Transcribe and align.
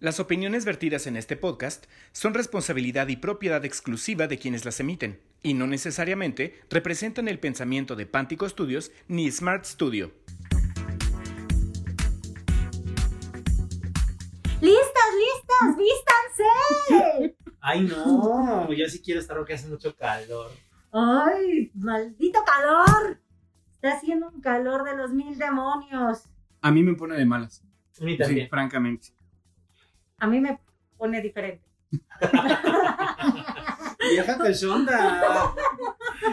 Las 0.00 0.20
opiniones 0.20 0.64
vertidas 0.64 1.08
en 1.08 1.16
este 1.16 1.36
podcast 1.36 1.86
son 2.12 2.32
responsabilidad 2.32 3.08
y 3.08 3.16
propiedad 3.16 3.64
exclusiva 3.64 4.28
de 4.28 4.38
quienes 4.38 4.64
las 4.64 4.78
emiten, 4.78 5.20
y 5.42 5.54
no 5.54 5.66
necesariamente 5.66 6.60
representan 6.70 7.26
el 7.26 7.40
pensamiento 7.40 7.96
de 7.96 8.06
Pántico 8.06 8.48
Studios 8.48 8.92
ni 9.08 9.28
Smart 9.28 9.64
Studio. 9.64 10.12
¡Listas, 14.60 15.10
listas! 15.18 15.76
¡Vístanse! 15.76 17.36
Ay, 17.60 17.80
no, 17.82 18.72
yo 18.72 18.88
sí 18.88 19.00
quiero 19.02 19.20
estar 19.20 19.36
porque 19.36 19.54
hace 19.54 19.66
mucho 19.66 19.96
calor. 19.96 20.52
¡Ay, 20.92 21.72
maldito 21.74 22.38
calor! 22.44 23.20
Está 23.74 23.94
haciendo 23.96 24.28
un 24.28 24.40
calor 24.40 24.84
de 24.84 24.96
los 24.96 25.12
mil 25.12 25.36
demonios. 25.38 26.28
A 26.60 26.70
mí 26.70 26.84
me 26.84 26.94
pone 26.94 27.16
de 27.16 27.24
malas. 27.26 27.64
A 28.00 28.04
mí 28.04 28.12
Sí, 28.12 28.18
también. 28.18 28.48
francamente. 28.48 29.08
A 30.18 30.26
mí 30.26 30.40
me 30.40 30.58
pone 30.96 31.20
diferente. 31.22 31.64
Vieja 34.10 34.38
cachonda. 34.38 35.54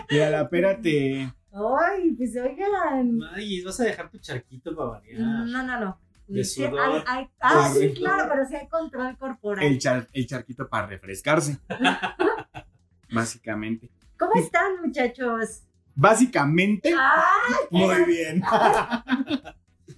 Mira, 0.09 0.41
espérate. 0.41 1.33
¡Ay, 1.53 2.11
pues 2.17 2.35
oigan! 2.35 3.19
Ay, 3.33 3.61
vas 3.61 3.79
a 3.79 3.83
dejar 3.85 4.09
tu 4.09 4.17
charquito 4.19 4.75
para 4.75 4.89
variar. 4.89 5.19
No, 5.21 5.63
no, 5.63 5.79
no. 5.79 5.99
De 6.27 6.43
Sí, 6.43 6.63
sudor. 6.65 6.79
hay- 6.79 7.03
hay- 7.05 7.29
ah, 7.39 7.71
sí, 7.73 7.93
claro, 7.93 8.27
pero 8.29 8.45
sí 8.47 8.55
hay 8.55 8.67
control 8.67 9.15
corporal. 9.17 9.63
El, 9.63 9.77
char- 9.79 10.07
el 10.11 10.25
charquito 10.27 10.67
para 10.67 10.87
refrescarse. 10.87 11.59
Básicamente. 13.13 13.91
¿Cómo 14.17 14.33
están, 14.35 14.81
muchachos? 14.83 15.61
Básicamente, 15.93 16.93
¡Ay! 16.97 17.53
muy 17.69 18.03
bien. 18.05 18.41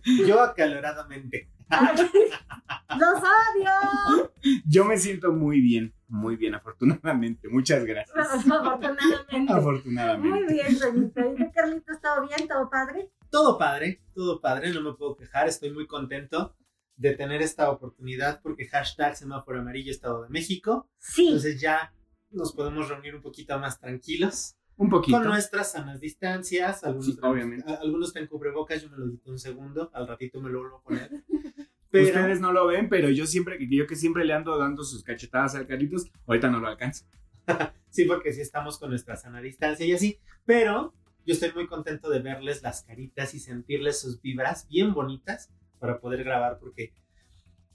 Yo 0.27 0.41
acaloradamente. 0.41 1.49
¡Los 2.97 3.17
odio! 3.19 4.31
Yo 4.65 4.85
me 4.85 4.97
siento 4.97 5.31
muy 5.33 5.61
bien, 5.61 5.93
muy 6.07 6.35
bien, 6.35 6.55
afortunadamente. 6.55 7.49
Muchas 7.49 7.83
gracias. 7.85 8.17
Afortunadamente. 8.17 9.37
Muy 9.39 9.49
Afortunadamente. 9.49 10.53
bien, 10.53 10.79
Toñito. 10.79 11.21
¿Y 11.21 11.35
tú, 11.35 11.51
Carlitos, 11.53 12.01
todo 12.01 12.27
bien? 12.27 12.47
¿Todo 12.47 12.69
padre? 12.69 13.11
Todo 13.29 13.57
padre, 13.57 14.01
todo 14.13 14.39
padre, 14.39 14.71
no 14.71 14.81
me 14.81 14.93
puedo 14.93 15.15
quejar. 15.17 15.47
Estoy 15.47 15.71
muy 15.71 15.85
contento 15.85 16.55
de 16.95 17.13
tener 17.13 17.41
esta 17.41 17.69
oportunidad 17.69 18.41
porque 18.41 18.65
hashtag 18.67 19.15
semáforo 19.15 19.59
amarillo 19.59 19.91
Estado 19.91 20.23
de 20.23 20.29
México. 20.29 20.89
Sí. 20.97 21.27
Entonces 21.27 21.59
ya 21.59 21.93
nos 22.31 22.53
podemos 22.53 22.87
reunir 22.87 23.15
un 23.15 23.21
poquito 23.21 23.57
más 23.59 23.79
tranquilos. 23.79 24.55
Un 24.77 24.89
poquito. 24.89 25.17
Con 25.17 25.27
nuestras 25.27 25.71
sanas 25.71 25.99
distancias. 25.99 26.83
Algunos, 26.83 27.05
Sí, 27.05 27.17
obviamente. 27.21 27.71
algunos 27.81 28.09
están 28.09 28.27
cubrebocas, 28.27 28.81
yo 28.81 28.89
me 28.89 28.97
lo 28.97 29.09
quito 29.11 29.31
un 29.31 29.39
segundo. 29.39 29.89
Al 29.93 30.07
ratito 30.07 30.39
me 30.39 30.49
lo 30.49 30.59
vuelvo 30.59 30.77
a 30.77 30.81
poner. 30.83 31.09
Pero, 31.89 32.05
Ustedes 32.05 32.41
no 32.41 32.51
lo 32.51 32.67
ven, 32.67 32.89
pero 32.89 33.09
yo 33.09 33.25
siempre, 33.25 33.57
yo 33.69 33.87
que 33.87 33.95
siempre 33.95 34.25
le 34.25 34.33
ando 34.33 34.57
dando 34.57 34.83
sus 34.83 35.03
cachetadas 35.03 35.55
al 35.55 35.65
Carlitos, 35.65 36.11
ahorita 36.27 36.49
no 36.49 36.59
lo 36.59 36.67
alcanzo. 36.67 37.05
Sí, 37.89 38.03
porque 38.03 38.33
sí 38.33 38.41
estamos 38.41 38.77
con 38.77 38.89
nuestra 38.89 39.15
sana 39.15 39.41
distancia 39.41 39.85
y 39.85 39.93
así. 39.93 40.19
Pero 40.45 40.93
yo 41.25 41.33
estoy 41.33 41.53
muy 41.53 41.65
contento 41.65 42.09
de 42.09 42.19
verles 42.19 42.61
las 42.61 42.83
caritas 42.83 43.33
y 43.33 43.39
sentirles 43.39 43.99
sus 44.01 44.21
vibras 44.21 44.67
bien 44.67 44.93
bonitas 44.93 45.49
para 45.79 45.99
poder 45.99 46.23
grabar, 46.25 46.59
porque 46.59 46.93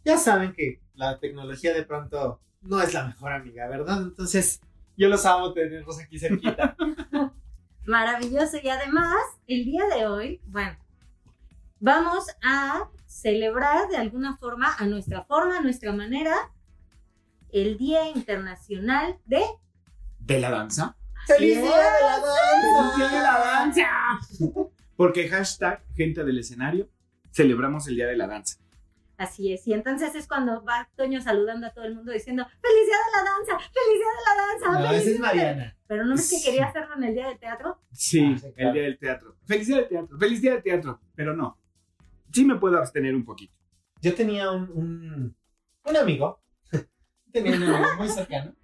ya 0.04 0.18
saben 0.18 0.52
que 0.52 0.80
la 0.94 1.18
tecnología 1.18 1.72
de 1.72 1.82
pronto 1.84 2.40
no 2.60 2.80
es 2.82 2.92
la 2.94 3.06
mejor 3.06 3.32
amiga, 3.32 3.66
¿verdad? 3.68 4.02
Entonces, 4.02 4.60
yo 4.96 5.08
los 5.08 5.24
amo 5.26 5.52
tenerlos 5.52 6.00
aquí 6.00 6.18
cerquita. 6.18 6.76
Maravilloso. 7.86 8.58
Y 8.62 8.68
además, 8.68 9.16
el 9.46 9.64
día 9.64 9.86
de 9.86 10.06
hoy, 10.06 10.40
bueno, 10.46 10.76
vamos 11.80 12.26
a 12.42 12.88
celebrar 13.06 13.88
de 13.88 13.96
alguna 13.96 14.36
forma, 14.36 14.74
a 14.78 14.86
nuestra 14.86 15.24
forma, 15.24 15.58
a 15.58 15.62
nuestra 15.62 15.92
manera, 15.92 16.34
el 17.50 17.76
Día 17.76 18.08
Internacional 18.08 19.18
de... 19.26 19.42
¿De 20.20 20.40
la 20.40 20.50
danza? 20.50 20.96
¡Feliz 21.26 21.60
día 21.60 21.64
de 21.64 22.02
la 22.02 22.20
danza! 22.20 22.96
¡Día 22.96 23.08
de 23.08 23.22
la 23.22 23.38
danza! 23.38 23.88
Porque 24.96 25.28
hashtag 25.28 25.84
gente 25.94 26.24
del 26.24 26.38
escenario, 26.38 26.88
celebramos 27.30 27.86
el 27.88 27.96
día 27.96 28.06
de 28.06 28.16
la 28.16 28.26
danza. 28.26 28.61
Así 29.18 29.52
es. 29.52 29.66
Y 29.68 29.72
entonces 29.72 30.14
es 30.14 30.26
cuando 30.26 30.64
va 30.64 30.88
Toño 30.96 31.20
saludando 31.20 31.66
a 31.66 31.70
todo 31.72 31.84
el 31.84 31.94
mundo 31.94 32.10
diciendo, 32.12 32.44
¡Feliz 32.44 32.86
Día 32.86 32.96
de 32.96 33.10
la 33.16 33.22
Danza! 33.30 33.58
¡Feliz 33.72 33.98
Día 33.98 34.12
de 34.18 34.24
la 34.26 34.34
Danza! 34.46 34.66
No, 34.80 34.88
¡Feliz 34.88 34.90
esa 34.90 34.98
es 34.98 35.04
Día 35.04 35.14
de 35.14 35.20
la-". 35.20 35.26
Mariana. 35.52 35.76
Pero 35.86 36.04
no 36.06 36.14
es 36.14 36.30
que 36.30 36.42
quería 36.50 36.66
hacerlo 36.66 36.94
en 36.96 37.04
el 37.04 37.14
Día 37.14 37.26
del 37.28 37.38
Teatro. 37.38 37.80
Sí, 37.92 38.32
Ah, 38.34 38.38
sí, 38.38 38.52
claro. 38.52 38.68
el 38.68 38.72
día 38.74 38.82
del 38.82 38.98
teatro. 38.98 39.36
Feliz 39.46 39.66
día 39.66 39.76
del 39.76 39.88
teatro, 39.88 40.18
feliz 40.18 40.40
día 40.42 40.52
del 40.54 40.62
teatro. 40.62 41.00
Pero 41.14 41.36
no, 41.36 41.58
sí 42.32 42.44
me 42.44 42.56
puedo 42.56 42.78
abstener 42.78 43.14
un 43.14 43.24
poquito. 43.24 43.54
Yo 44.00 44.14
tenía 44.14 44.50
un, 44.50 44.62
un, 44.72 45.36
un 45.84 45.96
amigo, 45.96 46.42
tenía 47.32 47.56
un 47.56 47.62
amigo 47.62 47.88
muy 47.98 48.08
cercano, 48.08 48.54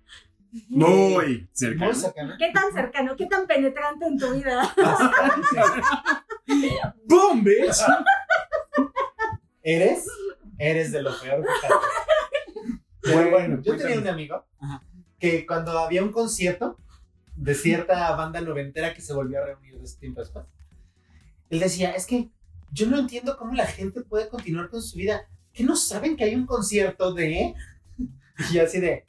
Muy 0.70 1.48
cercano. 1.53 1.86
muy 1.86 1.94
cercano, 1.94 2.34
¿Qué 2.38 2.50
tan 2.53 2.72
cercano, 2.72 3.15
qué 3.16 3.26
tan 3.26 3.47
penetrante 3.47 4.06
en 4.06 4.19
tu 4.19 4.32
vida? 4.34 4.75
¡Boom, 7.04 7.44
bitch! 7.44 7.76
¿Eres? 9.62 10.06
Eres 10.59 10.93
de 10.93 11.03
lo 11.03 11.19
peor. 11.21 11.45
fíjate. 11.45 11.75
Pero 13.01 13.15
Bueno, 13.15 13.31
bueno, 13.31 13.63
yo 13.63 13.77
tenía 13.77 13.99
un 13.99 14.09
amigo 14.09 14.45
que 15.19 15.47
cuando 15.47 15.79
había 15.79 16.03
un 16.03 16.13
concierto 16.13 16.77
de 17.37 17.55
cierta 17.55 18.15
banda 18.17 18.41
noventera 18.41 18.93
que 18.93 19.01
se 19.01 19.15
volvió 19.15 19.41
a 19.41 19.47
reunir 19.47 19.79
de 19.79 19.89
tiempo 19.99 20.21
después, 20.21 20.45
él 21.49 21.61
decía, 21.61 21.93
es 21.93 22.07
que 22.07 22.29
yo 22.73 22.87
no 22.87 22.99
entiendo 22.99 23.37
cómo 23.39 23.55
la 23.55 23.67
gente 23.67 24.03
puede 24.03 24.29
continuar 24.29 24.69
con 24.69 24.83
su 24.83 24.99
vida. 24.99 25.27
¿Que 25.53 25.65
no 25.65 25.77
saben 25.77 26.17
que 26.17 26.25
hay 26.25 26.35
un 26.35 26.47
concierto 26.47 27.15
de...? 27.15 27.55
Y 28.51 28.55
yo 28.55 28.63
así 28.63 28.79
de, 28.79 29.05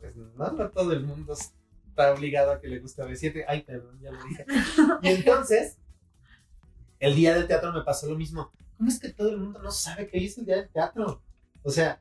pues 0.00 0.16
no, 0.16 0.50
no 0.50 0.70
todo 0.70 0.92
el 0.94 1.04
mundo 1.04 1.34
está 1.34 2.14
obligado 2.14 2.52
a 2.52 2.60
que 2.60 2.68
le 2.68 2.78
guste 2.78 3.02
B7. 3.02 3.44
Ay, 3.46 3.62
perdón, 3.64 3.98
ya 4.00 4.10
lo 4.10 4.24
dije. 4.24 4.46
Y 5.02 5.08
entonces, 5.08 5.76
el 6.98 7.14
día 7.14 7.34
del 7.34 7.46
teatro 7.46 7.70
me 7.72 7.82
pasó 7.82 8.08
lo 8.08 8.16
mismo. 8.16 8.50
¿Cómo 8.76 8.88
es 8.88 9.00
que 9.00 9.08
todo 9.10 9.30
el 9.30 9.38
mundo 9.38 9.60
no 9.62 9.70
sabe 9.70 10.08
que 10.08 10.18
hoy 10.18 10.26
es 10.26 10.38
el 10.38 10.46
día 10.46 10.56
del 10.56 10.68
teatro? 10.68 11.22
O 11.62 11.70
sea, 11.70 12.00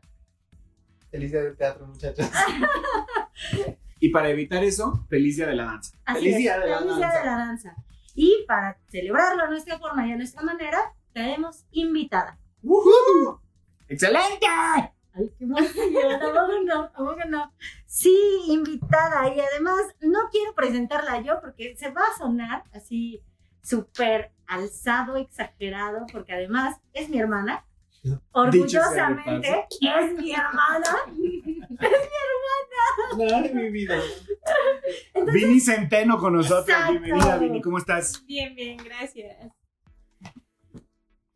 feliz 1.09 1.31
día 1.31 1.41
del 1.43 1.55
teatro, 1.57 1.87
muchachos. 1.87 2.29
Y 3.99 4.09
para 4.09 4.29
evitar 4.29 4.63
eso, 4.63 5.05
feliz 5.09 5.37
día 5.37 5.47
de 5.47 5.55
la 5.55 5.65
danza. 5.65 5.97
Así 6.05 6.19
Feliz 6.19 6.33
es, 6.33 6.39
Día 6.39 6.59
de 6.59 6.67
la 6.69 6.79
feliz 6.79 6.95
Día 6.97 7.05
Danza. 7.07 7.19
de 7.19 7.25
la 7.25 7.37
danza. 7.37 7.75
Y 8.13 8.45
para 8.47 8.77
celebrarlo 8.89 9.43
a 9.43 9.47
nuestra 9.47 9.79
forma 9.79 10.07
y 10.07 10.11
a 10.11 10.17
nuestra 10.17 10.41
manera, 10.43 10.77
tenemos 11.13 11.65
invitada. 11.71 12.37
¡Woohoo! 12.61 13.41
¡Excelente! 13.87 14.45
Ay, 15.13 15.31
qué 15.37 15.43
emoción, 15.45 15.95
¿a 16.13 16.19
poco 16.19 16.63
no? 16.65 16.83
¿A 16.83 16.93
poco 16.93 17.25
no? 17.27 17.53
Sí, 17.85 18.15
invitada. 18.47 19.33
Y 19.33 19.39
además, 19.39 19.81
no 20.01 20.19
quiero 20.29 20.53
presentarla 20.53 21.21
yo 21.21 21.39
porque 21.41 21.75
se 21.77 21.89
va 21.89 22.01
a 22.01 22.17
sonar 22.17 22.63
así 22.73 23.23
súper 23.65 24.31
alzado, 24.45 25.17
exagerado, 25.17 26.05
porque 26.11 26.33
además 26.33 26.77
es 26.93 27.09
mi 27.09 27.19
hermana. 27.19 27.65
Orgullosamente 28.31 29.65
es 29.81 30.13
mi 30.19 30.31
hermana. 30.31 30.95
Ay, 33.33 33.53
mi 33.53 33.69
vida. 33.71 33.99
Vini 35.33 35.59
Centeno 35.59 36.19
con 36.19 36.33
nosotros. 36.33 36.69
Exacto. 36.69 36.91
Bienvenida, 36.91 37.37
Vini. 37.37 37.61
¿Cómo 37.61 37.79
estás? 37.79 38.23
Bien, 38.27 38.53
bien, 38.55 38.77
gracias. 38.77 39.54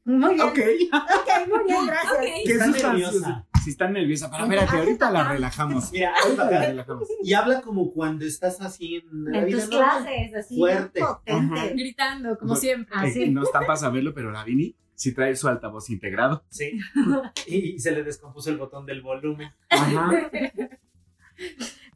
Muy 0.10 0.34
bien. 0.36 0.48
Ok. 0.48 0.58
Ok, 0.94 1.48
muy 1.50 1.64
bien, 1.68 1.86
gracias. 1.86 2.18
¿Qué 2.46 2.52
Está 2.54 2.68
nerviosa. 2.94 3.46
Si 3.64 3.70
están 3.72 3.94
nerviosa, 3.94 4.32
pero 4.32 4.44
espérate, 4.46 4.78
ahorita 4.78 5.12
la 5.12 5.24
relajamos. 5.32 5.92
Mira, 5.92 6.14
Ahorita 6.24 6.50
la 6.50 6.60
relajamos. 6.66 7.08
y 7.22 7.34
habla 7.34 7.62
como 7.62 7.92
cuando 7.92 8.26
estás 8.26 8.60
así 8.62 8.96
en 8.96 9.26
la 9.32 9.40
En 9.40 9.52
tus 9.52 9.70
normal. 9.70 10.04
clases, 10.04 10.34
así. 10.36 10.58
Fuerte. 10.58 11.00
Potente. 11.02 11.60
Ajá. 11.60 11.68
Gritando, 11.76 12.38
como 12.40 12.54
No. 12.54 12.60
siempre. 12.60 12.96
Eh, 13.24 13.30
no 13.30 13.44
están 13.44 13.66
para 13.66 13.78
saberlo, 13.78 14.14
pero 14.14 14.32
la 14.32 14.44
Vini 14.46 14.76
sí 14.96 15.14
trae 15.14 15.36
su 15.36 15.48
altavoz 15.48 15.90
integrado. 15.90 16.44
Sí. 16.50 16.80
Y, 17.48 17.76
y 17.76 17.80
se 17.80 17.92
le 17.92 18.04
descompuso 18.04 18.50
el 18.50 18.58
botón 18.58 18.86
del 18.86 19.02
volumen. 19.02 19.52
Ajá. 19.70 20.12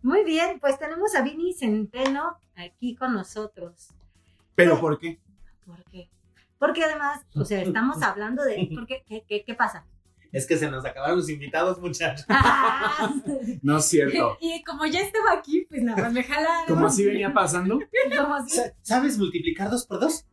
Muy 0.01 0.23
bien, 0.25 0.59
pues 0.59 0.77
tenemos 0.77 1.15
a 1.15 1.21
Vini 1.21 1.53
Centeno 1.53 2.37
aquí 2.55 2.93
con 2.95 3.13
nosotros. 3.13 3.89
¿Pero 4.55 4.79
por 4.79 4.99
qué? 4.99 5.19
¿Por 5.65 5.81
qué? 5.85 6.09
Porque 6.59 6.83
además, 6.83 7.21
o 7.35 7.43
sea, 7.45 7.61
estamos 7.61 8.01
hablando 8.03 8.43
de. 8.43 8.69
¿por 8.73 8.85
qué? 8.87 9.03
¿Qué, 9.45 9.53
pasa? 9.55 9.85
Es 10.31 10.47
que 10.47 10.57
se 10.57 10.69
nos 10.71 10.83
acabaron 10.83 11.17
los 11.17 11.29
invitados, 11.29 11.79
muchachos. 11.79 12.25
Ah, 12.29 13.13
No 13.61 13.77
es 13.77 13.85
cierto. 13.85 14.37
Y 14.41 14.63
como 14.63 14.85
ya 14.85 15.01
estaba 15.01 15.33
aquí, 15.33 15.65
pues 15.69 15.83
nada 15.83 16.01
más 16.03 16.13
me 16.13 16.23
jalaron. 16.23 16.65
Como 16.67 16.87
así 16.87 17.05
venía 17.05 17.33
pasando. 17.33 17.79
como 18.17 18.47
si- 18.47 18.59
¿Sabes 18.81 19.17
multiplicar 19.17 19.69
dos 19.69 19.85
por 19.85 19.99
dos? 19.99 20.25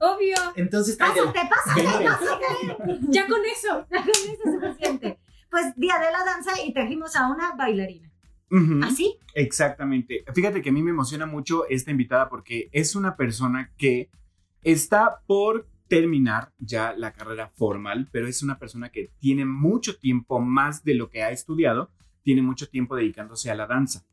Obvio, 0.00 0.36
Entonces. 0.54 0.96
Pásate, 0.96 1.20
pásate, 1.32 2.04
pásate. 2.04 2.98
ya 3.08 3.26
con 3.26 3.40
eso. 3.44 3.84
Con 3.88 3.98
eso 3.98 4.32
es 4.44 4.60
suficiente. 4.62 5.18
Pues 5.50 5.74
día 5.76 5.98
de 5.98 6.12
la 6.12 6.24
danza 6.24 6.52
y 6.64 6.72
trajimos 6.72 7.16
a 7.16 7.26
una 7.28 7.56
bailarina. 7.56 8.08
Ujú. 8.50 8.80
¿Así? 8.84 9.18
Exactamente. 9.34 10.24
Fíjate 10.34 10.62
que 10.62 10.68
a 10.68 10.72
mí 10.72 10.82
me 10.82 10.90
emociona 10.92 11.26
mucho 11.26 11.66
esta 11.68 11.90
invitada 11.90 12.28
porque 12.28 12.68
es 12.72 12.94
una 12.94 13.16
persona 13.16 13.72
que 13.76 14.08
está 14.62 15.22
por 15.26 15.68
terminar 15.88 16.52
ya 16.58 16.94
la 16.96 17.12
carrera 17.12 17.48
formal, 17.48 18.08
pero 18.12 18.28
es 18.28 18.42
una 18.42 18.58
persona 18.58 18.90
que 18.90 19.10
tiene 19.18 19.44
mucho 19.44 19.98
tiempo 19.98 20.38
más 20.40 20.84
de 20.84 20.94
lo 20.94 21.08
que 21.10 21.22
ha 21.22 21.30
estudiado, 21.30 21.90
tiene 22.22 22.42
mucho 22.42 22.68
tiempo 22.68 22.94
dedicándose 22.94 23.50
a 23.50 23.54
la 23.54 23.66
danza. 23.66 24.04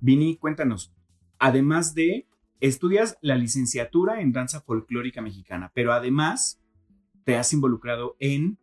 Vini, 0.00 0.36
cuéntanos, 0.36 0.92
además 1.38 1.94
de, 1.94 2.26
estudias 2.60 3.18
la 3.20 3.36
licenciatura 3.36 4.20
en 4.20 4.32
danza 4.32 4.60
folclórica 4.60 5.20
mexicana, 5.20 5.70
pero 5.74 5.92
además 5.92 6.60
te 7.24 7.36
has 7.36 7.52
involucrado 7.52 8.16
en... 8.18 8.58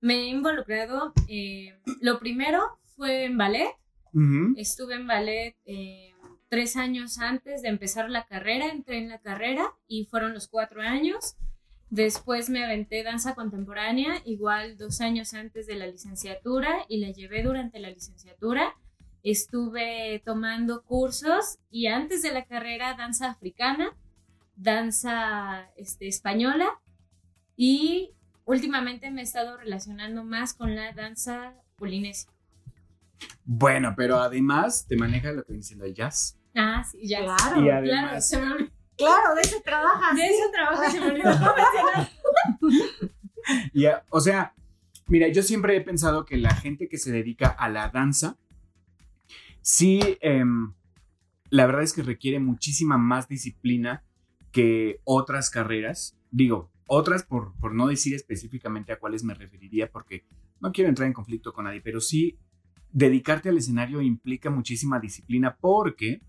Me 0.00 0.14
he 0.14 0.28
involucrado, 0.28 1.12
eh, 1.28 1.78
lo 2.00 2.18
primero 2.18 2.78
fue 2.96 3.24
en 3.24 3.36
ballet, 3.36 3.70
estuve 4.56 4.94
en 4.94 5.06
ballet 5.06 5.56
eh, 5.66 6.12
tres 6.48 6.76
años 6.76 7.18
antes 7.18 7.62
de 7.62 7.68
empezar 7.68 8.10
la 8.10 8.26
carrera, 8.26 8.68
entré 8.68 8.98
en 8.98 9.08
la 9.08 9.18
carrera 9.18 9.74
y 9.86 10.06
fueron 10.06 10.34
los 10.34 10.48
cuatro 10.48 10.82
años. 10.82 11.36
Después 11.90 12.50
me 12.50 12.64
aventé 12.64 13.02
danza 13.02 13.34
contemporánea, 13.34 14.20
igual 14.24 14.76
dos 14.76 15.00
años 15.00 15.32
antes 15.34 15.66
de 15.66 15.76
la 15.76 15.86
licenciatura 15.86 16.84
y 16.88 16.98
la 16.98 17.10
llevé 17.10 17.42
durante 17.42 17.78
la 17.80 17.90
licenciatura. 17.90 18.74
Estuve 19.22 20.22
tomando 20.24 20.84
cursos 20.84 21.58
y 21.70 21.86
antes 21.86 22.22
de 22.22 22.32
la 22.32 22.44
carrera 22.44 22.94
danza 22.94 23.30
africana, 23.30 23.96
danza 24.54 25.70
este, 25.76 26.08
española 26.08 26.68
y 27.56 28.10
últimamente 28.44 29.10
me 29.10 29.22
he 29.22 29.24
estado 29.24 29.56
relacionando 29.56 30.24
más 30.24 30.54
con 30.54 30.74
la 30.74 30.92
danza 30.92 31.54
polinesia. 31.76 32.30
Bueno, 33.44 33.94
pero 33.96 34.18
además 34.18 34.86
te 34.86 34.96
maneja 34.96 35.32
lo 35.32 35.42
que 35.44 35.52
viene 35.52 35.64
siendo 35.64 35.84
el 35.86 35.94
jazz. 35.94 36.37
Ah, 36.60 36.82
sí, 36.84 36.98
ya. 37.06 37.20
Claro, 37.24 37.60
Y 37.60 37.64
Claro, 37.64 37.78
además, 37.78 38.28
se 38.28 38.40
me 38.40 38.52
olvidó. 38.52 38.70
claro, 38.96 39.34
de 39.36 39.40
eso 39.42 39.56
trabajas. 39.64 40.16
De 40.16 40.26
eso 40.26 40.50
trabajo 40.52 40.90
se 40.90 41.00
me 41.00 41.06
olvidó 41.06 41.24
mencionar. 41.30 42.10
y 43.72 43.86
a- 43.86 44.04
o 44.10 44.20
sea, 44.20 44.54
mira, 45.06 45.28
yo 45.28 45.42
siempre 45.42 45.76
he 45.76 45.80
pensado 45.80 46.24
que 46.24 46.36
la 46.36 46.54
gente 46.54 46.88
que 46.88 46.98
se 46.98 47.12
dedica 47.12 47.48
a 47.48 47.68
la 47.68 47.88
danza, 47.90 48.36
sí, 49.60 50.00
em, 50.20 50.72
la 51.50 51.66
verdad 51.66 51.82
es 51.82 51.92
que 51.92 52.02
requiere 52.02 52.40
muchísima 52.40 52.98
más 52.98 53.28
disciplina 53.28 54.02
que 54.52 55.00
otras 55.04 55.50
carreras. 55.50 56.16
Digo, 56.30 56.70
otras 56.86 57.22
por, 57.22 57.54
por 57.60 57.74
no 57.74 57.86
decir 57.86 58.14
específicamente 58.14 58.92
a 58.92 58.98
cuáles 58.98 59.22
me 59.24 59.34
referiría, 59.34 59.90
porque 59.90 60.24
no 60.60 60.72
quiero 60.72 60.88
entrar 60.88 61.06
en 61.06 61.12
conflicto 61.12 61.52
con 61.52 61.64
nadie, 61.66 61.80
pero 61.80 62.00
sí, 62.00 62.38
dedicarte 62.90 63.48
al 63.50 63.58
escenario 63.58 64.00
implica 64.00 64.50
muchísima 64.50 64.98
disciplina 64.98 65.56
porque, 65.60 66.20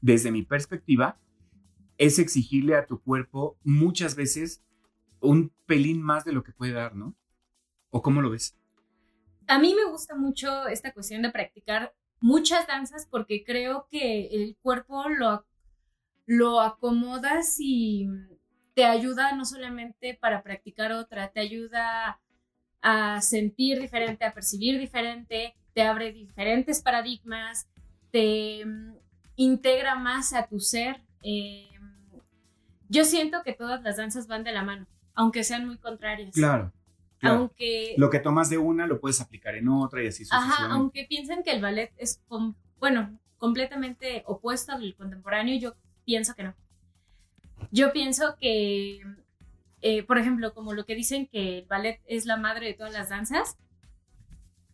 desde 0.00 0.30
mi 0.30 0.42
perspectiva, 0.42 1.18
es 1.98 2.18
exigirle 2.18 2.76
a 2.76 2.86
tu 2.86 3.00
cuerpo 3.00 3.58
muchas 3.62 4.14
veces 4.14 4.62
un 5.20 5.52
pelín 5.66 6.00
más 6.00 6.24
de 6.24 6.32
lo 6.32 6.42
que 6.42 6.52
puede 6.52 6.72
dar, 6.72 6.94
¿no? 6.94 7.14
¿O 7.90 8.00
cómo 8.02 8.22
lo 8.22 8.30
ves? 8.30 8.56
A 9.46 9.58
mí 9.58 9.74
me 9.74 9.90
gusta 9.90 10.14
mucho 10.14 10.66
esta 10.68 10.92
cuestión 10.92 11.22
de 11.22 11.30
practicar 11.30 11.94
muchas 12.20 12.66
danzas 12.66 13.06
porque 13.10 13.44
creo 13.44 13.86
que 13.90 14.28
el 14.28 14.56
cuerpo 14.62 15.08
lo, 15.08 15.44
lo 16.26 16.60
acomodas 16.60 17.56
y 17.58 18.08
te 18.74 18.84
ayuda 18.84 19.34
no 19.34 19.44
solamente 19.44 20.14
para 20.14 20.42
practicar 20.42 20.92
otra, 20.92 21.30
te 21.32 21.40
ayuda 21.40 22.20
a 22.80 23.20
sentir 23.20 23.80
diferente, 23.80 24.24
a 24.24 24.32
percibir 24.32 24.78
diferente, 24.78 25.54
te 25.74 25.82
abre 25.82 26.12
diferentes 26.12 26.80
paradigmas, 26.80 27.68
te 28.10 28.64
integra 29.42 29.94
más 29.94 30.34
a 30.34 30.46
tu 30.46 30.60
ser. 30.60 31.00
Eh, 31.22 31.66
yo 32.90 33.04
siento 33.04 33.42
que 33.42 33.54
todas 33.54 33.82
las 33.82 33.96
danzas 33.96 34.26
van 34.26 34.44
de 34.44 34.52
la 34.52 34.62
mano, 34.62 34.86
aunque 35.14 35.44
sean 35.44 35.66
muy 35.66 35.78
contrarias. 35.78 36.34
Claro. 36.34 36.72
claro. 37.18 37.36
Aunque 37.36 37.94
Lo 37.96 38.10
que 38.10 38.18
tomas 38.18 38.50
de 38.50 38.58
una 38.58 38.86
lo 38.86 39.00
puedes 39.00 39.20
aplicar 39.22 39.54
en 39.54 39.68
otra 39.68 40.02
y 40.02 40.08
así 40.08 40.24
Ajá, 40.30 40.40
sucesivamente. 40.42 40.74
aunque 40.78 41.04
piensen 41.08 41.42
que 41.42 41.52
el 41.52 41.62
ballet 41.62 41.90
es, 41.96 42.20
com- 42.28 42.54
bueno, 42.78 43.18
completamente 43.38 44.24
opuesto 44.26 44.72
al 44.72 44.94
contemporáneo, 44.94 45.58
yo 45.58 45.74
pienso 46.04 46.34
que 46.34 46.42
no. 46.42 46.54
Yo 47.70 47.92
pienso 47.92 48.36
que, 48.38 49.00
eh, 49.80 50.02
por 50.02 50.18
ejemplo, 50.18 50.52
como 50.52 50.74
lo 50.74 50.84
que 50.84 50.94
dicen 50.94 51.26
que 51.28 51.60
el 51.60 51.66
ballet 51.66 52.00
es 52.06 52.26
la 52.26 52.36
madre 52.36 52.66
de 52.66 52.74
todas 52.74 52.92
las 52.92 53.08
danzas, 53.08 53.56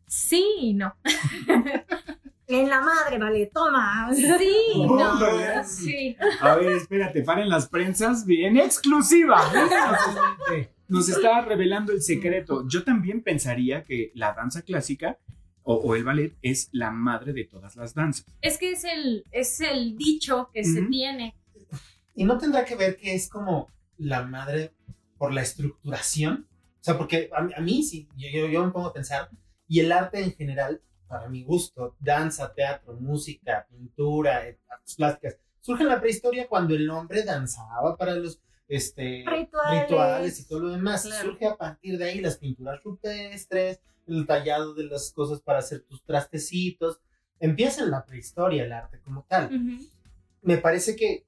sí 0.09 0.45
y 0.59 0.75
no. 0.75 0.97
En 2.49 2.69
la 2.69 2.81
madre, 2.81 3.19
vale, 3.19 3.47
toma. 3.53 4.09
Sí, 4.15 4.27
no. 4.77 5.65
Sí. 5.65 6.17
A 6.41 6.55
ver, 6.57 6.73
espérate, 6.73 7.23
paren 7.23 7.49
las 7.49 7.69
prensas 7.69 8.25
bien 8.25 8.57
exclusiva. 8.57 9.41
Nos 10.89 11.09
está 11.09 11.41
revelando 11.41 11.93
el 11.93 12.01
secreto. 12.03 12.65
Yo 12.69 12.85
también 12.85 13.23
pensaría 13.23 13.83
que 13.83 14.13
la 14.15 14.33
danza 14.35 14.63
clásica 14.63 15.19
o, 15.65 15.75
o 15.75 15.97
el 15.97 16.05
ballet 16.05 16.37
es 16.43 16.69
la 16.71 16.93
madre 16.93 17.33
de 17.33 17.45
todas 17.45 17.75
las 17.75 17.95
danzas. 17.95 18.25
Es 18.41 18.57
que 18.59 18.71
es 18.73 18.85
el, 18.85 19.25
es 19.33 19.61
el 19.61 19.97
dicho 19.97 20.49
que 20.53 20.63
se 20.63 20.83
tiene. 20.83 21.35
Y 22.15 22.25
no 22.25 22.39
tendrá 22.39 22.65
que 22.65 22.77
ver 22.77 22.97
que 22.97 23.15
es 23.17 23.29
como 23.29 23.69
la 23.99 24.23
madre 24.23 24.73
por 25.19 25.33
la 25.33 25.43
estructuración. 25.43 26.47
O 26.81 26.85
sea, 26.87 26.97
porque 26.97 27.31
a, 27.37 27.43
mí- 27.43 27.53
a 27.57 27.61
mí 27.61 27.83
sí, 27.83 28.09
yo, 28.17 28.29
yo, 28.33 28.47
yo 28.47 28.65
me 28.65 28.71
pongo 28.71 28.87
a 28.87 28.93
pensar, 28.93 29.29
y 29.67 29.81
el 29.81 29.91
arte 29.91 30.23
en 30.23 30.33
general, 30.37 30.81
para 31.07 31.29
mi 31.29 31.43
gusto, 31.45 31.97
danza, 32.01 32.53
teatro, 32.53 32.95
música, 32.95 33.67
pintura, 33.71 34.49
eh, 34.49 34.59
artes 34.69 34.95
plásticas, 34.97 35.37
surge 35.61 35.83
en 35.83 35.89
la 35.89 36.01
prehistoria 36.01 36.49
cuando 36.49 36.75
el 36.75 36.89
hombre 36.91 37.23
danzaba 37.25 37.97
para 37.97 38.15
los 38.15 38.41
este, 38.69 39.25
Rituales. 39.27 39.83
rituales 39.83 40.41
y 40.41 40.49
todo 40.49 40.61
lo 40.61 40.69
demás. 40.71 41.03
Claro. 41.05 41.31
Surge 41.31 41.47
a 41.47 41.57
partir 41.57 41.99
de 41.99 42.05
ahí 42.05 42.21
las 42.21 42.37
pinturas 42.39 42.83
rupestres, 42.83 43.81
el 44.09 44.27
tallado 44.27 44.75
de 44.75 44.85
las 44.85 45.13
cosas 45.13 45.41
para 45.41 45.61
hacer 45.61 45.83
tus 45.83 46.03
trastecitos. 46.05 47.01
Empieza 47.39 47.83
en 47.85 47.91
la 47.91 48.05
prehistoria 48.05 48.65
el 48.65 48.73
arte 48.73 48.99
como 49.01 49.25
tal 49.29 49.47
Ujú. 49.55 49.85
me 50.43 50.57
parece 50.59 50.97
que 50.97 51.25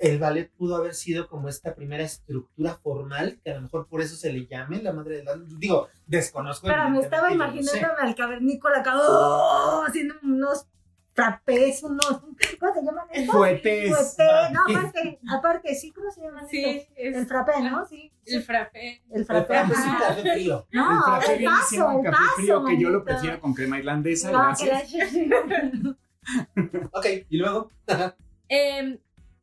el 0.00 0.18
ballet 0.18 0.50
pudo 0.56 0.76
haber 0.76 0.94
sido 0.94 1.28
como 1.28 1.48
esta 1.48 1.74
primera 1.74 2.02
estructura 2.02 2.74
formal, 2.74 3.38
que 3.44 3.50
a 3.52 3.54
lo 3.56 3.60
mejor 3.62 3.86
por 3.86 4.00
eso 4.00 4.16
se 4.16 4.32
le 4.32 4.46
llame 4.46 4.82
la 4.82 4.92
madre 4.92 5.16
del 5.18 5.26
ballet. 5.26 5.46
Digo, 5.58 5.88
desconozco. 6.06 6.66
Pero 6.66 6.88
me 6.90 7.00
estaba 7.00 7.28
yo 7.30 7.36
no 7.36 7.44
sé. 7.46 7.52
imaginándome 7.54 8.08
al 8.08 8.14
cavernícola 8.14 8.78
acá, 8.80 8.94
¡oh! 8.96 9.84
haciendo 9.86 10.14
unos 10.22 10.66
trapez, 11.12 11.82
unos. 11.82 12.06
¿Cómo 12.58 12.72
se 12.74 12.82
llaman 12.82 13.04
estos? 13.12 13.34
Fuetes. 13.36 13.90
Fuete, 14.16 14.52
no, 14.52 14.60
aparte, 14.78 15.18
aparte, 15.28 15.74
sí, 15.74 15.92
¿cómo 15.92 16.10
se 16.10 16.22
llaman 16.22 16.48
Sí, 16.48 16.64
estos? 16.64 16.94
es 16.96 17.16
El 17.16 17.26
frappé, 17.26 17.60
¿no? 17.62 17.84
Sí. 17.86 18.10
el 18.24 18.42
frappé. 18.42 19.02
El 19.10 19.20
El 19.20 19.26
frappé. 19.26 19.54
frappé 19.54 19.72
es 19.74 19.78
un 19.80 19.84
ajá. 19.90 20.06
café 20.08 20.32
frío. 20.32 20.66
No, 20.72 20.90
el 20.96 21.02
frappé 21.02 21.32
el 21.34 21.38
viene 21.40 21.54
siendo 21.68 21.86
paso, 21.86 21.98
un 21.98 22.06
el 22.06 22.12
café 22.12 22.24
frío 22.36 22.54
paso, 22.54 22.66
que 22.68 22.80
yo 22.82 22.88
lo 22.88 22.98
manito. 23.00 23.04
prefiero 23.04 23.40
con 23.40 23.52
crema 23.54 23.78
irlandesa. 23.78 24.30
No, 24.30 24.54
que 24.56 24.64
gracias. 24.66 25.12
la- 25.12 25.96
Ok, 26.92 27.06
y 27.28 27.36
luego. 27.36 27.70
Eh, 28.52 28.98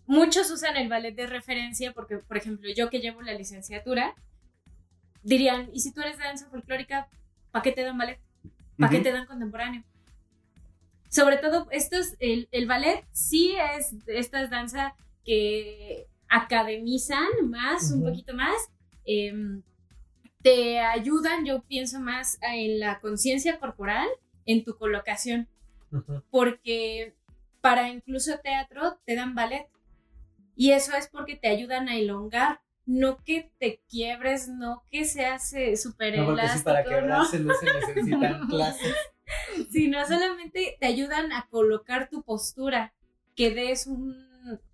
muchos 0.08 0.50
usan 0.52 0.76
el 0.78 0.90
ballet 0.90 1.14
de 1.16 1.28
referencia 1.28 1.94
porque, 1.94 2.18
por 2.18 2.38
ejemplo, 2.38 2.70
yo 2.76 2.90
que 2.90 3.00
llevo 3.00 3.22
la 3.22 3.34
licenciatura, 3.34 4.16
dirían, 5.24 5.70
¿y 5.74 5.82
si 5.82 5.94
tú 5.94 6.02
eres 6.02 6.18
danza 6.18 6.50
folclórica, 6.50 7.08
¿para 7.52 7.64
qué 7.64 7.72
te 7.72 7.84
dan 7.84 7.98
ballet? 7.98 8.20
¿Para 8.78 8.90
qué 8.90 8.98
Ujú. 8.98 9.04
te 9.04 9.12
dan 9.12 9.26
contemporáneo? 9.26 9.84
Sobre 11.10 11.38
todo, 11.38 11.68
estos, 11.72 12.16
el, 12.20 12.48
el 12.52 12.68
ballet 12.68 13.06
sí 13.12 13.56
es 13.76 13.96
esta 14.08 14.46
danza 14.48 14.96
que 15.24 16.08
academizan 16.30 17.28
más, 17.50 17.92
un 17.92 18.04
poquito 18.04 18.34
más. 18.34 18.56
em, 19.06 19.62
te 20.42 20.80
ayudan, 20.80 21.46
yo 21.46 21.62
pienso 21.64 22.00
más 22.00 22.38
en 22.42 22.80
la 22.80 23.00
conciencia 23.00 23.60
corporal, 23.60 24.08
en 24.46 24.64
tu 24.64 24.78
colocación 24.78 25.48
porque 26.30 27.16
para 27.62 27.90
incluso 27.90 28.38
teatro 28.40 29.00
te 29.06 29.16
dan 29.16 29.36
ballet. 29.36 29.68
Y 30.58 30.72
eso 30.72 30.94
es 30.96 31.08
porque 31.08 31.36
te 31.38 31.48
ayudan 31.48 31.88
a 31.88 31.96
elongar, 31.96 32.60
no 32.86 33.24
que 33.24 33.52
te 33.60 33.80
quiebres, 33.90 34.48
no 34.50 34.84
que 34.92 35.06
seas 35.06 35.54
eh, 35.54 35.78
súper 35.78 36.18
No, 36.18 36.26
porque 36.26 36.42
elástico, 36.42 36.64
para 36.66 36.84
quebrarse 36.84 37.40
no 37.40 37.54
se 37.54 37.66
necesitan 37.66 38.48
clases. 38.50 38.96
sino 39.72 40.06
solamente 40.08 40.76
te 40.80 40.86
ayudan 40.88 41.32
a 41.32 41.48
colocar 41.50 42.10
tu 42.10 42.24
postura, 42.24 42.94
que 43.36 43.52
des 43.52 43.88
un... 43.88 44.28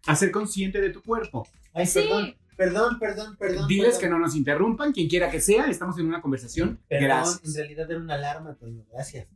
A 0.08 0.16
ser 0.16 0.32
consciente 0.32 0.80
de 0.80 0.90
tu 0.92 1.02
cuerpo. 1.02 1.48
Ay, 1.74 1.86
Sí. 1.88 2.00
perdón, 2.02 2.36
perdón, 2.56 3.00
perdón, 3.00 3.36
perdón. 3.38 3.68
Diles 3.68 3.96
perdón. 3.96 4.02
que 4.02 4.10
no 4.10 4.20
nos 4.20 4.36
interrumpan, 4.36 4.94
quien 4.94 5.10
quiera 5.10 5.30
que 5.32 5.42
sea, 5.42 5.66
estamos 5.66 5.98
en 6.00 6.06
una 6.06 6.22
conversación. 6.22 6.80
Perdón, 6.88 7.04
en 7.04 7.08
Gracias. 7.10 7.56
realidad 7.56 7.90
era 7.92 8.00
una 8.00 8.14
alarma, 8.14 8.54
Toño. 8.56 8.86
Gracias. 8.92 9.28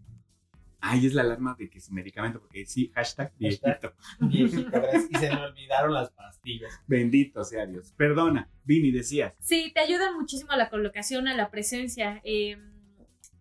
Ay, 0.79 1.05
es 1.07 1.13
la 1.13 1.23
alarma 1.23 1.55
de 1.57 1.69
que 1.69 1.79
su 1.79 1.91
medicamento, 1.91 2.39
porque 2.39 2.65
sí, 2.65 2.91
hashtag 2.93 3.33
viejito. 3.37 3.93
Y 4.29 4.47
se 4.47 5.29
me 5.29 5.41
olvidaron 5.45 5.93
las 5.93 6.11
pastillas. 6.11 6.79
Bendito 6.87 7.43
sea 7.43 7.65
Dios. 7.65 7.93
Perdona, 7.97 8.49
Vini, 8.63 8.91
decías. 8.91 9.33
Sí, 9.39 9.71
te 9.73 9.79
ayudan 9.79 10.15
muchísimo 10.15 10.51
a 10.51 10.57
la 10.57 10.69
colocación, 10.69 11.27
a 11.27 11.35
la 11.35 11.49
presencia. 11.49 12.21
eh, 12.23 12.57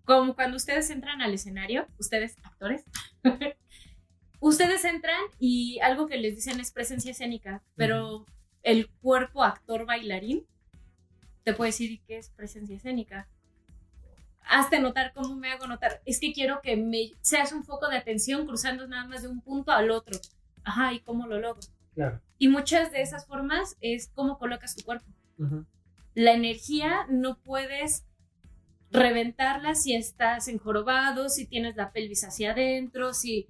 como 0.06 0.36
cuando 0.36 0.56
ustedes 0.56 0.88
entran 0.90 1.20
al 1.20 1.34
escenario, 1.34 1.86
ustedes, 1.98 2.36
actores, 2.44 2.84
ustedes 4.40 4.84
entran 4.84 5.20
y 5.40 5.80
algo 5.80 6.06
que 6.06 6.16
les 6.16 6.36
dicen 6.36 6.60
es 6.60 6.70
presencia 6.70 7.10
escénica, 7.10 7.62
pero 7.74 8.24
el 8.62 8.88
cuerpo 9.00 9.42
actor 9.42 9.84
bailarín 9.84 10.46
te 11.42 11.54
puedo 11.54 11.66
decir 11.66 12.00
qué 12.06 12.18
es 12.18 12.30
presencia 12.30 12.76
escénica. 12.76 13.28
Hazte 14.48 14.78
notar 14.80 15.12
cómo 15.12 15.34
me 15.36 15.50
hago 15.50 15.66
notar. 15.66 16.00
Es 16.04 16.20
que 16.20 16.32
quiero 16.32 16.60
que 16.62 16.76
me 16.76 17.10
seas 17.20 17.52
un 17.52 17.64
foco 17.64 17.88
de 17.88 17.96
atención 17.96 18.46
cruzando 18.46 18.86
nada 18.86 19.06
más 19.06 19.22
de 19.22 19.28
un 19.28 19.40
punto 19.40 19.72
al 19.72 19.90
otro. 19.90 20.18
Ajá, 20.64 20.92
¿y 20.92 21.00
cómo 21.00 21.26
lo 21.26 21.38
logro? 21.40 21.62
Claro. 21.94 22.20
Y 22.38 22.48
muchas 22.48 22.92
de 22.92 23.02
esas 23.02 23.26
formas 23.26 23.76
es 23.80 24.10
cómo 24.14 24.38
colocas 24.38 24.76
tu 24.76 24.84
cuerpo. 24.84 25.06
La 26.14 26.32
energía 26.32 27.06
no 27.08 27.38
puedes 27.38 28.06
reventarla 28.90 29.74
si 29.74 29.94
estás 29.94 30.48
enjorobado, 30.48 31.28
si 31.28 31.46
tienes 31.46 31.76
la 31.76 31.92
pelvis 31.92 32.24
hacia 32.24 32.52
adentro, 32.52 33.14
si... 33.14 33.48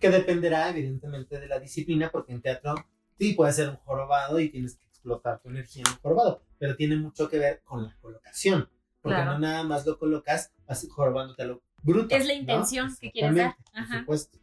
Que 0.00 0.10
dependerá, 0.10 0.70
evidentemente, 0.70 1.38
de 1.38 1.46
la 1.46 1.58
disciplina, 1.58 2.10
porque 2.10 2.32
en 2.32 2.40
teatro 2.40 2.74
sí 3.18 3.34
puede 3.34 3.52
ser 3.52 3.68
un 3.68 3.76
jorobado 3.76 4.40
y 4.40 4.48
tienes 4.48 4.76
que 4.76 4.86
explotar 4.86 5.40
tu 5.40 5.50
energía 5.50 5.82
en 5.86 5.92
un 5.92 5.98
jorobado, 6.00 6.42
pero 6.58 6.76
tiene 6.76 6.96
mucho 6.96 7.28
que 7.28 7.38
ver 7.38 7.62
con 7.64 7.84
la 7.84 7.96
colocación, 8.00 8.68
porque 9.00 9.16
Claro. 9.16 9.32
no 9.34 9.38
nada 9.38 9.62
más 9.64 9.86
lo 9.86 9.98
colocas 9.98 10.52
así 10.66 10.88
jorobándote 10.88 11.42
a 11.42 11.46
lo 11.46 11.62
bruto. 11.82 12.14
Es 12.14 12.26
la 12.26 12.34
¿no? 12.34 12.40
intención 12.40 12.94
que 13.00 13.10
quieres 13.10 13.34
dar. 13.36 13.46
Exactamente, 13.50 13.72
Por 13.72 13.82
Ajá. 13.82 14.00
supuesto. 14.00 14.38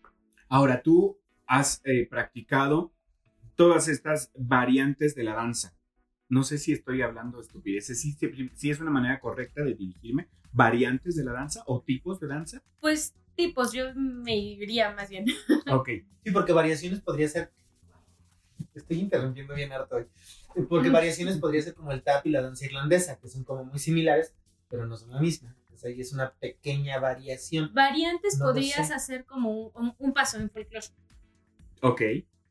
Ahora, 0.50 0.82
tú 0.82 1.20
has 1.46 1.82
eh, 1.86 2.08
practicado 2.10 2.92
todas 3.56 3.88
estas 3.88 4.32
variantes 4.36 5.16
de 5.16 5.24
la 5.24 5.34
danza. 5.36 5.74
No 6.30 6.44
sé 6.44 6.58
si 6.58 6.74
estoy 6.74 7.02
hablando 7.02 7.38
de 7.38 7.44
estupideces, 7.44 8.02
si, 8.02 8.18
si 8.56 8.70
es 8.70 8.80
una 8.80 8.92
manera 8.92 9.20
correcta 9.20 9.64
de 9.64 9.74
dirigirme. 9.76 10.28
¿Variantes 10.52 11.16
de 11.16 11.24
la 11.24 11.34
danza 11.34 11.64
o 11.68 11.82
tipos 11.82 12.20
de 12.20 12.28
danza? 12.28 12.62
Pues 12.82 13.14
tipos, 13.36 13.72
yo 13.74 13.94
me 13.96 14.36
iría 14.36 14.92
más 14.94 15.10
bien. 15.10 15.26
Ok. 15.72 15.90
Sí, 16.24 16.32
porque 16.32 16.52
variaciones 16.54 17.02
podría 17.02 17.28
ser. 17.28 17.52
Estoy 18.74 19.00
interrumpiendo 19.00 19.54
bien 19.56 19.72
harto 19.72 19.96
hoy. 19.96 20.06
Porque 20.68 20.90
variaciones 20.90 21.38
podría 21.38 21.62
ser 21.62 21.74
como 21.76 21.92
el 21.92 22.02
tap 22.04 22.26
y 22.26 22.30
la 22.32 22.42
danza 22.42 22.66
irlandesa, 22.66 23.20
que 23.20 23.28
son 23.28 23.44
como 23.44 23.64
muy 23.66 23.80
similares, 23.80 24.34
pero 24.70 24.86
no 24.86 24.98
son 24.98 25.12
la 25.12 25.20
misma. 25.20 25.56
O 25.74 25.78
sea, 25.78 25.90
ahí 25.92 26.02
es 26.02 26.12
una 26.14 26.32
pequeña 26.34 27.00
variación. 27.00 27.72
Variantes 27.74 28.38
No 28.40 28.46
podrías 28.46 28.88
sé. 28.88 28.94
hacer 28.94 29.26
como 29.26 29.68
un, 29.70 29.94
un 29.98 30.14
paso 30.14 30.38
en 30.38 30.50
folclore. 30.50 30.88
Ok. 31.82 32.02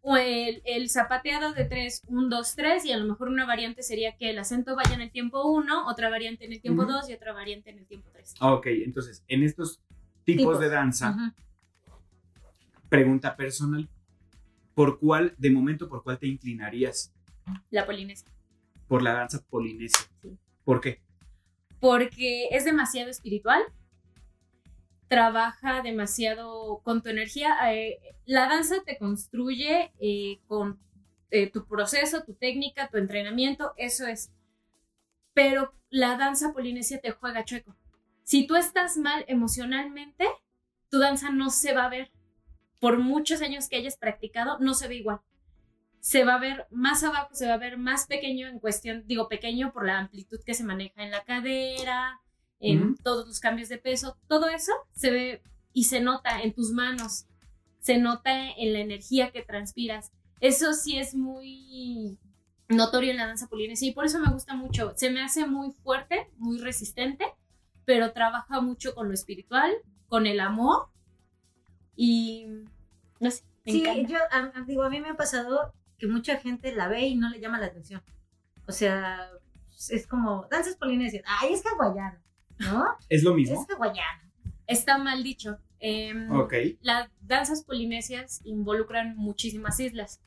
O 0.03 0.17
el, 0.17 0.63
el 0.65 0.89
zapateado 0.89 1.53
de 1.53 1.65
3, 1.65 2.03
1, 2.07 2.29
2, 2.29 2.55
3, 2.55 2.85
y 2.85 2.93
a 2.93 2.97
lo 2.97 3.07
mejor 3.07 3.29
una 3.29 3.45
variante 3.45 3.83
sería 3.83 4.17
que 4.17 4.31
el 4.31 4.39
acento 4.39 4.77
vaya 4.77 4.95
en 4.95 5.01
el 5.01 5.11
tiempo 5.11 5.45
1, 5.51 5.89
otra 5.89 6.09
variante 6.11 6.45
en 6.45 6.53
el 6.53 6.61
tiempo 6.61 6.83
Ujú. 6.83 6.93
2 6.93 7.11
y 7.11 7.15
otra 7.15 7.33
variante 7.33 7.71
en 7.71 7.79
el 7.79 7.87
tiempo 7.87 8.09
3. 8.13 8.35
Ok, 8.41 8.67
entonces, 8.69 9.25
en 9.27 9.43
estos 9.43 9.81
tipos, 10.25 10.43
Tipos. 10.45 10.61
de 10.61 10.69
danza, 10.69 11.35
pregunta 12.89 13.37
personal. 13.37 13.89
¿Por 14.75 14.99
cuál, 15.01 15.35
de 15.39 15.51
momento, 15.51 15.89
por 15.89 16.03
cuál 16.05 16.19
te 16.19 16.27
inclinarías? 16.29 17.13
La 17.71 17.87
polinesia. 17.87 18.29
Por 18.87 19.03
la 19.03 19.15
danza 19.15 19.43
polinesia. 19.49 20.07
Sí. 20.23 20.37
¿Por 20.65 20.81
qué? 20.81 21.03
Porque 21.80 22.49
es 22.50 22.64
demasiado 22.64 23.11
espiritual, 23.11 23.62
trabaja 25.09 25.83
demasiado 25.83 26.80
con 26.83 27.02
tu 27.02 27.09
energía. 27.09 27.56
eh, 27.73 27.99
la 28.25 28.49
danza 28.49 28.83
te 28.85 28.99
construye 28.99 29.92
eh, 30.00 30.40
con 30.49 30.80
eh, 31.30 31.50
tu 31.50 31.66
proceso, 31.66 32.25
tu 32.25 32.35
técnica, 32.35 32.88
tu 32.88 32.99
entrenamiento, 32.99 33.73
eso 33.76 34.06
es. 34.06 34.33
Pero 35.35 35.75
la 35.90 36.16
danza 36.16 36.52
polinesia 36.52 37.00
te 37.00 37.12
juega 37.12 37.45
chueco. 37.45 37.76
Si 38.25 38.47
tú 38.47 38.56
estás 38.56 38.97
mal 38.97 39.25
emocionalmente, 39.28 40.26
tu 40.90 40.99
danza 40.99 41.30
no 41.30 41.50
se 41.50 41.73
va 41.73 41.85
a 41.85 41.90
ver. 41.90 42.11
Por 42.80 42.99
muchos 42.99 43.42
años 43.42 43.68
que 43.68 43.76
hayas 43.76 43.97
practicado, 43.97 44.59
no 44.59 44.75
se 44.75 44.88
ve 44.88 44.97
igual. 44.97 45.21
Se 46.00 46.25
va 46.25 46.35
a 46.35 46.38
ver 46.41 46.67
más 46.71 47.03
abajo, 47.03 47.31
se 47.35 47.49
va 47.49 47.55
a 47.55 47.59
ver 47.59 47.79
más 47.79 48.07
pequeño 48.07 48.47
en 48.49 48.61
cuestión, 48.61 49.05
digo 49.07 49.29
pequeño 49.29 49.73
por 49.73 49.85
la 49.87 49.99
amplitud 49.99 50.38
que 50.45 50.55
se 50.55 50.62
maneja 50.65 51.03
en 51.03 51.11
la 51.11 51.25
cadera, 51.25 52.21
en 52.61 52.97
todos 52.97 53.26
los 53.26 53.41
cambios 53.41 53.69
de 53.69 53.79
peso, 53.79 54.17
todo 54.29 54.49
eso 54.49 54.73
se 54.95 55.11
ve 55.11 55.43
y 55.73 55.85
se 55.85 56.00
nota 56.00 56.41
en 56.43 56.55
tus 56.55 56.71
manos, 56.71 57.26
se 57.81 57.99
nota 57.99 58.50
en 58.50 58.73
la 58.73 58.79
energía 58.79 59.31
que 59.31 59.43
transpiras. 59.43 60.12
Eso 60.41 60.73
sí 60.75 60.97
es 60.99 61.15
muy 61.15 62.19
notorio 62.69 63.11
en 63.11 63.17
la 63.19 63.26
danza 63.26 63.47
polinesia 63.49 63.88
y 63.88 63.93
por 63.93 64.05
eso 64.07 64.19
me 64.21 64.31
gusta 64.31 64.55
mucho. 64.55 64.93
Se 64.97 65.11
me 65.11 65.23
hace 65.23 65.47
muy 65.47 65.73
fuerte, 65.73 66.31
muy 66.38 66.59
resistente, 66.59 67.25
pero 67.85 68.12
trabaja 68.12 68.61
mucho 68.61 68.95
con 68.95 69.09
lo 69.09 69.15
espiritual, 69.15 69.73
con 70.09 70.26
el 70.26 70.41
amor 70.41 70.88
y 71.97 72.47
no 73.21 73.31
sé, 73.31 73.43
me 73.65 73.73
Sí, 73.73 73.81
encanta. 73.83 74.09
yo 74.09 74.19
a, 74.31 74.59
a- 74.61 74.65
digo, 74.65 74.83
a 74.83 74.91
mí 74.91 75.00
me 75.00 75.11
ha 75.11 75.15
pasado 75.17 75.73
que 75.99 76.07
mucha 76.07 76.37
gente 76.38 76.73
la 76.75 76.88
ve 76.88 77.03
y 77.07 77.15
no 77.17 77.29
le 77.31 77.41
llama 77.41 77.59
la 77.59 77.67
atención. 77.67 78.03
O 78.67 78.73
sea, 78.73 79.31
es 79.91 80.07
como 80.07 80.47
danzas 80.50 80.76
polinesias. 80.76 81.23
Ay, 81.26 81.53
es 81.55 81.62
hawaiano, 81.67 82.19
¿no? 82.59 82.85
¿Es 83.09 83.23
lo 83.23 83.31
Es 83.31 83.37
mismo? 83.37 83.67
hawaiano. 83.69 84.23
Está 84.67 84.99
mal 84.99 85.23
dicho. 85.23 85.59
Ok. 86.31 86.55
Las 86.81 87.09
danzas 87.21 87.62
polinesias 87.62 88.41
involucran 88.45 89.17
muchísimas 89.17 89.79
islas. 89.79 90.21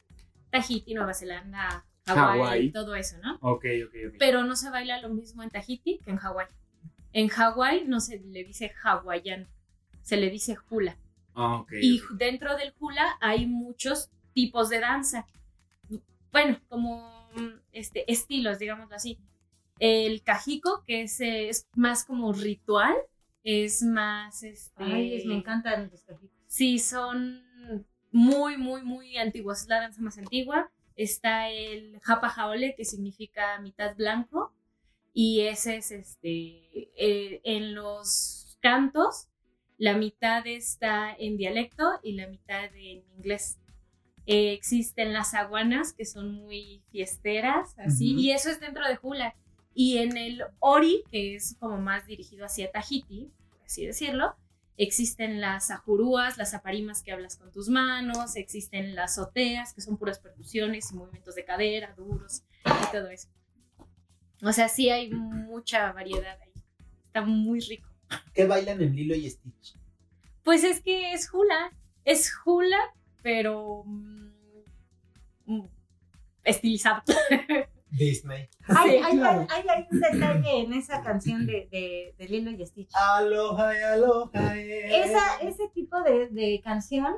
Tahiti, 0.51 0.93
Nueva 0.93 1.13
Zelanda, 1.13 1.85
Hawái, 2.07 2.71
todo 2.71 2.95
eso, 2.95 3.17
¿no? 3.19 3.35
Ok, 3.41 3.65
ok, 3.85 3.95
ok. 4.07 4.15
Pero 4.17 4.43
no 4.43 4.55
se 4.55 4.69
baila 4.69 4.99
lo 5.01 5.09
mismo 5.09 5.43
en 5.43 5.49
Tahiti 5.49 5.99
que 5.99 6.09
en 6.11 6.17
Hawái. 6.17 6.47
En 7.13 7.27
Hawái 7.27 7.85
no 7.85 7.99
se 7.99 8.19
le 8.19 8.43
dice 8.43 8.71
hawaiano, 8.83 9.47
se 10.01 10.17
le 10.17 10.29
dice 10.29 10.57
hula. 10.69 10.97
Ah, 11.35 11.57
ok, 11.57 11.73
Y 11.81 12.01
dentro 12.15 12.55
del 12.57 12.73
hula 12.79 13.17
hay 13.21 13.45
muchos 13.45 14.09
tipos 14.33 14.69
de 14.69 14.79
danza. 14.79 15.27
Bueno, 16.31 16.59
como 16.67 17.29
mm, 17.36 17.59
este, 17.71 18.12
estilos, 18.12 18.59
digámoslo 18.59 18.95
así. 18.95 19.19
El 19.79 20.24
cajico, 20.24 20.83
que 20.86 21.03
es, 21.03 21.19
eh, 21.21 21.50
es 21.50 21.67
más 21.75 22.03
como 22.05 22.33
ritual, 22.33 22.95
es 23.43 23.81
más... 23.83 24.43
Este, 24.43 24.83
Ay, 24.83 25.15
es- 25.15 25.25
me 25.25 25.36
encantan 25.36 25.89
los 25.91 26.03
cajitos. 26.03 26.38
Sí, 26.48 26.79
son 26.79 27.43
muy, 28.12 28.57
muy, 28.57 28.81
muy 28.83 29.17
antiguos. 29.17 29.62
Es 29.62 29.67
la 29.67 29.81
danza 29.81 30.01
más 30.01 30.17
antigua. 30.17 30.71
Está 30.95 31.50
el 31.50 32.00
Japa 32.01 32.29
Jaole, 32.29 32.75
que 32.75 32.83
significa 32.86 33.59
mitad 33.62 33.95
blanco. 33.95 34.53
Y 35.13 35.41
ese 35.41 35.77
es 35.77 35.91
este. 35.91 36.89
eh, 36.95 37.41
en 37.43 37.75
los 37.75 38.57
cantos, 38.62 39.27
la 39.77 39.95
mitad 39.98 40.45
está 40.48 41.13
en 41.17 41.38
dialecto 41.38 41.83
y 42.03 42.13
la 42.13 42.27
mitad 42.27 42.65
en 42.75 43.03
inglés. 43.17 43.57
Eh, 44.31 44.53
existen 44.53 45.12
las 45.12 45.33
aguanas, 45.33 45.91
que 45.93 46.05
son 46.05 46.31
muy 46.31 46.83
fiesteras, 46.91 47.74
así. 47.79 48.13
Y 48.13 48.31
eso 48.31 48.50
es 48.50 48.59
dentro 48.59 48.88
de 48.88 49.00
Hula. 49.01 49.36
Y 49.74 49.98
en 49.98 50.17
el 50.17 50.43
Ori, 50.59 51.03
que 51.09 51.36
es 51.36 51.55
como 51.59 51.77
más 51.77 52.05
dirigido 52.05 52.45
hacia 52.45 52.71
Tahiti, 52.71 53.31
por 53.50 53.65
así 53.65 53.88
decirlo, 53.88 54.36
Existen 54.81 55.41
las 55.41 55.71
ajurúas, 55.71 56.38
las 56.38 56.53
aparimas 56.53 57.03
que 57.03 57.12
hablas 57.12 57.36
con 57.36 57.51
tus 57.51 57.67
manos, 57.67 58.38
existen 58.38 58.95
las 58.95 59.15
soteas, 59.15 59.74
que 59.74 59.81
son 59.81 59.98
puras 59.98 60.19
percusiones 60.19 60.89
y 60.93 60.95
movimientos 60.95 61.36
de 61.36 61.43
cadera, 61.43 61.93
duros 61.98 62.43
y 62.65 62.91
todo 62.93 63.09
eso. 63.09 63.27
O 64.41 64.53
sea, 64.53 64.69
sí 64.69 64.89
hay 64.89 65.12
mucha 65.12 65.91
variedad 65.91 66.39
ahí. 66.41 66.63
Está 67.07 67.24
muy 67.24 67.59
rico. 67.59 67.89
¿Qué 68.33 68.45
bailan 68.45 68.81
en 68.81 68.95
Lilo 68.95 69.15
y 69.15 69.29
Stitch? 69.29 69.75
Pues 70.43 70.63
es 70.63 70.79
que 70.79 71.12
es 71.12 71.29
hula. 71.33 71.74
Es 72.05 72.31
hula, 72.45 72.79
pero 73.21 73.83
mm, 73.85 74.29
mm, 75.45 75.65
estilizado. 76.43 77.01
Disney. 77.91 78.47
Hay, 78.67 78.89
Sí, 78.91 78.95
hay- 79.03 79.17
claro. 79.17 79.47
hay- 79.49 79.67
hay 79.67 79.88
un 79.91 79.99
detalle 79.99 80.59
en 80.61 80.73
esa 80.73 81.01
canción 81.01 81.45
de, 81.47 81.67
de, 81.71 82.13
de 82.17 82.27
Lilo 82.29 82.51
y 82.51 82.63
Stitch. 82.65 82.91
Aloha, 82.93 83.75
y 83.77 83.81
aloha. 83.81 84.57
eh. 84.57 85.03
Esa, 85.05 85.38
ese 85.41 85.67
tipo 85.73 86.01
de, 86.03 86.27
de 86.29 86.61
canción 86.63 87.15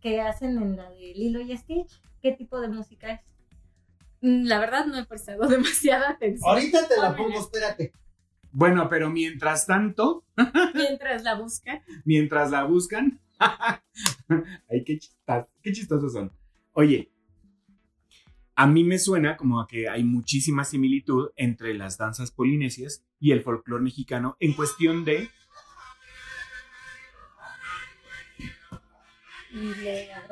que 0.00 0.20
hacen 0.20 0.60
en 0.60 0.76
la 0.76 0.90
de 0.90 1.12
Lilo 1.14 1.40
y 1.40 1.56
Stitch, 1.56 2.02
¿qué 2.20 2.32
tipo 2.32 2.60
de 2.60 2.68
música 2.68 3.12
es? 3.12 3.20
Mm, 4.22 4.46
La 4.46 4.58
verdad 4.58 4.86
no 4.86 4.98
he 4.98 5.04
prestado 5.06 5.46
demasiada 5.48 6.10
atención 6.10 6.50
Ahorita 6.50 6.88
te 6.88 6.96
la 7.00 7.14
pongo, 7.16 7.38
espérate. 7.38 7.92
Bueno, 8.50 8.88
pero 8.90 9.08
mientras 9.08 9.66
tanto, 9.66 10.24
mientras 10.74 11.22
la 11.22 11.36
buscan. 11.36 11.80
mientras 12.04 12.50
la 12.50 12.64
buscan. 12.64 13.20
Ay, 14.70 14.84
qué, 14.84 14.98
chistas- 14.98 15.46
qué 15.62 15.72
chistosos 15.72 16.12
son. 16.12 16.32
Oye, 16.72 17.10
a 18.54 18.66
mí 18.66 18.84
me 18.84 18.98
suena 18.98 19.36
como 19.36 19.60
a 19.60 19.66
que 19.66 19.88
hay 19.88 20.04
muchísima 20.04 20.64
similitud 20.64 21.30
entre 21.36 21.74
las 21.74 21.98
danzas 21.98 22.30
polinesias 22.30 23.04
y 23.18 23.32
el 23.32 23.42
folclore 23.42 23.82
mexicano 23.82 24.36
en 24.40 24.52
cuestión 24.54 25.04
de 25.04 25.28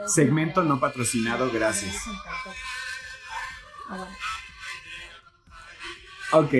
segmento 0.06 0.62
no 0.64 0.80
patrocinado, 0.80 1.50
gracias. 1.50 2.04
Ok, 6.32 6.54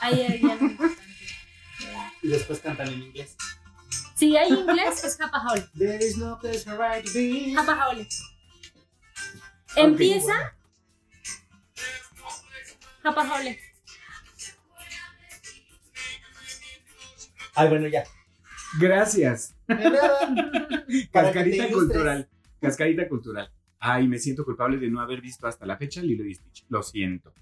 Ahí. 0.00 0.40
Y 2.22 2.28
después 2.28 2.58
cantan 2.60 2.88
en 2.88 3.02
inglés. 3.02 3.36
Si 4.18 4.36
hay 4.36 4.52
inglés, 4.52 5.04
es 5.04 5.16
Japa 5.16 5.38
Jaule. 5.38 5.64
There 5.78 6.04
is 6.04 6.16
no 6.16 6.40
right 6.76 7.06
Empieza. 9.76 10.56
Japa 13.04 13.24
Ay, 17.54 17.68
bueno, 17.68 17.86
ya. 17.86 18.02
Gracias. 18.80 19.54
Cascarita 21.12 21.68
cultural. 21.70 22.28
Cascarita 22.60 23.08
cultural. 23.08 23.52
Ay, 23.78 24.08
me 24.08 24.18
siento 24.18 24.44
culpable 24.44 24.78
de 24.78 24.90
no 24.90 25.00
haber 25.00 25.20
visto 25.20 25.46
hasta 25.46 25.64
la 25.64 25.76
fecha 25.76 26.02
Lilo 26.02 26.24
y 26.24 26.34
Stitch. 26.34 26.66
Lo 26.68 26.82
siento. 26.82 27.32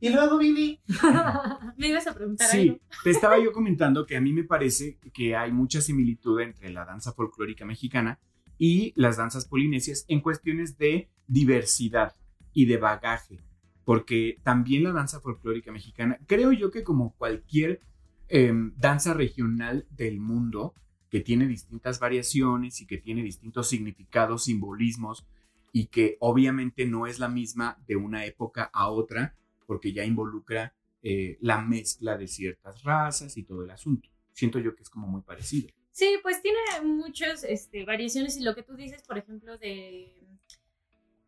Y 0.00 0.10
luego, 0.10 0.38
Vini. 0.38 0.80
¿Me 1.78 1.88
ibas 1.88 2.06
a 2.06 2.14
preguntar 2.14 2.48
Sí, 2.48 2.68
algo? 2.68 2.80
te 3.02 3.10
estaba 3.10 3.38
yo 3.38 3.52
comentando 3.52 4.04
que 4.06 4.16
a 4.16 4.20
mí 4.20 4.32
me 4.32 4.44
parece 4.44 4.98
que 5.12 5.34
hay 5.36 5.52
mucha 5.52 5.80
similitud 5.80 6.40
entre 6.40 6.70
la 6.70 6.84
danza 6.84 7.12
folclórica 7.12 7.64
mexicana 7.64 8.18
y 8.58 8.92
las 8.96 9.16
danzas 9.16 9.46
polinesias 9.46 10.04
en 10.08 10.20
cuestiones 10.20 10.76
de 10.78 11.08
diversidad 11.26 12.14
y 12.52 12.66
de 12.66 12.76
bagaje, 12.76 13.40
porque 13.84 14.38
también 14.42 14.84
la 14.84 14.92
danza 14.92 15.20
folclórica 15.20 15.72
mexicana, 15.72 16.18
creo 16.26 16.52
yo 16.52 16.70
que 16.70 16.84
como 16.84 17.14
cualquier 17.16 17.80
em, 18.28 18.72
danza 18.76 19.14
regional 19.14 19.86
del 19.90 20.20
mundo, 20.20 20.74
que 21.10 21.20
tiene 21.20 21.46
distintas 21.46 21.98
variaciones 21.98 22.80
y 22.80 22.86
que 22.86 22.98
tiene 22.98 23.22
distintos 23.22 23.68
significados, 23.68 24.44
simbolismos, 24.44 25.26
y 25.72 25.86
que 25.86 26.16
obviamente 26.20 26.86
no 26.86 27.06
es 27.06 27.18
la 27.18 27.28
misma 27.28 27.78
de 27.86 27.96
una 27.96 28.24
época 28.24 28.70
a 28.72 28.88
otra, 28.88 29.34
porque 29.66 29.92
ya 29.92 30.04
involucra 30.04 30.74
eh, 31.02 31.36
la 31.40 31.60
mezcla 31.60 32.16
de 32.16 32.26
ciertas 32.26 32.82
razas 32.82 33.36
y 33.36 33.44
todo 33.44 33.62
el 33.62 33.70
asunto. 33.70 34.08
Siento 34.32 34.58
yo 34.58 34.74
que 34.74 34.82
es 34.82 34.90
como 34.90 35.06
muy 35.06 35.22
parecido. 35.22 35.68
Sí, 35.90 36.18
pues 36.22 36.42
tiene 36.42 36.58
muchas 36.82 37.44
este, 37.44 37.84
variaciones 37.84 38.36
y 38.36 38.42
lo 38.42 38.54
que 38.54 38.62
tú 38.62 38.74
dices, 38.74 39.02
por 39.02 39.18
ejemplo, 39.18 39.58
de 39.58 40.26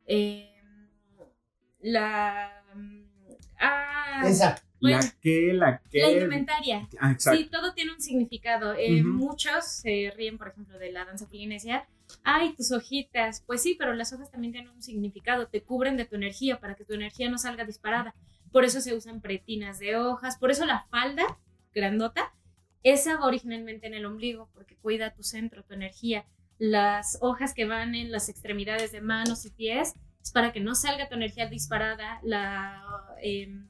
eh, 0.07 0.52
la... 1.81 2.64
Ah, 3.59 4.23
Esa. 4.25 4.63
bueno, 4.81 4.99
la 4.99 5.13
que, 5.21 5.53
la 5.53 5.83
que. 5.91 6.01
la 6.03 6.11
indumentaria. 6.11 6.89
Ah, 6.99 7.13
exacto. 7.13 7.39
Sí, 7.39 7.49
todo 7.51 7.75
tiene 7.75 7.93
un 7.93 8.01
significado. 8.01 8.75
Eh. 8.75 9.03
Muchos 9.03 9.65
se 9.67 10.13
ríen, 10.17 10.39
por 10.39 10.49
ejemplo, 10.49 10.79
de 10.79 10.93
la 10.93 11.05
danza 11.05 11.27
polinesia. 11.27 11.87
Ay, 12.23 12.55
tus 12.55 12.73
hojitas. 12.73 13.43
Pues 13.47 13.63
sí, 13.63 13.77
pero 13.79 13.95
las 13.95 14.13
hojas 14.13 14.31
también 14.31 14.53
tienen 14.53 14.71
un 14.71 14.83
significado. 14.83 15.49
Te 15.49 15.63
cubren 15.63 15.97
de 15.97 16.05
tu 16.05 16.17
energía 16.17 16.61
para 16.61 16.75
que 16.75 16.85
tu 16.85 16.95
energía 16.95 17.31
no 17.31 17.39
salga 17.39 17.65
disparada. 17.65 18.15
Por 18.53 18.65
eso 18.65 18.81
se 18.81 18.95
usan 18.95 19.21
pretinas 19.21 19.79
de 19.79 19.97
hojas. 19.97 20.39
Por 20.39 20.51
eso 20.51 20.65
la 20.67 20.87
falda 20.91 21.39
grandota, 21.75 22.33
esa 22.83 23.17
va 23.17 23.27
originalmente 23.27 23.87
en 23.87 23.95
el 23.95 24.07
ombligo, 24.07 24.49
porque 24.55 24.77
cuida 24.77 25.15
tu 25.15 25.23
centro, 25.23 25.65
tu 25.65 25.75
energía. 25.75 26.25
Las 26.59 27.19
hojas 27.21 27.53
que 27.53 27.67
van 27.67 27.95
en 27.95 28.11
las 28.11 28.29
extremidades 28.29 28.93
de 28.93 29.03
manos 29.03 29.45
y 29.45 29.51
pies 29.51 29.95
es 30.26 30.33
para 30.33 30.52
que 30.52 30.59
no 30.61 30.75
salga 30.75 31.09
tu 31.09 31.14
energía 31.14 31.47
disparada. 31.47 32.18
La, 32.25 32.83
em, 33.23 33.68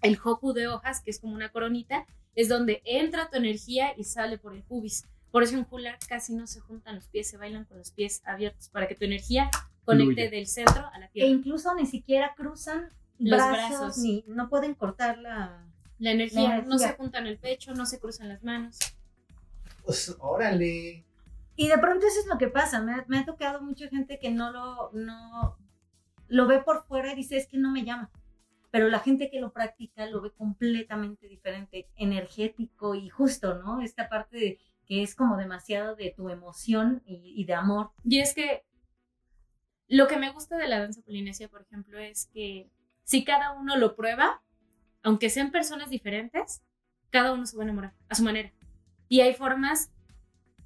el 0.00 0.18
hoku 0.24 0.54
de 0.54 0.66
hojas, 0.66 1.00
que 1.02 1.10
es 1.10 1.20
como 1.20 1.34
una 1.34 1.50
coronita, 1.52 2.06
es 2.34 2.48
donde 2.48 2.80
entra 2.86 3.28
tu 3.28 3.36
energía 3.36 3.92
y 3.98 4.04
sale 4.04 4.38
por 4.38 4.54
el 4.54 4.62
pubis. 4.62 5.04
Por 5.30 5.42
eso 5.42 5.56
en 5.58 5.66
hula 5.70 5.98
casi 6.08 6.34
no 6.34 6.46
se 6.46 6.60
juntan 6.60 6.94
los 6.96 7.06
pies, 7.08 7.28
se 7.28 7.36
bailan 7.36 7.66
con 7.66 7.76
los 7.78 7.90
pies 7.90 8.22
abiertos 8.24 8.70
para 8.70 8.88
que 8.88 8.94
tu 8.94 9.04
energía 9.04 9.50
conecte 9.84 10.30
del 10.30 10.46
centro 10.46 10.86
a 10.92 10.98
la 10.98 11.06
E 11.06 11.10
tierra. 11.10 11.28
incluso 11.30 11.74
ni 11.74 11.84
siquiera 11.86 12.34
cruzan 12.34 12.88
Los 13.18 13.36
brazos, 13.38 13.78
brazos. 13.80 13.98
ni 13.98 14.24
no 14.26 14.48
pueden 14.48 14.74
cortar 14.74 15.18
la. 15.18 15.66
La 15.98 16.12
energía, 16.12 16.48
La 16.56 16.62
no 16.62 16.78
se 16.78 16.94
juntan 16.94 17.26
el 17.26 17.36
pecho, 17.36 17.74
no 17.74 17.84
se 17.84 18.00
cruzan 18.00 18.30
las 18.30 18.42
manos. 18.42 18.78
Pues, 19.84 20.16
órale. 20.18 21.04
Y 21.56 21.68
de 21.68 21.76
pronto 21.78 22.06
eso 22.06 22.20
es 22.20 22.26
lo 22.26 22.38
que 22.38 22.48
pasa. 22.48 22.80
Me, 22.80 22.94
ha- 22.94 23.04
me 23.06 23.18
ha 23.18 23.26
tocado 23.26 23.60
mucha 23.60 23.86
gente 23.88 24.18
que 24.18 24.30
no 24.30 24.50
lo, 24.50 24.90
no 24.94 25.58
lo 26.30 26.46
ve 26.46 26.62
por 26.62 26.84
fuera 26.86 27.12
y 27.12 27.16
dice 27.16 27.36
es 27.36 27.46
que 27.46 27.58
no 27.58 27.70
me 27.70 27.84
llama. 27.84 28.10
Pero 28.70 28.88
la 28.88 29.00
gente 29.00 29.30
que 29.30 29.40
lo 29.40 29.52
practica 29.52 30.06
lo 30.06 30.20
ve 30.20 30.30
completamente 30.30 31.26
diferente, 31.26 31.88
energético 31.96 32.94
y 32.94 33.08
justo, 33.08 33.56
¿no? 33.56 33.82
Esta 33.82 34.08
parte 34.08 34.58
que 34.86 35.02
es 35.02 35.14
como 35.14 35.36
demasiado 35.36 35.96
de 35.96 36.14
tu 36.16 36.30
emoción 36.30 37.02
y, 37.04 37.34
y 37.36 37.44
de 37.44 37.54
amor. 37.54 37.90
Y 38.04 38.20
es 38.20 38.32
que 38.32 38.64
lo 39.88 40.06
que 40.06 40.16
me 40.16 40.30
gusta 40.30 40.56
de 40.56 40.68
la 40.68 40.78
danza 40.78 41.02
polinesia, 41.02 41.48
por 41.48 41.62
ejemplo, 41.62 41.98
es 41.98 42.30
que 42.32 42.70
si 43.02 43.24
cada 43.24 43.52
uno 43.52 43.76
lo 43.76 43.96
prueba, 43.96 44.40
aunque 45.02 45.30
sean 45.30 45.50
personas 45.50 45.90
diferentes, 45.90 46.62
cada 47.10 47.32
uno 47.32 47.44
se 47.44 47.56
va 47.56 47.64
a 47.64 47.66
enamorar 47.66 47.94
a 48.08 48.14
su 48.14 48.22
manera. 48.22 48.52
Y 49.08 49.20
hay 49.20 49.34
formas 49.34 49.90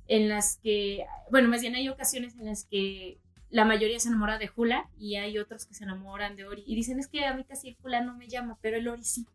en 0.09 0.29
las 0.29 0.59
que, 0.59 1.07
bueno, 1.31 1.49
más 1.49 1.63
bien 1.63 1.75
hay 1.75 1.89
ocasiones 1.89 2.37
en 2.37 2.45
las 2.45 2.65
que 2.65 3.19
la 3.55 3.65
mayoría 3.65 4.01
se 4.01 4.09
enamora 4.09 4.37
de 4.37 4.51
Hula 4.57 4.91
y 4.99 5.15
hay 5.15 5.39
otros 5.39 5.65
que 5.65 5.75
se 5.75 5.85
enamoran 5.85 6.35
de 6.35 6.45
Ori 6.45 6.65
y 6.67 6.75
dicen 6.75 6.99
es 6.99 7.07
que 7.07 7.25
a 7.25 7.35
mí 7.37 7.45
casi 7.45 7.69
el 7.69 7.77
Hula 7.85 8.01
no 8.03 8.17
me 8.17 8.27
llama, 8.27 8.59
pero 8.61 8.79
el 8.79 8.89
Ori 8.89 9.05
sí. 9.05 9.29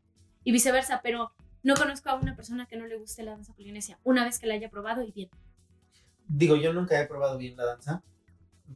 Y 0.43 0.51
viceversa, 0.51 0.99
pero 1.01 1.31
no 1.63 1.73
conozco 1.75 2.09
a 2.09 2.15
una 2.15 2.35
persona 2.35 2.65
que 2.65 2.75
no 2.75 2.85
le 2.85 2.97
guste 2.97 3.23
la 3.23 3.31
danza 3.31 3.53
polinesia. 3.53 3.97
Una 4.03 4.25
vez 4.25 4.37
que 4.37 4.45
la 4.47 4.55
haya 4.55 4.69
probado 4.69 5.03
y 5.03 5.13
bien. 5.13 5.29
Digo, 6.27 6.57
yo 6.57 6.73
nunca 6.73 6.99
he 7.01 7.07
probado 7.07 7.37
bien 7.37 7.55
la 7.55 7.63
danza 7.65 8.03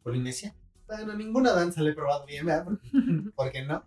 Polinesia. 0.02 0.56
Bueno, 0.88 1.14
ninguna 1.14 1.52
danza 1.52 1.82
la 1.82 1.90
he 1.90 1.94
probado 1.94 2.26
bien, 2.26 2.46
¿verdad? 2.46 2.64
Porque- 2.64 2.90
¿Por 3.36 3.52
qué 3.52 3.64
no? 3.64 3.84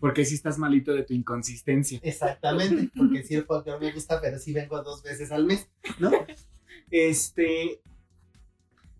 Porque 0.00 0.24
si 0.24 0.34
estás 0.34 0.58
malito 0.58 0.92
de 0.94 1.04
tu 1.04 1.14
inconsistencia. 1.14 2.00
Exactamente, 2.02 2.90
porque 2.96 3.22
sí 3.22 3.36
el 3.36 3.44
folclore 3.44 3.86
me 3.86 3.92
gusta, 3.92 4.20
pero 4.20 4.36
sí 4.40 4.52
vengo 4.52 4.82
dos 4.82 5.04
veces 5.04 5.30
al 5.30 5.44
mes, 5.44 5.68
¿no? 6.00 6.10
Este, 6.90 7.80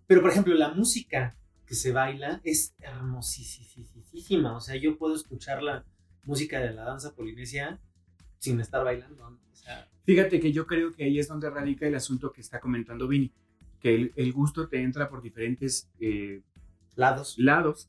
pero 0.06 0.20
por 0.20 0.30
ejemplo, 0.30 0.54
la 0.54 0.68
música 0.74 1.34
que 1.68 1.74
se 1.74 1.92
baila 1.92 2.40
es 2.44 2.74
hermosísima, 2.80 4.56
o 4.56 4.60
sea, 4.60 4.76
yo 4.76 4.96
puedo 4.96 5.14
escuchar 5.14 5.62
la 5.62 5.84
música 6.24 6.60
de 6.60 6.72
la 6.72 6.84
danza 6.84 7.14
polinesia 7.14 7.78
sin 8.38 8.60
estar 8.60 8.84
bailando, 8.84 9.30
¿no? 9.30 9.38
o 9.52 9.56
sea, 9.56 9.88
Fíjate 10.04 10.40
que 10.40 10.52
yo 10.52 10.66
creo 10.66 10.92
que 10.94 11.04
ahí 11.04 11.18
es 11.18 11.28
donde 11.28 11.50
radica 11.50 11.86
el 11.86 11.94
asunto 11.94 12.32
que 12.32 12.40
está 12.40 12.60
comentando 12.60 13.06
Vini. 13.06 13.30
Que 13.80 13.94
el, 13.94 14.12
el 14.16 14.32
gusto 14.32 14.66
te 14.68 14.82
entra 14.82 15.08
por 15.10 15.20
diferentes 15.22 15.90
eh, 16.00 16.40
lados. 16.96 17.34
lados. 17.38 17.88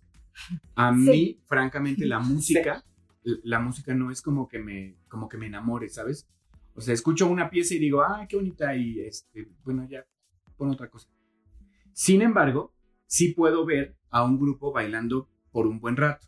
A 0.75 0.93
Sí. 0.93 0.99
mí, 0.99 1.39
francamente, 1.45 2.05
la 2.05 2.19
música, 2.19 2.83
la 3.23 3.59
música 3.59 3.93
no 3.95 4.11
es 4.11 4.21
como 4.21 4.47
que 4.49 4.59
me, 4.59 4.97
como 5.07 5.29
que 5.29 5.37
me 5.37 5.45
enamore, 5.47 5.87
¿sabes? 5.89 6.27
O 6.75 6.81
sea, 6.81 6.93
escucho 6.93 7.27
una 7.27 7.49
pieza 7.49 7.73
y 7.75 7.79
digo, 7.79 8.01
ah, 8.01 8.25
qué 8.27 8.35
bonita, 8.35 8.75
y 8.75 8.99
este, 8.99 9.47
bueno, 9.63 9.87
ya, 9.89 10.05
pon 10.57 10.69
otra 10.69 10.89
cosa. 10.89 11.07
Sin 11.93 12.21
embargo, 12.21 12.73
sí 13.09 13.33
puedo 13.33 13.65
ver 13.65 13.97
a 14.11 14.23
un 14.23 14.39
grupo 14.39 14.71
bailando 14.71 15.27
por 15.51 15.65
un 15.65 15.79
buen 15.79 15.97
rato. 15.97 16.27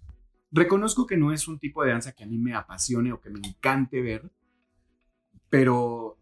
Reconozco 0.51 1.05
que 1.05 1.15
no 1.15 1.31
es 1.31 1.47
un 1.47 1.59
tipo 1.59 1.83
de 1.83 1.91
danza 1.91 2.11
que 2.11 2.23
a 2.23 2.27
mí 2.27 2.37
me 2.37 2.55
apasione 2.55 3.13
o 3.13 3.21
que 3.21 3.29
me 3.29 3.39
encante 3.39 4.01
ver, 4.01 4.31
pero 5.49 6.17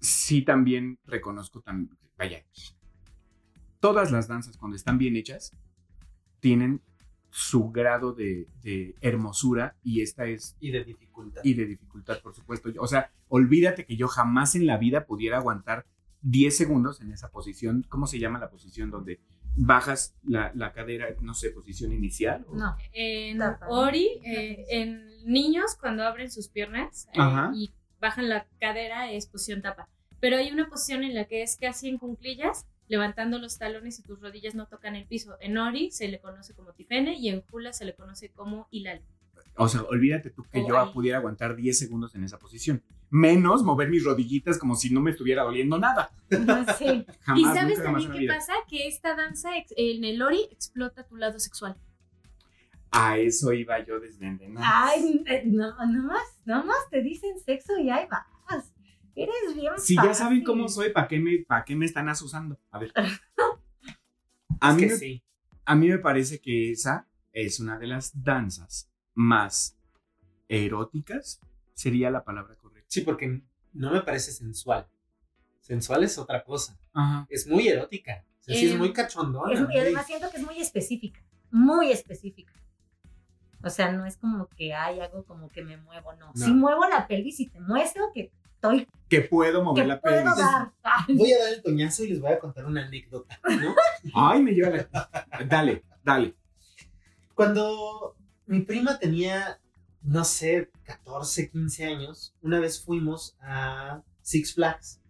sí 0.00 0.42
también 0.42 0.98
reconozco 1.06 1.62
también, 1.62 1.96
vaya, 2.16 2.44
todas 3.80 4.12
las 4.12 4.28
danzas 4.28 4.58
cuando 4.58 4.76
están 4.76 4.98
bien 4.98 5.16
hechas 5.16 5.52
tienen 6.40 6.82
su 7.30 7.70
grado 7.70 8.12
de, 8.12 8.46
de 8.62 8.94
hermosura 9.00 9.76
y 9.82 10.02
esta 10.02 10.26
es 10.26 10.56
Y 10.60 10.70
de 10.70 10.84
dificultad. 10.84 11.40
y 11.42 11.54
de 11.54 11.66
dificultad, 11.66 12.20
por 12.22 12.34
supuesto. 12.34 12.70
O 12.78 12.86
sea, 12.86 13.10
olvídate 13.28 13.86
que 13.86 13.96
yo 13.96 14.08
jamás 14.08 14.54
en 14.54 14.66
la 14.66 14.76
vida 14.76 15.06
pudiera 15.06 15.38
aguantar 15.38 15.86
10 16.20 16.56
segundos 16.56 17.00
en 17.00 17.12
esa 17.12 17.30
posición. 17.30 17.84
¿Cómo 17.88 18.06
se 18.06 18.18
llama 18.18 18.38
la 18.38 18.50
posición 18.50 18.90
donde 18.90 19.20
bajas 19.56 20.14
la, 20.24 20.50
la 20.54 20.72
cadera, 20.72 21.08
no 21.20 21.34
sé, 21.34 21.50
posición 21.50 21.92
inicial? 21.92 22.44
o- 22.48 22.56
No. 22.56 22.76
En. 22.92 23.40
Ori, 23.68 24.20
eh, 24.24 24.64
en 24.70 25.24
niños, 25.24 25.76
cuando 25.80 26.04
abren 26.04 26.30
sus 26.30 26.48
piernas 26.48 27.06
eh, 27.12 27.18
y 27.54 27.72
bajan 28.00 28.28
la 28.28 28.46
cadera, 28.60 29.10
es 29.10 29.26
posición 29.26 29.62
tapa. 29.62 29.88
Pero 30.20 30.36
hay 30.36 30.50
una 30.50 30.68
posición 30.68 31.04
en 31.04 31.14
la 31.14 31.24
que 31.26 31.42
es 31.42 31.56
casi 31.56 31.88
en 31.88 31.98
cunclillas, 31.98 32.66
levantando 32.88 33.38
los 33.38 33.58
talones 33.58 33.98
y 33.98 34.02
tus 34.02 34.20
rodillas 34.20 34.54
no 34.54 34.66
tocan 34.66 34.96
el 34.96 35.06
piso. 35.06 35.36
En 35.40 35.56
Ori 35.58 35.90
se 35.90 36.08
le 36.08 36.18
conoce 36.20 36.54
como 36.54 36.72
tifene 36.72 37.14
y 37.18 37.28
en 37.28 37.42
Hula 37.50 37.72
se 37.72 37.84
le 37.84 37.94
conoce 37.94 38.30
como 38.30 38.68
hilal. 38.70 39.00
O 39.56 39.68
sea, 39.68 39.82
olvídate 39.82 40.30
tú 40.30 40.42
que 40.50 40.60
Oh, 40.62 40.68
yo 40.68 40.78
ay. 40.80 40.90
pudiera 40.92 41.18
aguantar 41.18 41.54
10 41.54 41.78
segundos 41.78 42.14
en 42.14 42.24
esa 42.24 42.38
posición. 42.38 42.82
Menos 43.10 43.62
mover 43.62 43.88
mis 43.88 44.02
rodillitas 44.04 44.58
como 44.58 44.74
si 44.74 44.90
no 44.92 45.00
me 45.00 45.12
estuviera 45.12 45.44
doliendo 45.44 45.78
nada. 45.78 46.10
Sí. 46.78 47.06
Jamás, 47.20 47.40
y 47.40 47.44
sabes 47.44 47.78
nunca 47.78 47.82
también 47.84 48.12
qué 48.12 48.26
pasa? 48.26 48.52
Que 48.68 48.88
esta 48.88 49.14
danza 49.14 49.50
en 49.76 50.04
el 50.04 50.20
Ori 50.22 50.48
explota 50.50 51.06
tu 51.06 51.16
lado 51.16 51.38
sexual. 51.38 51.76
A 52.90 53.18
eso 53.18 53.52
iba 53.52 53.84
yo 53.84 53.98
desde 54.00 54.30
¿no? 54.48 54.60
Ay, 54.62 55.22
eh, 55.26 55.42
no, 55.46 55.74
nomás, 55.86 56.22
nomás 56.44 56.88
te 56.90 57.02
dicen 57.02 57.38
sexo 57.44 57.78
y 57.78 57.90
ahí 57.90 58.06
vas. 58.10 58.72
Eres 59.16 59.54
bien 59.54 59.72
Si 59.78 59.94
ya 59.94 60.12
saben 60.12 60.42
cómo 60.42 60.68
soy, 60.68 60.90
¿para 60.90 61.06
qué, 61.06 61.20
me, 61.20 61.38
¿para 61.46 61.64
qué 61.64 61.76
me 61.76 61.86
están 61.86 62.08
asusando? 62.08 62.58
A 62.72 62.78
ver. 62.80 62.92
A 64.60 64.70
Es 64.70 64.76
mí, 64.76 64.80
que 64.82 64.88
me, 64.88 64.96
sí. 64.96 65.22
a 65.64 65.74
mí 65.74 65.88
me 65.88 65.98
parece 65.98 66.40
que 66.40 66.70
esa 66.72 67.06
es 67.32 67.60
una 67.60 67.78
de 67.78 67.86
las 67.86 68.22
danzas 68.22 68.90
más 69.14 69.76
eróticas, 70.48 71.40
sería 71.72 72.10
la 72.10 72.24
palabra 72.24 72.54
correcta. 72.56 72.86
Sí, 72.88 73.00
porque 73.02 73.42
no 73.72 73.90
me 73.92 74.02
parece 74.02 74.32
sensual. 74.32 74.86
Sensual 75.60 76.04
es 76.04 76.18
otra 76.18 76.44
cosa. 76.44 76.78
Ajá. 76.92 77.26
Es 77.30 77.46
muy 77.46 77.68
erótica. 77.68 78.24
O 78.40 78.42
sea, 78.44 78.54
sí 78.56 78.66
es 78.66 78.72
Eh, 78.72 78.78
muy 78.78 78.92
cachondona. 78.92 79.52
Es- 79.52 79.66
y 79.74 79.78
además 79.78 80.06
siento 80.06 80.30
que 80.30 80.36
es 80.36 80.44
muy 80.44 80.60
específica, 80.60 81.20
muy 81.50 81.90
específica. 81.90 82.52
O 83.62 83.70
sea, 83.70 83.90
no 83.92 84.04
es 84.04 84.18
como 84.18 84.46
que 84.48 84.74
hay 84.74 85.00
algo 85.00 85.24
como 85.24 85.48
que 85.48 85.64
me 85.64 85.78
muevo, 85.78 86.12
no. 86.14 86.26
No. 86.26 86.32
Si 86.34 86.52
muevo 86.52 86.86
la 86.86 87.06
pelvis 87.08 87.40
y 87.40 87.46
te 87.48 87.58
muestro 87.60 88.10
que 88.12 88.30
estoy, 88.56 88.86
Que 89.08 89.22
puedo 89.22 89.64
mover 89.64 89.84
que 89.84 89.88
la 89.88 90.00
puedo 90.00 90.16
pelvis. 90.22 90.36
dar. 90.36 90.72
Voy 91.08 91.32
a 91.32 91.38
dar 91.42 91.52
el 91.54 91.62
toñazo 91.62 92.04
y 92.04 92.08
les 92.08 92.20
voy 92.20 92.32
a 92.32 92.38
contar 92.38 92.66
una 92.66 92.84
anécdota, 92.86 93.40
¿no? 93.62 93.74
Ay, 94.14 94.42
me 94.42 94.52
lleva 94.52 94.68
la... 94.70 95.46
Dale, 95.48 95.82
dale. 96.04 96.34
Cuando 97.34 98.14
mi 98.46 98.60
prima 98.60 98.98
tenía, 98.98 99.60
no 100.02 100.24
sé, 100.24 100.70
14, 100.84 101.50
15 101.50 101.84
años, 101.84 102.34
una 102.42 102.60
vez 102.60 102.82
fuimos 102.82 103.36
a 103.40 104.02
Six 104.22 104.54
Flags. 104.54 105.00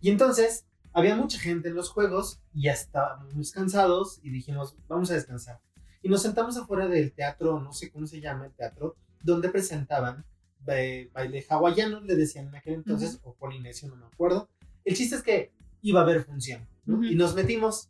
Y 0.00 0.10
entonces 0.10 0.66
había 0.92 1.16
mucha 1.16 1.38
gente 1.38 1.68
en 1.68 1.74
los 1.74 1.90
juegos 1.90 2.40
y 2.52 2.64
ya 2.64 2.72
estábamos 2.72 3.34
muy 3.34 3.48
cansados 3.50 4.20
y 4.22 4.30
dijimos, 4.30 4.76
vamos 4.88 5.10
a 5.10 5.14
descansar. 5.14 5.60
Y 6.02 6.08
nos 6.08 6.22
sentamos 6.22 6.56
afuera 6.56 6.86
del 6.86 7.12
teatro, 7.12 7.60
no 7.60 7.72
sé 7.72 7.90
cómo 7.90 8.06
se 8.06 8.20
llama 8.20 8.46
el 8.46 8.52
teatro, 8.52 8.96
donde 9.22 9.48
presentaban 9.48 10.24
eh, 10.66 11.10
baile 11.12 11.44
hawaiano, 11.48 12.00
le 12.00 12.14
decían 12.14 12.48
en 12.48 12.56
aquel 12.56 12.74
entonces, 12.74 13.18
o 13.22 13.34
polinesio, 13.34 13.88
no 13.88 13.96
me 13.96 14.06
acuerdo. 14.06 14.48
El 14.84 14.94
chiste 14.96 15.16
es 15.16 15.22
que 15.22 15.52
iba 15.82 16.00
a 16.00 16.02
haber 16.04 16.24
función. 16.24 16.66
Y 16.86 17.14
nos 17.14 17.34
metimos. 17.34 17.88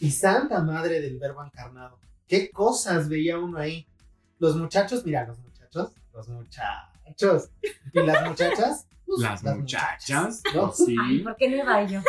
Y 0.00 0.10
santa 0.10 0.62
madre 0.62 1.00
del 1.00 1.18
verbo 1.18 1.44
encarnado. 1.44 1.98
¿Qué 2.26 2.50
cosas 2.50 3.08
veía 3.08 3.38
uno 3.38 3.58
ahí? 3.58 3.86
Los 4.38 4.56
muchachos, 4.56 5.04
mira, 5.04 5.26
los 5.26 5.38
muchachos, 5.38 5.92
los 6.12 6.28
muchachos. 6.28 7.50
Y 7.92 8.00
las 8.00 8.28
muchachas, 8.28 8.88
pues, 9.06 9.20
Las 9.20 9.42
muchachas. 9.44 10.42
¿no? 10.54 10.72
Sí. 10.72 10.96
Ay, 11.00 11.20
¿por 11.20 11.36
qué 11.36 11.48
no 11.48 11.56
iba 11.56 11.84
yo? 11.84 12.00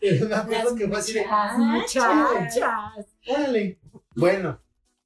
Pero 0.00 0.28
me 0.28 0.34
acuerdo 0.34 0.74
que 0.76 0.88
fue 0.88 0.98
así 0.98 1.12
de, 1.12 1.26
Las 1.26 1.58
muchachas. 1.58 3.06
órale. 3.26 3.80
Bueno, 4.14 4.60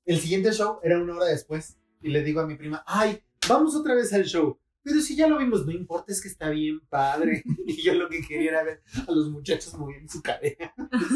el 0.04 0.20
siguiente 0.20 0.52
show 0.52 0.80
era 0.82 0.98
una 0.98 1.16
hora 1.16 1.26
después. 1.26 1.76
Y 2.02 2.10
le 2.10 2.22
digo 2.22 2.40
a 2.40 2.46
mi 2.46 2.56
prima, 2.56 2.84
ay, 2.86 3.22
vamos 3.48 3.74
otra 3.74 3.94
vez 3.94 4.12
al 4.12 4.24
show. 4.24 4.58
Pero 4.84 5.00
si 5.00 5.16
ya 5.16 5.26
lo 5.26 5.38
vimos, 5.38 5.64
no 5.64 5.72
importa, 5.72 6.12
es 6.12 6.20
que 6.20 6.28
está 6.28 6.50
bien 6.50 6.80
padre. 6.88 7.42
Y 7.66 7.82
yo 7.82 7.94
lo 7.94 8.10
que 8.10 8.20
quería 8.20 8.50
era 8.50 8.62
ver 8.62 8.82
a 9.08 9.10
los 9.10 9.30
muchachos 9.30 9.72
moviendo 9.74 10.12
su 10.12 10.22
cadera. 10.22 10.74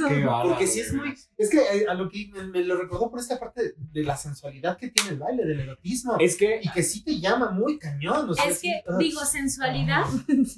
Qué 0.08 0.26
Porque 0.42 0.66
sí 0.66 0.80
es 0.80 0.94
muy. 0.94 1.14
Es 1.36 1.50
que 1.50 1.58
eh, 1.58 1.86
a 1.86 1.92
lo 1.92 2.08
que 2.08 2.30
me, 2.32 2.44
me 2.44 2.64
lo 2.64 2.76
recordó 2.76 3.10
por 3.10 3.20
esta 3.20 3.38
parte 3.38 3.62
de, 3.62 3.74
de 3.76 4.02
la 4.02 4.16
sensualidad 4.16 4.78
que 4.78 4.88
tiene 4.88 5.10
el 5.10 5.18
baile, 5.18 5.44
del 5.44 5.60
erotismo. 5.60 6.16
Es 6.18 6.36
que 6.36 6.60
y 6.62 6.70
que 6.70 6.82
sí 6.82 7.04
te 7.04 7.20
llama 7.20 7.50
muy 7.50 7.78
cañón. 7.78 8.30
O 8.30 8.34
sea, 8.34 8.46
Es 8.46 8.60
que 8.60 8.82
ah, 8.86 8.96
digo 8.98 9.24
sensualidad 9.26 10.04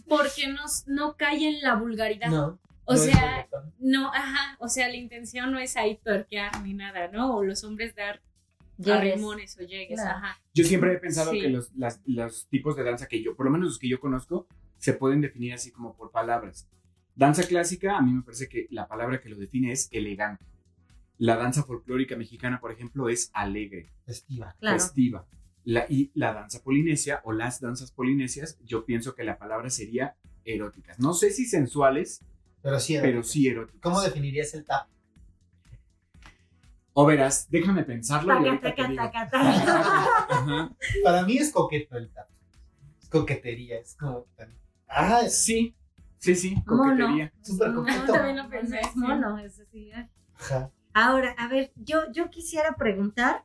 porque 0.09 0.47
no, 0.47 0.63
no 0.87 1.17
cae 1.17 1.49
en 1.49 1.61
la 1.61 1.75
vulgaridad. 1.75 2.29
No. 2.29 2.61
o 2.85 2.95
no 2.95 2.99
sea, 2.99 3.49
no, 3.81 4.13
ajá, 4.15 4.57
o 4.61 4.69
sea, 4.69 4.89
la 4.89 4.97
intención 4.97 5.51
no 5.51 5.59
es 5.59 5.77
ahí 5.77 5.97
tuerquear 5.97 6.63
ni 6.63 6.75
nada, 6.75 7.09
¿no? 7.09 7.37
O 7.37 7.43
los 7.43 7.65
hombres 7.65 7.97
dar 7.97 8.23
Llegues. 8.85 9.13
arrimones 9.13 9.59
o 9.59 9.63
llegues, 9.63 10.01
Claro. 10.01 10.19
ajá. 10.19 10.41
yo 10.55 10.65
siempre 10.65 10.93
he 10.95 10.99
pensado 10.99 11.31
Sí. 11.33 11.41
que 11.41 11.49
los, 11.49 11.73
las- 11.77 12.01
los 12.07 12.49
tipos 12.49 12.77
de 12.77 12.85
danza 12.85 13.07
que 13.07 13.23
yo, 13.23 13.35
por 13.37 13.47
lo 13.47 13.53
menos 13.53 13.67
los 13.69 13.79
que 13.79 13.89
yo 13.89 14.01
conozco, 14.01 14.47
se 14.79 14.93
pueden 14.95 15.21
definir 15.21 15.53
así 15.55 15.71
como 15.71 15.95
por 15.97 16.11
palabras. 16.11 16.69
Danza 17.15 17.43
clásica, 17.47 17.97
a 17.99 18.03
mí 18.03 18.13
me 18.13 18.23
parece 18.23 18.49
que 18.49 18.67
la 18.71 18.89
palabra 18.89 19.21
que 19.21 19.29
lo 19.29 19.37
define 19.37 19.73
es 19.73 19.89
elegante. 19.91 20.45
La 21.19 21.37
danza 21.37 21.63
folclórica 21.65 22.17
mexicana, 22.17 22.61
por 22.61 22.73
ejemplo, 22.73 23.09
es 23.11 23.31
alegre, 23.35 23.91
Festiva. 24.07 24.55
Claro. 24.59 24.79
festiva. 24.79 25.27
La, 25.65 25.85
y 25.91 26.11
la 26.15 26.33
danza 26.33 26.63
polinesia 26.63 27.21
o 27.25 27.33
las 27.33 27.61
danzas 27.61 27.93
polinesias, 27.93 28.59
yo 28.65 28.87
pienso 28.87 29.15
que 29.15 29.25
la 29.25 29.37
palabra 29.37 29.69
sería 29.69 30.17
eróticas. 30.47 30.99
No 30.99 31.13
sé 31.13 31.31
si 31.31 31.45
sensuales, 31.45 32.23
Pero 32.63 32.81
sí. 32.81 32.97
pero 33.03 33.23
sí 33.23 33.47
eróticas. 33.49 33.83
¿Cómo 33.83 34.01
definirías 34.01 34.55
el 34.55 34.65
tap? 34.65 34.89
O 36.93 37.07
verás, 37.07 37.47
déjame 37.51 37.85
pensarlo 37.85 38.33
y 38.33 38.37
Taca, 38.37 38.49
ahorita 38.51 38.63
te 38.63 38.71
taca, 38.77 38.89
digo. 38.89 39.03
taca, 39.05 39.31
taca. 39.31 40.27
Ajá. 40.29 40.71
Para 41.05 41.23
mí 41.25 41.37
es 41.39 41.53
coqueto 41.53 41.97
el 41.97 42.11
tap. 42.13 42.29
Es 43.01 43.09
coquetería, 43.09 43.79
es 43.79 43.95
como. 43.97 44.27
Ah, 44.89 45.21
es 45.25 45.45
Sí, 45.45 45.77
sí, 46.19 46.35
sí, 46.35 46.63
coquetería. 46.65 47.33
súper 47.43 47.69
No, 47.71 47.81
coqueto. 47.81 48.13
también 48.13 48.37
lo 48.37 48.49
pensé. 48.49 48.81
Es 48.81 48.97
mono, 48.97 49.39
eso 49.39 49.63
sí. 49.71 49.91
Ajá. 50.35 50.71
Ahora, 50.93 51.35
a 51.39 51.47
ver, 51.49 51.73
yo, 51.77 52.11
yo 52.13 52.29
quisiera 52.31 52.75
preguntar, 52.75 53.45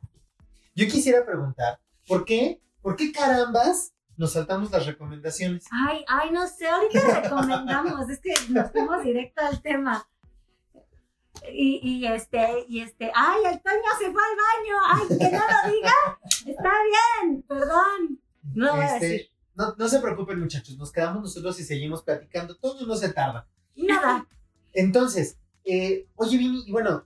Yo 0.73 0.87
quisiera 0.87 1.23
preguntar, 1.23 1.79
¿por 2.07 2.25
qué? 2.25 2.61
¿Por 2.81 2.95
qué 2.95 3.11
carambas 3.11 3.93
nos 4.17 4.33
saltamos 4.33 4.71
las 4.71 4.85
recomendaciones? 4.87 5.65
ay, 5.71 6.03
ay, 6.07 6.31
no 6.31 6.47
sé, 6.47 6.67
ahorita 6.67 7.21
recomendamos, 7.21 8.09
es 8.09 8.19
que 8.19 8.33
nos 8.49 8.71
fuimos 8.71 9.03
directo 9.03 9.41
al 9.41 9.61
tema. 9.61 10.07
Y, 11.51 11.79
y 11.83 12.05
este, 12.07 12.65
y 12.67 12.81
este, 12.81 13.11
ay, 13.13 13.39
el 13.51 13.61
Toño 13.61 13.91
se 13.99 14.11
fue 14.11 14.21
al 14.23 14.37
baño, 14.45 14.75
ay, 14.93 15.17
que 15.17 15.37
no 15.37 15.43
lo 15.43 15.73
diga, 15.73 15.93
está 16.45 16.71
bien, 17.23 17.41
perdón. 17.43 18.19
No 18.53 18.71
voy 18.75 18.81
a 18.85 18.93
Este, 18.95 19.07
decir 19.07 19.31
no, 19.55 19.73
no 19.77 19.87
se 19.87 19.99
preocupen, 19.99 20.39
muchachos, 20.39 20.77
nos 20.77 20.91
quedamos 20.91 21.21
nosotros 21.23 21.59
y 21.59 21.63
seguimos 21.63 22.03
platicando. 22.03 22.55
Todo 22.57 22.85
no 22.85 22.95
se 22.95 23.09
tarda. 23.13 23.47
nada. 23.75 24.27
Entonces, 24.73 25.39
eh, 25.63 26.07
oye, 26.15 26.37
Vini, 26.37 26.63
y 26.67 26.71
bueno, 26.71 27.05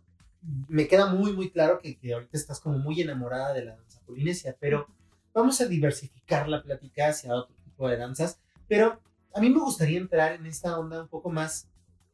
me 0.68 0.88
queda 0.88 1.06
muy, 1.08 1.34
muy 1.34 1.52
claro 1.52 1.80
que, 1.80 1.98
que 2.00 2.14
ahorita 2.14 2.38
estás 2.38 2.60
como 2.60 2.80
muy 2.80 3.00
enamorada 3.02 3.54
de 3.54 3.66
la 3.66 3.76
danza 3.76 4.02
polinesia, 4.06 4.56
pero 4.60 4.88
vamos 5.34 5.62
a 5.62 5.68
diversificar 5.68 6.50
la 6.50 6.64
plática 6.64 7.10
hacia 7.10 7.36
otro 7.36 7.56
tipo 7.64 7.88
de 7.88 7.98
danzas. 7.98 8.40
Pero 8.68 9.00
a 9.34 9.40
mí 9.42 9.50
me 9.52 9.60
gustaría 9.60 10.00
entrar 10.00 10.34
en 10.34 10.48
esta 10.48 10.80
onda 10.80 11.04
un 11.04 11.08
poco 11.08 11.30
más, 11.30 11.68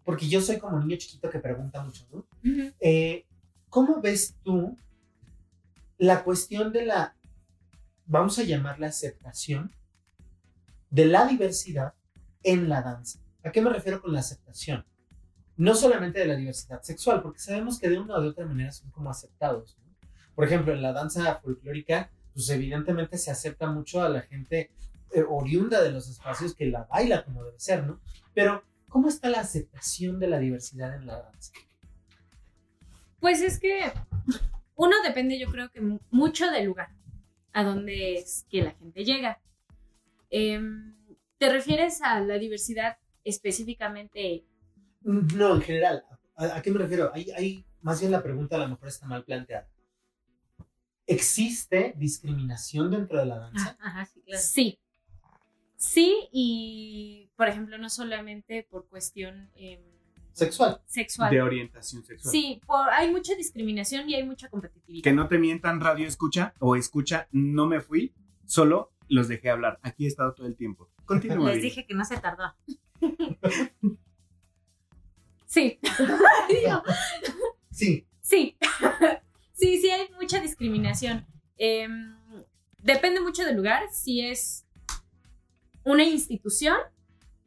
porque 0.06 0.30
yo 0.30 0.40
soy 0.40 0.60
como 0.60 0.80
niño 0.80 0.98
chiquito 0.98 1.30
que 1.30 1.40
pregunta 1.40 1.84
mucho, 1.84 2.08
¿no? 2.12 2.20
Ujú. 2.20 2.74
Eh, 2.80 3.26
¿Cómo 3.70 4.00
ves 4.00 4.38
tú 4.44 4.78
la 5.98 6.24
cuestión 6.24 6.72
de 6.72 6.86
la, 6.86 7.16
vamos 8.06 8.40
a 8.40 8.44
llamarla 8.44 8.88
aceptación, 8.88 9.72
de 10.90 11.08
la 11.08 11.28
diversidad 11.28 11.94
en 12.44 12.70
la 12.70 12.82
danza? 12.82 13.20
¿A 13.44 13.52
qué 13.52 13.62
me 13.62 13.72
refiero 13.72 14.02
con 14.02 14.14
la 14.14 14.20
aceptación? 14.20 14.86
No 15.58 15.74
solamente 15.76 16.20
de 16.20 16.28
la 16.28 16.36
diversidad 16.36 16.82
sexual, 16.84 17.22
porque 17.22 17.40
sabemos 17.40 17.80
que 17.80 17.90
de 17.90 18.00
una 18.00 18.16
o 18.16 18.22
de 18.22 18.30
otra 18.30 18.46
manera 18.46 18.72
son 18.72 18.92
como 18.92 19.10
aceptados. 19.10 19.78
¿no? 19.84 20.10
Por 20.36 20.46
ejemplo, 20.46 20.74
en 20.74 20.82
la 20.82 20.94
danza 20.94 21.36
folclórica, 21.36 22.12
pues 22.34 22.50
evidentemente 22.50 23.18
se 23.18 23.32
acepta 23.32 23.68
mucho 23.72 24.02
a 24.02 24.10
la 24.10 24.22
gente 24.22 24.72
eh, 25.12 25.24
oriunda 25.28 25.82
de 25.82 25.92
los 25.92 26.10
espacios 26.10 26.54
que 26.54 26.66
la 26.66 26.84
baila 26.84 27.24
como 27.24 27.44
debe 27.44 27.60
ser, 27.60 27.86
¿no? 27.86 28.02
Pero, 28.34 28.64
¿cómo 28.90 29.08
está 29.10 29.30
la 29.30 29.40
aceptación 29.42 30.20
de 30.20 30.28
la 30.28 30.40
diversidad 30.40 30.96
en 30.96 31.06
la 31.08 31.22
danza? 31.22 31.52
Pues 33.20 33.42
es 33.42 33.60
que 33.60 33.92
uno 34.76 34.96
depende, 35.04 35.40
yo 35.40 35.50
creo 35.52 35.70
que 35.70 35.82
mu- 35.82 36.00
mucho 36.12 36.50
del 36.52 36.66
lugar 36.66 36.90
a 37.54 37.64
donde 37.64 38.16
es 38.18 38.46
que 38.50 38.62
la 38.64 38.72
gente 38.72 39.04
llega. 39.06 39.40
Em, 40.30 40.96
¿Te 41.38 41.52
refieres 41.52 42.02
a 42.02 42.20
la 42.20 42.38
diversidad 42.38 42.98
específicamente? 43.24 44.44
No, 45.02 45.56
en 45.56 45.62
general. 45.62 46.04
¿A, 46.36 46.58
a 46.58 46.62
qué 46.62 46.72
me 46.72 46.80
refiero? 46.80 47.12
Hay, 47.14 47.32
hay, 47.32 47.66
más 47.82 48.00
bien 48.00 48.12
la 48.12 48.22
pregunta 48.24 48.56
a 48.56 48.60
lo 48.60 48.68
mejor 48.70 48.88
está 48.88 49.06
mal 49.08 49.24
planteada. 49.24 49.68
¿Existe 51.08 51.94
discriminación 51.98 52.90
dentro 52.92 53.20
de 53.20 53.26
la 53.28 53.38
danza? 53.38 53.78
Ah, 53.80 53.88
Ajá, 53.88 54.06
sí, 54.06 54.22
claro. 54.22 54.42
Sí. 54.44 54.80
Sí, 55.88 56.28
y 56.32 57.30
por 57.36 57.48
ejemplo, 57.48 57.78
no 57.78 57.90
solamente 57.90 58.68
por 58.70 58.88
cuestión 58.88 59.50
em, 59.56 59.80
Sexual. 60.34 60.82
sexual. 60.86 61.32
De 61.32 61.42
orientación 61.42 62.04
sexual. 62.04 62.32
Sí, 62.32 62.62
por, 62.66 62.90
hay 62.90 63.12
mucha 63.12 63.36
discriminación 63.36 64.10
y 64.10 64.16
hay 64.16 64.24
mucha 64.24 64.50
competitividad. 64.50 65.04
Que 65.04 65.14
no 65.14 65.28
te 65.28 65.38
mientan 65.38 65.80
radio 65.80 66.08
escucha 66.08 66.54
o 66.60 66.76
escucha, 66.76 67.28
no 67.32 67.68
me 67.68 67.80
fui, 67.82 68.14
solo 68.46 68.92
los 69.08 69.28
dejé 69.28 69.50
hablar. 69.50 69.80
Aquí 69.84 70.06
he 70.06 70.08
estado 70.08 70.34
todo 70.34 70.48
el 70.48 70.56
tiempo. 70.56 70.90
Continúa. 71.06 71.52
Les 71.54 71.62
dije 71.62 71.86
que 71.86 71.94
no 71.94 72.04
se 72.06 72.18
tardó. 72.18 72.54
Sí, 75.48 75.80
Sí. 77.72 78.08
sí. 78.22 78.58
sí, 79.54 79.78
sí, 79.80 79.90
hay 79.90 80.10
mucha 80.20 80.40
discriminación. 80.42 81.26
Em, 81.58 82.18
depende 82.80 83.22
mucho 83.22 83.46
del 83.46 83.56
lugar. 83.56 83.84
Si 83.92 84.22
es 84.22 84.65
una 85.86 86.04
institución, 86.04 86.78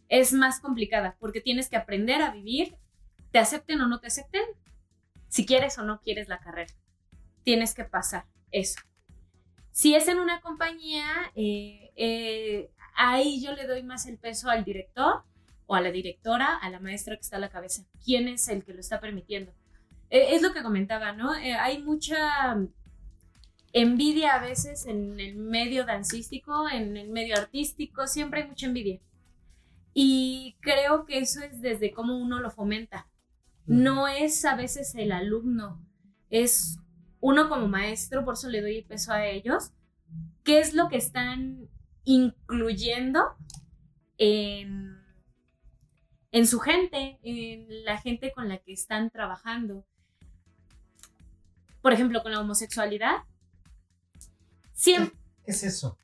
es 0.09 0.33
más 0.33 0.61
complicada 0.61 1.17
porque 1.21 1.43
tienes 1.43 1.69
que 1.69 1.77
aprender 1.77 2.23
a 2.23 2.31
vivir, 2.31 2.77
te 3.31 3.39
acepten 3.39 3.81
o 3.83 3.87
no 3.87 4.01
te 4.01 4.07
acepten, 4.07 4.43
si 5.29 5.45
quieres 5.45 5.79
o 5.79 5.83
no 5.83 6.01
quieres 6.01 6.29
la 6.29 6.39
carrera. 6.39 6.73
Tienes 7.45 7.75
que 7.75 7.85
pasar 7.85 8.25
eso. 8.51 8.81
Si 9.71 9.95
es 9.95 10.09
en 10.09 10.19
una 10.19 10.41
compañía, 10.41 11.05
eh, 11.35 11.93
eh, 11.97 12.71
ahí 12.97 13.45
yo 13.45 13.53
le 13.53 13.67
doy 13.67 13.83
más 13.83 14.07
el 14.07 14.19
peso 14.19 14.49
al 14.49 14.65
director 14.65 15.25
o 15.67 15.75
a 15.75 15.81
la 15.83 15.91
directora, 15.91 16.57
a 16.57 16.71
la 16.71 16.81
maestra 16.81 17.15
que 17.15 17.21
está 17.21 17.37
a 17.37 17.41
la 17.41 17.51
cabeza. 17.51 17.85
¿Quién 18.03 18.27
es 18.27 18.49
el 18.49 18.65
que 18.65 18.73
lo 18.73 18.81
está 18.81 19.01
permitiendo? 19.01 19.53
Eh, 20.11 20.35
es 20.35 20.43
lo 20.43 20.53
que 20.53 20.63
comentaba, 20.63 21.13
¿no? 21.13 21.35
Eh, 21.37 21.55
hay 21.55 21.83
mucha 21.83 22.59
envidia 23.73 24.35
a 24.35 24.41
veces 24.41 24.87
en 24.87 25.21
el 25.21 25.37
medio 25.37 25.85
dancístico, 25.85 26.69
en 26.69 26.97
el 26.97 27.11
medio 27.11 27.37
artístico, 27.37 28.07
siempre 28.07 28.43
hay 28.43 28.49
mucha 28.49 28.67
envidia. 28.67 29.01
Y 29.95 30.57
creo 30.61 31.05
que 31.05 31.19
eso 31.19 31.41
es 31.43 31.61
desde 31.61 31.93
cómo 31.93 32.17
uno 32.19 32.41
lo 32.41 32.51
fomenta. 32.51 33.09
No 33.67 34.09
es 34.09 34.45
a 34.45 34.57
veces 34.57 34.95
el 34.95 35.13
alumno, 35.13 35.85
es 36.31 36.79
uno 37.21 37.49
como 37.49 37.69
maestro, 37.69 38.25
por 38.25 38.35
eso 38.35 38.49
le 38.49 38.63
doy 38.63 38.79
el 38.79 38.85
peso 38.85 39.13
a 39.13 39.27
ellos. 39.27 39.73
¿Qué 40.45 40.61
es 40.61 40.73
lo 40.73 40.89
que 40.89 40.97
están 40.97 41.69
incluyendo 42.09 43.37
en, 44.17 44.99
en 46.33 46.47
su 46.47 46.59
gente, 46.59 47.19
en 47.23 47.85
la 47.85 47.99
gente 47.99 48.33
con 48.33 48.49
la 48.49 48.59
que 48.59 48.73
están 48.73 49.11
trabajando. 49.11 49.85
Por 51.83 51.93
ejemplo, 51.93 52.23
con 52.23 52.33
la 52.33 52.41
homosexualidad. 52.41 53.25
Siempre. 54.79 55.19
¿Qué 55.45 55.51
es 55.51 55.63
eso? 55.65 55.99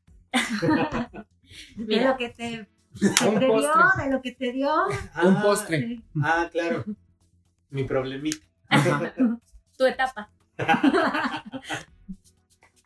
De 1.77 2.05
lo 2.05 2.17
que 2.17 2.31
te, 2.31 2.67
te 2.99 3.29
Un 3.29 3.39
dio, 3.39 3.73
de 4.03 4.11
lo 4.11 4.21
que 4.21 4.33
te 4.33 4.51
dio. 4.53 4.69
Un 5.23 5.41
postre. 5.43 5.79
Sí. 5.79 6.05
Ah, 6.21 6.49
claro. 6.51 6.85
Mi 7.71 7.85
problemita. 7.85 8.45
tu 9.79 9.87
etapa. 9.87 10.29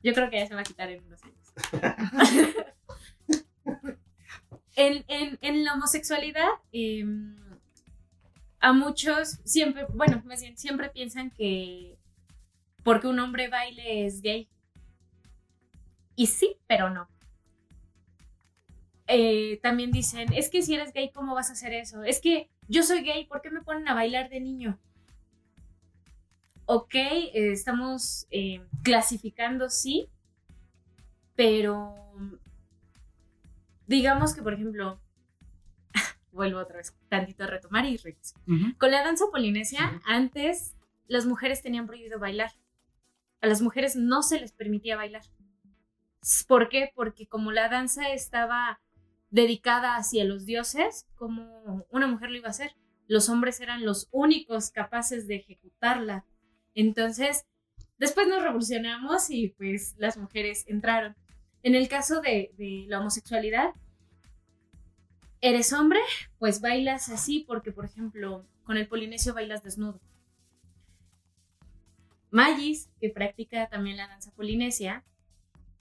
Yo 0.03 0.12
creo 0.12 0.29
que 0.29 0.40
ya 0.40 0.46
se 0.46 0.55
va 0.55 0.61
a 0.61 0.64
quitar 0.64 0.90
en 0.90 1.03
unos 1.05 1.20
años. 1.24 1.55
en, 4.77 5.05
en- 5.09 5.38
en 5.40 5.64
la 5.64 5.72
homosexualidad, 5.72 6.48
eh, 6.72 7.05
a 8.61 8.72
muchos 8.74 9.38
siempre, 9.44 9.87
bueno, 9.94 10.22
más 10.27 10.42
bien, 10.42 10.59
siempre 10.59 10.90
piensan 10.90 11.31
que 11.31 11.96
porque 12.83 13.07
un 13.07 13.18
hombre 13.20 13.48
baile 13.48 14.05
es 14.07 14.20
gay. 14.20 14.48
Y 16.19 16.27
sí, 16.27 16.57
pero 16.67 16.91
no. 16.91 17.09
Eh, 19.07 19.59
también 19.63 19.93
dicen, 19.93 20.33
es 20.35 20.51
que 20.51 20.61
si 20.61 20.75
eres 20.75 20.93
gay, 20.93 21.11
¿cómo 21.11 21.35
vas 21.35 21.49
a 21.49 21.53
hacer 21.53 21.73
eso? 21.73 22.03
Es 22.03 22.21
que 22.21 22.51
yo 22.67 22.83
soy 22.83 23.03
gay, 23.03 23.25
¿por 23.25 23.41
qué 23.41 23.51
me 23.51 23.63
ponen 23.63 23.89
a 23.89 23.95
bailar 23.95 24.29
de 24.29 24.41
niño? 24.41 24.79
ok, 26.69 26.95
eh, 26.95 27.31
estamos 27.53 28.27
eh, 28.31 28.61
clasificando, 28.83 29.71
sí, 29.71 30.11
pero 31.35 31.95
digamos 33.87 34.35
que, 34.35 34.43
por 34.43 34.53
ejemplo, 34.53 35.01
vuelvo 36.31 36.61
otra 36.61 36.77
vez, 36.77 36.95
tantito 37.09 37.45
a 37.45 37.47
retomar 37.47 37.87
y 37.87 37.97
regreso. 37.97 38.37
Con 38.77 38.91
la 38.91 39.03
danza 39.03 39.25
polinesia, 39.31 39.99
antes 40.05 40.77
las 41.07 41.25
mujeres 41.25 41.63
tenían 41.63 41.87
prohibido 41.87 42.19
bailar. 42.19 42.53
A 43.41 43.47
las 43.47 43.63
mujeres 43.63 43.97
no 43.97 44.23
se 44.23 44.39
les 44.39 44.53
permitía 44.53 44.97
bailar. 44.97 45.23
¿Por 46.47 46.69
qué? 46.69 46.91
Porque 46.95 47.27
como 47.27 47.53
la 47.53 47.69
danza 47.69 48.11
estaba 48.11 48.81
dedicada 49.31 49.97
hacia 49.97 50.25
los 50.25 50.47
dioses, 50.47 51.07
como 51.17 51.87
una 51.91 52.07
mujer 52.07 52.31
lo 52.31 52.37
iba 52.39 52.49
a 52.49 52.51
hacer. 52.51 52.75
Los 53.07 53.29
hombres 53.29 53.61
eran 53.61 53.85
los 53.85 54.09
únicos 54.11 54.71
capaces 54.71 55.27
de 55.27 55.37
ejecutarla. 55.37 56.25
Entonces, 56.75 57.47
después 57.99 58.29
nos 58.29 58.43
revolucionamos 58.43 59.31
y 59.31 59.49
pues 59.49 59.95
las 59.99 60.17
mujeres 60.17 60.65
entraron. 60.67 61.17
En 61.63 61.75
el 61.75 61.89
caso 61.89 62.21
de, 62.21 62.53
de 62.57 62.85
la 62.89 63.01
homosexualidad, 63.01 63.71
eres 65.41 65.73
hombre, 65.73 66.01
pues 66.39 66.61
bailas 66.61 67.09
así 67.09 67.45
porque, 67.47 67.73
por 67.73 67.85
ejemplo, 67.85 68.47
con 68.65 68.77
el 68.77 68.89
polinesio 68.89 69.35
bailas 69.35 69.63
desnudo. 69.63 70.01
Magis, 72.31 72.91
que 73.01 73.09
practica 73.09 73.69
también 73.69 73.97
la 73.97 74.09
danza 74.09 74.31
polinesia, 74.33 75.05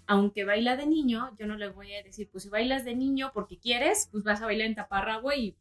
aunque 0.07 0.45
baila 0.45 0.75
de 0.77 0.87
niño, 0.87 1.35
yo 1.37 1.45
no 1.47 1.55
le 1.57 1.69
voy 1.69 1.93
a 1.93 2.01
decir, 2.03 2.29
pues 2.31 2.43
si 2.45 2.49
bailas 2.49 2.85
de 2.85 2.95
niño 2.95 3.31
porque 3.33 3.59
quieres, 3.59 4.09
pues 4.11 4.23
vas 4.23 4.41
a 4.41 4.45
bailar 4.45 4.67
en 4.67 4.75
taparragua 4.75 5.35
y 5.35 5.55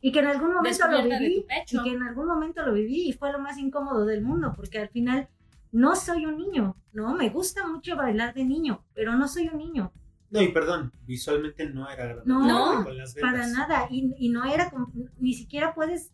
Y 0.00 0.12
que 0.12 0.20
en 0.20 0.26
algún 0.26 0.54
momento 0.54 0.86
lo 0.88 1.02
viví. 1.02 1.40
tu 1.42 1.46
pecho. 1.46 1.80
Y 1.80 1.82
que 1.82 1.90
en 1.96 2.02
algún 2.02 2.26
momento 2.26 2.64
lo 2.64 2.72
viví 2.74 3.08
y 3.08 3.12
fue 3.12 3.32
lo 3.32 3.38
más 3.38 3.58
incómodo 3.58 4.04
del 4.06 4.22
mundo, 4.22 4.52
porque 4.54 4.78
al 4.78 4.88
final 4.88 5.28
no 5.72 5.96
soy 5.96 6.26
un 6.26 6.36
niño, 6.36 6.76
¿no? 6.92 7.14
Me 7.14 7.28
gusta 7.30 7.66
mucho 7.66 7.96
bailar 7.96 8.34
de 8.34 8.44
niño, 8.44 8.84
pero 8.94 9.14
no 9.16 9.26
soy 9.28 9.48
un 9.48 9.58
niño, 9.58 9.92
No, 10.30 10.40
y 10.42 10.48
perdón, 10.48 10.92
visualmente 11.06 11.68
no 11.68 11.88
era 11.88 12.04
agradable. 12.04 12.32
No, 12.32 12.84
con 12.84 12.96
las 12.96 13.14
para 13.14 13.46
nada. 13.48 13.86
Y, 13.90 14.14
y 14.18 14.28
no 14.28 14.44
era 14.44 14.70
como, 14.70 14.90
ni 15.18 15.34
siquiera 15.34 15.74
puedes, 15.74 16.12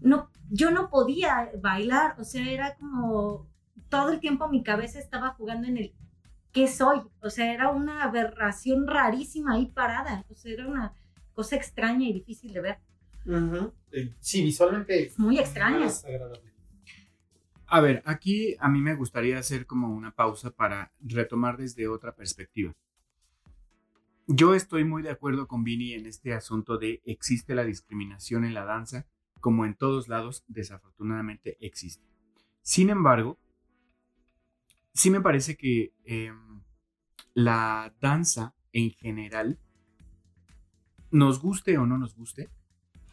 no, 0.00 0.30
yo 0.50 0.70
no 0.70 0.88
podía 0.90 1.50
bailar, 1.60 2.16
o 2.18 2.24
sea, 2.24 2.48
era 2.50 2.74
como, 2.76 3.46
todo 3.88 4.10
el 4.12 4.20
tiempo 4.20 4.48
mi 4.48 4.62
cabeza 4.62 4.98
estaba 4.98 5.30
jugando 5.30 5.66
en 5.68 5.76
el, 5.78 5.92
¿qué 6.58 6.66
soy? 6.66 7.02
O 7.22 7.30
sea, 7.30 7.52
era 7.54 7.70
una 7.70 8.02
aberración 8.02 8.88
rarísima 8.88 9.54
ahí 9.54 9.66
parada, 9.66 10.24
o 10.28 10.34
sea, 10.34 10.52
era 10.52 10.66
una 10.66 10.92
cosa 11.32 11.54
extraña 11.54 12.08
y 12.08 12.12
difícil 12.12 12.52
de 12.52 12.60
ver. 12.60 12.78
Eh, 13.92 14.12
Sí, 14.18 14.42
visualmente. 14.42 15.12
Muy 15.18 15.38
extraña. 15.38 15.86
agradable. 15.86 16.52
A 17.68 17.80
ver, 17.80 18.02
aquí 18.06 18.56
a 18.58 18.68
mí 18.68 18.80
me 18.80 18.96
gustaría 18.96 19.38
hacer 19.38 19.66
como 19.66 19.94
una 19.94 20.10
pausa 20.10 20.50
para 20.50 20.90
retomar 21.00 21.58
desde 21.58 21.86
otra 21.86 22.16
perspectiva. 22.16 22.74
Yo 24.26 24.54
estoy 24.54 24.82
muy 24.82 25.02
de 25.02 25.10
acuerdo 25.10 25.46
con 25.46 25.62
Vini 25.62 25.92
en 25.92 26.06
este 26.06 26.34
asunto 26.34 26.76
de 26.76 27.00
existe 27.04 27.54
la 27.54 27.64
discriminación 27.64 28.44
en 28.44 28.54
la 28.54 28.64
danza, 28.64 29.06
como 29.40 29.64
en 29.64 29.76
todos 29.76 30.08
lados, 30.08 30.42
desafortunadamente 30.48 31.56
existe. 31.60 32.04
Sin 32.62 32.90
embargo, 32.90 33.38
sí 34.94 35.10
me 35.10 35.20
parece 35.20 35.56
que 35.56 35.92
em, 36.04 36.62
la 37.34 37.94
danza 38.00 38.54
en 38.72 38.90
general, 38.90 39.58
nos 41.10 41.40
guste 41.40 41.78
o 41.78 41.86
no 41.86 41.98
nos 41.98 42.14
guste, 42.14 42.50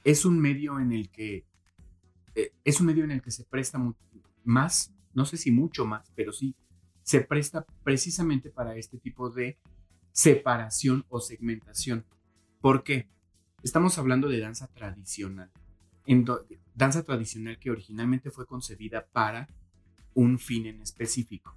es 0.04 0.26
un 0.26 0.40
medio 0.40 0.80
en 0.80 0.92
el 0.92 1.10
que 1.10 1.46
eh, 2.36 2.52
es 2.64 2.80
un 2.80 2.88
medio 2.88 3.04
en 3.04 3.12
el 3.12 3.22
que 3.22 3.32
se 3.32 3.46
presta 3.46 3.80
más, 4.44 4.94
no 5.14 5.26
sé 5.26 5.38
si 5.38 5.52
mucho 5.52 5.86
más, 5.86 6.12
pero 6.16 6.34
sí 6.34 6.56
se 7.02 7.22
presta 7.22 7.66
precisamente 7.84 8.50
para 8.50 8.76
este 8.76 8.98
tipo 8.98 9.30
de 9.30 9.58
separación 10.12 11.06
o 11.10 11.22
segmentación. 11.22 12.06
¿Por 12.62 12.84
qué? 12.84 13.08
Estamos 13.64 13.98
hablando 13.98 14.28
de 14.28 14.40
danza 14.40 14.68
tradicional. 14.68 15.52
Danza 16.74 17.04
tradicional 17.04 17.58
que 17.60 17.72
originalmente 17.72 18.32
fue 18.32 18.46
concebida 18.46 19.06
para 19.06 19.48
un 20.14 20.40
fin 20.40 20.66
en 20.66 20.82
específico. 20.82 21.56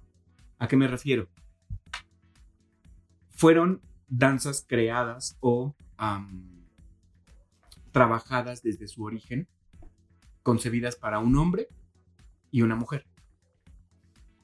¿A 0.59 0.67
qué 0.67 0.75
me 0.75 0.87
refiero? 0.87 1.29
Fueron 3.29 3.81
danzas 4.09 4.65
creadas 4.67 5.37
o 5.39 5.73
trabajadas 7.91 8.61
desde 8.61 8.87
su 8.87 9.03
origen, 9.03 9.47
concebidas 10.43 10.97
para 10.97 11.19
un 11.19 11.37
hombre 11.37 11.69
y 12.51 12.61
una 12.61 12.75
mujer. 12.75 13.05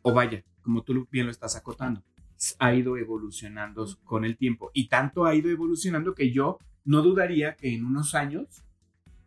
O 0.02 0.14
vaya, 0.14 0.44
como 0.62 0.84
tú 0.84 1.08
bien 1.12 1.26
lo 1.26 1.32
estás 1.32 1.58
acotando, 1.58 2.02
ha 2.60 2.74
ido 2.74 2.96
evolucionando 2.98 3.86
con 4.06 4.24
el 4.24 4.38
tiempo. 4.38 4.72
Y 4.74 4.88
tanto 4.88 5.26
ha 5.26 5.36
ido 5.36 5.50
evolucionando 5.50 6.16
que 6.16 6.32
yo 6.32 6.60
no 6.86 7.02
dudaría 7.02 7.56
que 7.56 7.74
en 7.74 7.86
unos 7.86 8.16
años 8.16 8.64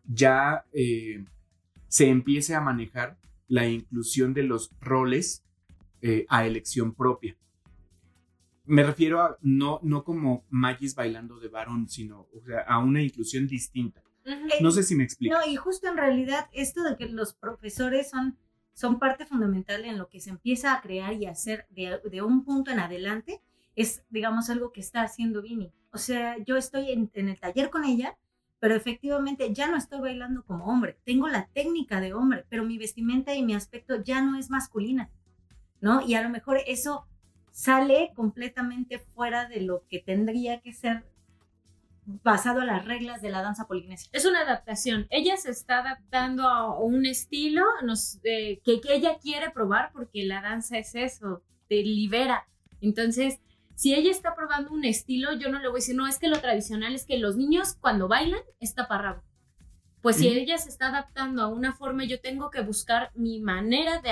ya 0.05 0.65
eh, 0.73 1.25
se 1.89 2.09
empiece 2.09 2.55
a 2.55 2.61
manejar 2.61 3.19
la 3.47 3.69
inclusión 3.69 4.33
de 4.33 4.45
los 4.45 4.71
roles 4.81 5.45
eh, 6.03 6.27
a 6.29 6.47
elección 6.47 6.95
propia. 6.95 7.37
Me 8.65 8.83
refiero 8.83 9.21
a 9.23 9.39
no, 9.41 9.81
no 9.83 10.05
como 10.05 10.45
Magis 10.51 10.95
bailando 10.95 11.41
de 11.41 11.49
varón, 11.49 11.89
sino 11.89 12.29
o 12.35 12.41
sea, 12.45 12.61
a 12.61 12.79
una 12.79 13.03
inclusión 13.03 13.47
distinta. 13.47 14.03
No 14.61 14.71
sé 14.71 14.83
si 14.83 14.95
me 14.95 15.05
explico. 15.05 15.35
No, 15.35 15.51
y 15.51 15.57
justo 15.57 15.89
en 15.89 15.97
realidad 15.97 16.49
esto 16.53 16.83
de 16.83 16.97
que 16.97 17.09
los 17.09 17.33
profesores 17.33 18.11
son, 18.11 18.37
son 18.75 18.99
parte 18.99 19.25
fundamental 19.25 19.87
en 19.87 19.97
lo 19.97 20.09
que 20.11 20.21
se 20.21 20.29
empieza 20.31 20.75
a 20.75 20.83
crear 20.83 21.15
y 21.15 21.25
hacer 21.25 21.67
de, 21.71 21.99
de 22.11 22.23
un 22.23 22.45
punto 22.45 22.71
en 22.71 22.79
adelante, 22.79 23.41
es, 23.75 24.05
digamos, 24.11 24.51
algo 24.51 24.71
que 24.71 24.81
está 24.81 25.03
haciendo 25.03 25.41
Vini. 25.41 25.73
O 25.93 25.99
sea, 25.99 26.37
yo 26.45 26.59
estoy 26.59 26.93
en, 26.93 27.11
en 27.15 27.31
el 27.31 27.41
taller 27.41 27.71
con 27.71 27.85
ella, 27.85 28.19
pero 28.61 28.75
efectivamente 28.75 29.55
ya 29.55 29.71
no 29.71 29.77
estoy 29.77 30.01
bailando 30.01 30.45
como 30.45 30.67
hombre. 30.67 30.99
Tengo 31.05 31.29
la 31.29 31.47
técnica 31.47 32.01
de 32.01 32.13
hombre, 32.13 32.45
pero 32.51 32.65
mi 32.65 32.77
vestimenta 32.77 33.35
y 33.35 33.43
mi 33.43 33.55
aspecto 33.55 34.03
ya 34.03 34.21
no 34.21 34.37
es 34.37 34.51
masculina, 34.51 35.11
¿no? 35.81 36.01
Y 36.07 36.15
a 36.15 36.23
lo 36.23 36.31
mejor 36.31 36.59
eso 36.67 37.07
sale 37.51 38.13
completamente 38.15 38.99
fuera 38.99 39.49
de 39.49 39.61
lo 39.61 39.85
que 39.89 39.99
tendría 39.99 40.61
que 40.61 40.73
ser 40.73 41.05
basado 42.23 42.61
en 42.61 42.69
las 42.69 42.85
reglas 42.87 43.21
de 43.21 43.31
la 43.31 43.43
danza 43.43 43.67
polinesia. 43.67 44.09
Es 44.13 44.25
una 44.25 44.41
adaptación. 44.41 45.07
Ella 45.11 45.37
se 45.37 45.51
está 45.51 45.81
adaptando 45.81 46.49
a 46.49 46.79
un 46.79 47.05
estilo 47.05 47.63
nos, 47.83 48.19
eh, 48.25 48.61
que, 48.65 48.81
que 48.81 48.95
ella 48.95 49.19
quiere 49.19 49.51
probar 49.51 49.91
porque 49.93 50.25
la 50.25 50.41
danza 50.41 50.79
es 50.79 50.95
eso, 50.95 51.43
te 51.69 51.83
libera. 51.83 52.49
Entonces, 52.81 53.41
si 53.75 53.95
ella 53.95 54.11
está 54.11 54.35
probando 54.35 54.73
un 54.73 54.85
estilo, 54.85 55.35
yo 55.35 55.51
no 55.51 55.61
le 55.61 55.69
voy 55.69 55.77
a 55.77 55.83
decir, 55.83 55.95
no, 55.95 56.07
es 56.07 56.19
que 56.19 56.29
lo 56.29 56.41
tradicional 56.41 56.95
es 56.95 57.05
que 57.05 57.19
los 57.19 57.37
niños 57.37 57.77
cuando 57.81 58.09
bailan 58.09 58.41
es 58.59 58.75
taparrabo. 58.75 59.23
Pues 60.01 60.17
si 60.17 60.29
ella 60.29 60.59
se 60.59 60.69
está 60.69 60.89
adaptando 60.89 61.43
a 61.43 61.49
una 61.49 61.75
forma, 61.75 62.05
yo 62.05 62.21
tengo 62.21 62.51
que 62.51 62.61
buscar 62.61 63.11
mi 63.15 63.41
manera 63.41 64.01
de 64.01 64.11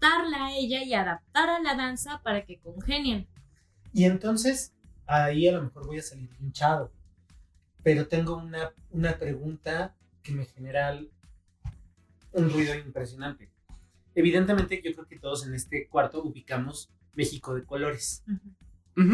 adaptarla 0.00 0.46
a 0.46 0.56
ella 0.56 0.82
y 0.82 0.94
adaptar 0.94 1.50
a 1.50 1.60
la 1.60 1.74
danza 1.74 2.20
para 2.22 2.44
que 2.44 2.58
congenien. 2.58 3.26
Y 3.92 4.04
entonces, 4.04 4.72
ahí 5.06 5.48
a 5.48 5.52
lo 5.52 5.62
mejor 5.62 5.86
voy 5.86 5.98
a 5.98 6.02
salir 6.02 6.30
hinchado. 6.40 6.92
Pero 7.82 8.08
tengo 8.08 8.36
una, 8.36 8.72
una 8.90 9.18
pregunta 9.18 9.94
que 10.22 10.32
me 10.32 10.44
genera 10.44 10.98
un 12.32 12.50
ruido 12.50 12.74
impresionante. 12.74 13.50
Evidentemente, 14.14 14.80
yo 14.84 14.92
creo 14.92 15.06
que 15.06 15.18
todos 15.18 15.46
en 15.46 15.54
este 15.54 15.88
cuarto 15.88 16.22
ubicamos 16.22 16.90
México 17.14 17.54
de 17.54 17.64
colores. 17.64 18.24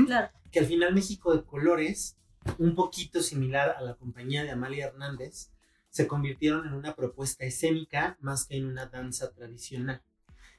Claro. 0.06 0.30
Que 0.50 0.60
al 0.60 0.66
final 0.66 0.94
México 0.94 1.36
de 1.36 1.44
colores 1.44 2.16
un 2.58 2.74
poquito 2.74 3.22
similar 3.22 3.74
a 3.76 3.82
la 3.82 3.94
compañía 3.94 4.44
de 4.44 4.50
Amalia 4.50 4.86
Hernández, 4.86 5.50
se 5.88 6.06
convirtieron 6.06 6.66
en 6.66 6.74
una 6.74 6.94
propuesta 6.94 7.44
escénica 7.44 8.18
más 8.20 8.46
que 8.46 8.56
en 8.56 8.66
una 8.66 8.86
danza 8.86 9.30
tradicional. 9.32 10.02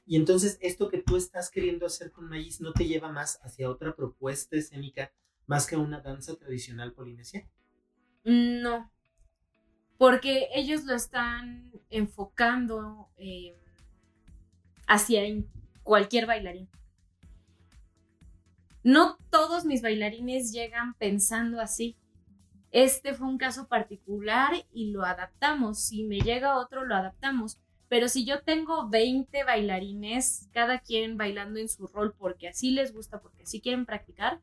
Y 0.06 0.16
entonces 0.16 0.56
esto 0.60 0.88
que 0.88 1.02
tú 1.02 1.16
estás 1.16 1.50
queriendo 1.50 1.84
hacer 1.84 2.12
con 2.12 2.28
Maíz 2.28 2.60
no 2.60 2.72
te 2.72 2.86
lleva 2.86 3.10
más 3.10 3.40
hacia 3.42 3.68
otra 3.68 3.94
propuesta 3.96 4.56
escénica 4.56 5.12
más 5.46 5.66
que 5.66 5.76
una 5.76 6.00
danza 6.00 6.36
tradicional 6.36 6.92
polinesia. 6.92 7.48
No, 8.24 8.90
porque 9.98 10.48
ellos 10.54 10.84
lo 10.84 10.94
están 10.94 11.72
enfocando 11.90 13.08
eh, 13.16 13.56
hacia 14.86 15.22
cualquier 15.82 16.26
bailarín. 16.26 16.68
No 18.82 19.18
todos 19.30 19.64
mis 19.64 19.82
bailarines 19.82 20.52
llegan 20.52 20.94
pensando 20.94 21.60
así. 21.60 21.96
Este 22.70 23.14
fue 23.14 23.26
un 23.26 23.38
caso 23.38 23.68
particular 23.68 24.52
y 24.72 24.90
lo 24.90 25.04
adaptamos. 25.04 25.80
Si 25.80 26.04
me 26.04 26.20
llega 26.20 26.58
otro, 26.58 26.84
lo 26.84 26.94
adaptamos. 26.94 27.58
Pero 27.88 28.08
si 28.08 28.24
yo 28.24 28.42
tengo 28.42 28.88
20 28.88 29.44
bailarines, 29.44 30.48
cada 30.52 30.80
quien 30.80 31.16
bailando 31.16 31.60
en 31.60 31.68
su 31.68 31.86
rol 31.86 32.14
porque 32.18 32.48
así 32.48 32.72
les 32.72 32.92
gusta, 32.92 33.20
porque 33.20 33.44
así 33.44 33.60
quieren 33.60 33.86
practicar, 33.86 34.40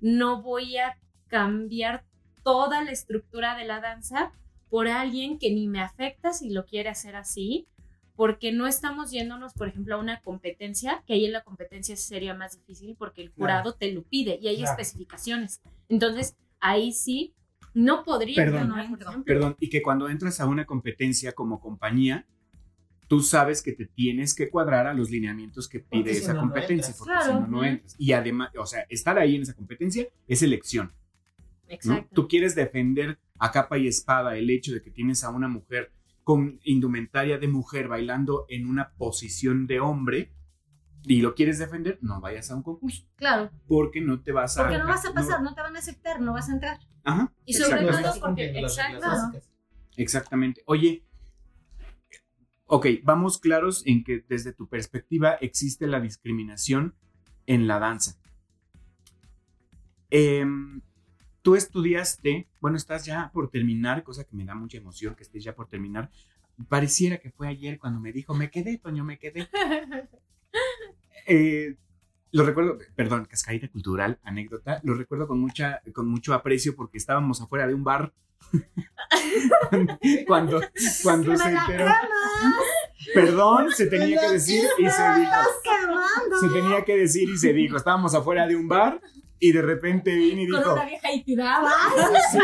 no 0.00 0.42
voy 0.42 0.76
a 0.76 0.98
cambiar 1.28 2.04
toda 2.42 2.82
la 2.84 2.90
estructura 2.90 3.56
de 3.56 3.64
la 3.64 3.80
danza 3.80 4.32
por 4.68 4.88
alguien 4.88 5.38
que 5.38 5.50
ni 5.50 5.66
me 5.66 5.80
afecta 5.80 6.32
si 6.32 6.50
lo 6.50 6.66
quiere 6.66 6.90
hacer 6.90 7.16
así, 7.16 7.66
porque 8.16 8.52
no 8.52 8.66
estamos 8.66 9.10
yéndonos, 9.10 9.54
por 9.54 9.68
ejemplo, 9.68 9.96
a 9.96 9.98
una 9.98 10.20
competencia, 10.20 11.02
que 11.06 11.14
ahí 11.14 11.24
en 11.24 11.32
la 11.32 11.42
competencia 11.42 11.96
sería 11.96 12.34
más 12.34 12.58
difícil 12.58 12.94
porque 12.98 13.22
el 13.22 13.30
jurado 13.30 13.74
te 13.74 13.90
lo 13.92 14.02
pide 14.02 14.38
y 14.40 14.48
hay 14.48 14.62
especificaciones. 14.62 15.62
Entonces, 15.88 16.36
ahí 16.60 16.92
sí, 16.92 17.34
no 17.72 18.04
podría. 18.04 18.36
Perdón, 18.36 19.24
perdón, 19.24 19.56
y 19.58 19.68
que 19.68 19.82
cuando 19.82 20.08
entras 20.08 20.40
a 20.40 20.46
una 20.46 20.64
competencia 20.64 21.32
como 21.32 21.60
compañía, 21.60 22.26
tú 23.08 23.20
sabes 23.20 23.62
que 23.62 23.72
te 23.72 23.86
tienes 23.86 24.34
que 24.34 24.50
cuadrar 24.50 24.86
a 24.86 24.94
los 24.94 25.10
lineamientos 25.10 25.68
que 25.68 25.80
pide 25.80 26.12
esa 26.12 26.36
competencia, 26.36 26.94
porque 26.98 27.14
si 27.24 27.32
no, 27.32 27.46
no 27.46 27.64
entras. 27.64 27.94
Y 27.98 28.12
además, 28.12 28.50
o 28.58 28.66
sea, 28.66 28.86
estar 28.88 29.18
ahí 29.18 29.36
en 29.36 29.42
esa 29.42 29.54
competencia 29.54 30.08
es 30.26 30.42
elección. 30.42 30.92
Exacto. 31.68 32.08
Tú 32.14 32.28
quieres 32.28 32.54
defender 32.54 33.18
a 33.38 33.50
capa 33.50 33.78
y 33.78 33.88
espada 33.88 34.36
el 34.36 34.50
hecho 34.50 34.72
de 34.72 34.82
que 34.82 34.90
tienes 34.90 35.24
a 35.24 35.30
una 35.30 35.48
mujer 35.48 35.92
con 36.22 36.60
indumentaria 36.64 37.38
de 37.38 37.48
mujer 37.48 37.88
bailando 37.88 38.46
en 38.48 38.66
una 38.66 38.92
posición 38.94 39.66
de 39.66 39.80
hombre 39.80 40.32
y 41.06 41.20
lo 41.20 41.34
quieres 41.34 41.58
defender, 41.58 41.98
no 42.00 42.20
vayas 42.20 42.50
a 42.50 42.56
un 42.56 42.62
concurso. 42.62 43.04
Claro. 43.16 43.50
Porque 43.66 44.00
no 44.00 44.22
te 44.22 44.32
vas 44.32 44.56
a... 44.56 44.62
Porque 44.62 44.78
no 44.78 44.86
vas 44.86 45.04
a 45.04 45.12
pasar, 45.12 45.42
no, 45.42 45.54
te 45.54 45.60
van 45.60 45.76
a 45.76 45.78
aceptar, 45.78 46.20
no 46.20 46.32
vas 46.32 46.48
a 46.48 46.54
entrar. 46.54 46.78
Ajá. 47.04 47.30
Y 47.44 47.52
sobre 47.52 47.84
todo 47.84 48.20
porque... 48.20 48.58
Exacto. 48.58 49.06
Exactamente. 49.96 50.62
Oye, 50.66 51.04
ok, 52.66 52.86
vamos 53.02 53.38
claros 53.38 53.82
en 53.86 54.04
que 54.04 54.24
desde 54.28 54.52
tu 54.52 54.68
perspectiva 54.68 55.34
existe 55.34 55.86
la 55.86 56.00
discriminación 56.00 56.94
en 57.46 57.66
la 57.66 57.78
danza. 57.78 58.18
Eh, 60.10 60.44
Tú 61.44 61.56
estudiaste, 61.56 62.48
bueno, 62.58 62.78
estás 62.78 63.04
ya 63.04 63.30
por 63.30 63.50
terminar, 63.50 64.02
cosa 64.02 64.24
que 64.24 64.34
me 64.34 64.46
da 64.46 64.54
mucha 64.54 64.78
emoción 64.78 65.14
que 65.14 65.24
estés 65.24 65.44
ya 65.44 65.54
por 65.54 65.68
terminar. 65.68 66.10
Pareciera 66.70 67.18
que 67.18 67.30
fue 67.32 67.48
ayer 67.48 67.78
cuando 67.78 68.00
me 68.00 68.12
dijo, 68.12 68.32
me 68.32 68.50
quedé, 68.50 68.78
Toño, 68.78 69.04
me 69.04 69.18
quedé. 69.18 69.48
Eh, 71.26 71.76
lo 72.32 72.44
recuerdo, 72.44 72.76
perdón, 72.94 73.24
cascadita 73.24 73.68
cultural, 73.68 74.18
anécdota, 74.24 74.80
lo 74.84 74.92
recuerdo 74.92 75.26
con, 75.26 75.40
mucha, 75.40 75.80
con 75.94 76.06
mucho 76.06 76.34
aprecio 76.34 76.76
porque 76.76 76.98
estábamos 76.98 77.40
afuera 77.40 77.66
de 77.66 77.72
un 77.72 77.82
bar 77.82 78.12
cuando, 80.26 80.60
cuando 81.02 81.36
se 81.36 81.48
enteró. 81.48 81.86
Perdón, 83.14 83.70
se 83.72 83.86
tenía 83.86 84.20
que 84.20 84.30
decir 84.30 84.64
y 84.78 84.88
se 84.88 85.02
dijo. 85.20 85.32
Se 86.40 86.48
tenía 86.48 86.84
que 86.84 86.96
decir 86.96 87.28
y 87.28 87.36
se 87.36 87.52
dijo. 87.52 87.76
Estábamos 87.76 88.14
afuera 88.14 88.46
de 88.46 88.56
un 88.56 88.68
bar 88.68 89.00
y 89.38 89.52
de 89.52 89.62
repente 89.62 90.14
vine 90.14 90.42
y 90.42 90.46
dijo. 90.46 90.62
Con 90.62 90.72
una 90.72 90.86
vieja 90.86 91.12
y 91.12 91.22
tiraba. 91.22 91.72
Sí. 92.32 92.38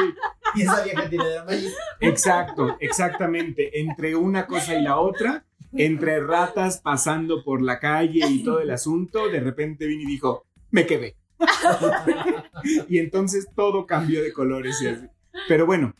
Y 0.56 0.62
esa 0.62 0.82
vieja 0.82 1.08
de 1.08 1.72
Exacto, 2.00 2.76
exactamente. 2.80 3.80
Entre 3.80 4.14
una 4.14 4.46
cosa 4.46 4.74
y 4.74 4.82
la 4.82 4.98
otra, 4.98 5.44
entre 5.72 6.20
ratas 6.20 6.80
pasando 6.80 7.42
por 7.44 7.62
la 7.62 7.78
calle 7.78 8.26
y 8.28 8.42
todo 8.42 8.60
el 8.60 8.70
asunto, 8.70 9.28
de 9.28 9.40
repente 9.40 9.86
vine 9.86 10.02
y 10.02 10.06
dijo, 10.06 10.46
me 10.70 10.86
quedé. 10.86 11.16
y 12.88 12.98
entonces 12.98 13.48
todo 13.54 13.86
cambió 13.86 14.22
de 14.22 14.32
colores 14.32 14.80
y 14.82 14.88
así. 14.88 15.06
Pero 15.48 15.66
bueno, 15.66 15.94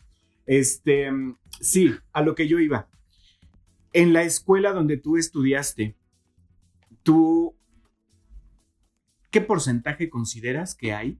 este, 0.45 1.09
sí, 1.59 1.93
a 2.13 2.21
lo 2.21 2.35
que 2.35 2.47
yo 2.47 2.59
iba. 2.59 2.87
En 3.93 4.13
la 4.13 4.23
escuela 4.23 4.71
donde 4.71 4.97
tú 4.97 5.17
estudiaste, 5.17 5.95
tú 7.03 7.55
¿qué 9.31 9.41
porcentaje 9.41 10.09
consideras 10.09 10.75
que 10.75 10.93
hay 10.93 11.17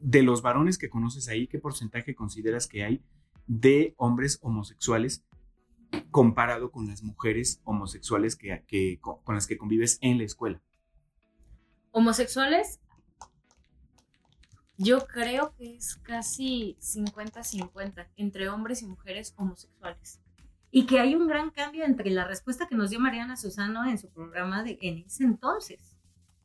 de 0.00 0.22
los 0.22 0.42
varones 0.42 0.78
que 0.78 0.88
conoces 0.88 1.28
ahí? 1.28 1.46
¿Qué 1.46 1.58
porcentaje 1.58 2.14
consideras 2.14 2.66
que 2.66 2.84
hay 2.84 3.02
de 3.46 3.94
hombres 3.96 4.38
homosexuales 4.42 5.24
comparado 6.10 6.72
con 6.72 6.88
las 6.88 7.02
mujeres 7.02 7.60
homosexuales 7.64 8.34
que, 8.36 8.98
con 9.00 9.34
las 9.34 9.46
que 9.46 9.58
convives 9.58 9.98
en 10.00 10.18
la 10.18 10.24
escuela? 10.24 10.60
Homosexuales, 11.92 12.80
yo 14.76 15.06
creo 15.06 15.54
que 15.56 15.76
es 15.76 15.96
casi 15.96 16.76
50-50 16.80 18.08
entre 18.16 18.48
hombres 18.48 18.82
y 18.82 18.86
mujeres 18.86 19.34
homosexuales. 19.36 20.20
Y 20.70 20.86
que 20.86 20.98
hay 20.98 21.14
un 21.14 21.28
gran 21.28 21.50
cambio 21.50 21.84
entre 21.84 22.10
la 22.10 22.26
respuesta 22.26 22.66
que 22.66 22.74
nos 22.74 22.90
dio 22.90 22.98
Mariana 22.98 23.36
Susano 23.36 23.88
en 23.88 23.98
su 23.98 24.10
programa 24.10 24.64
de 24.64 24.78
en 24.80 24.98
ese 24.98 25.22
entonces 25.22 25.94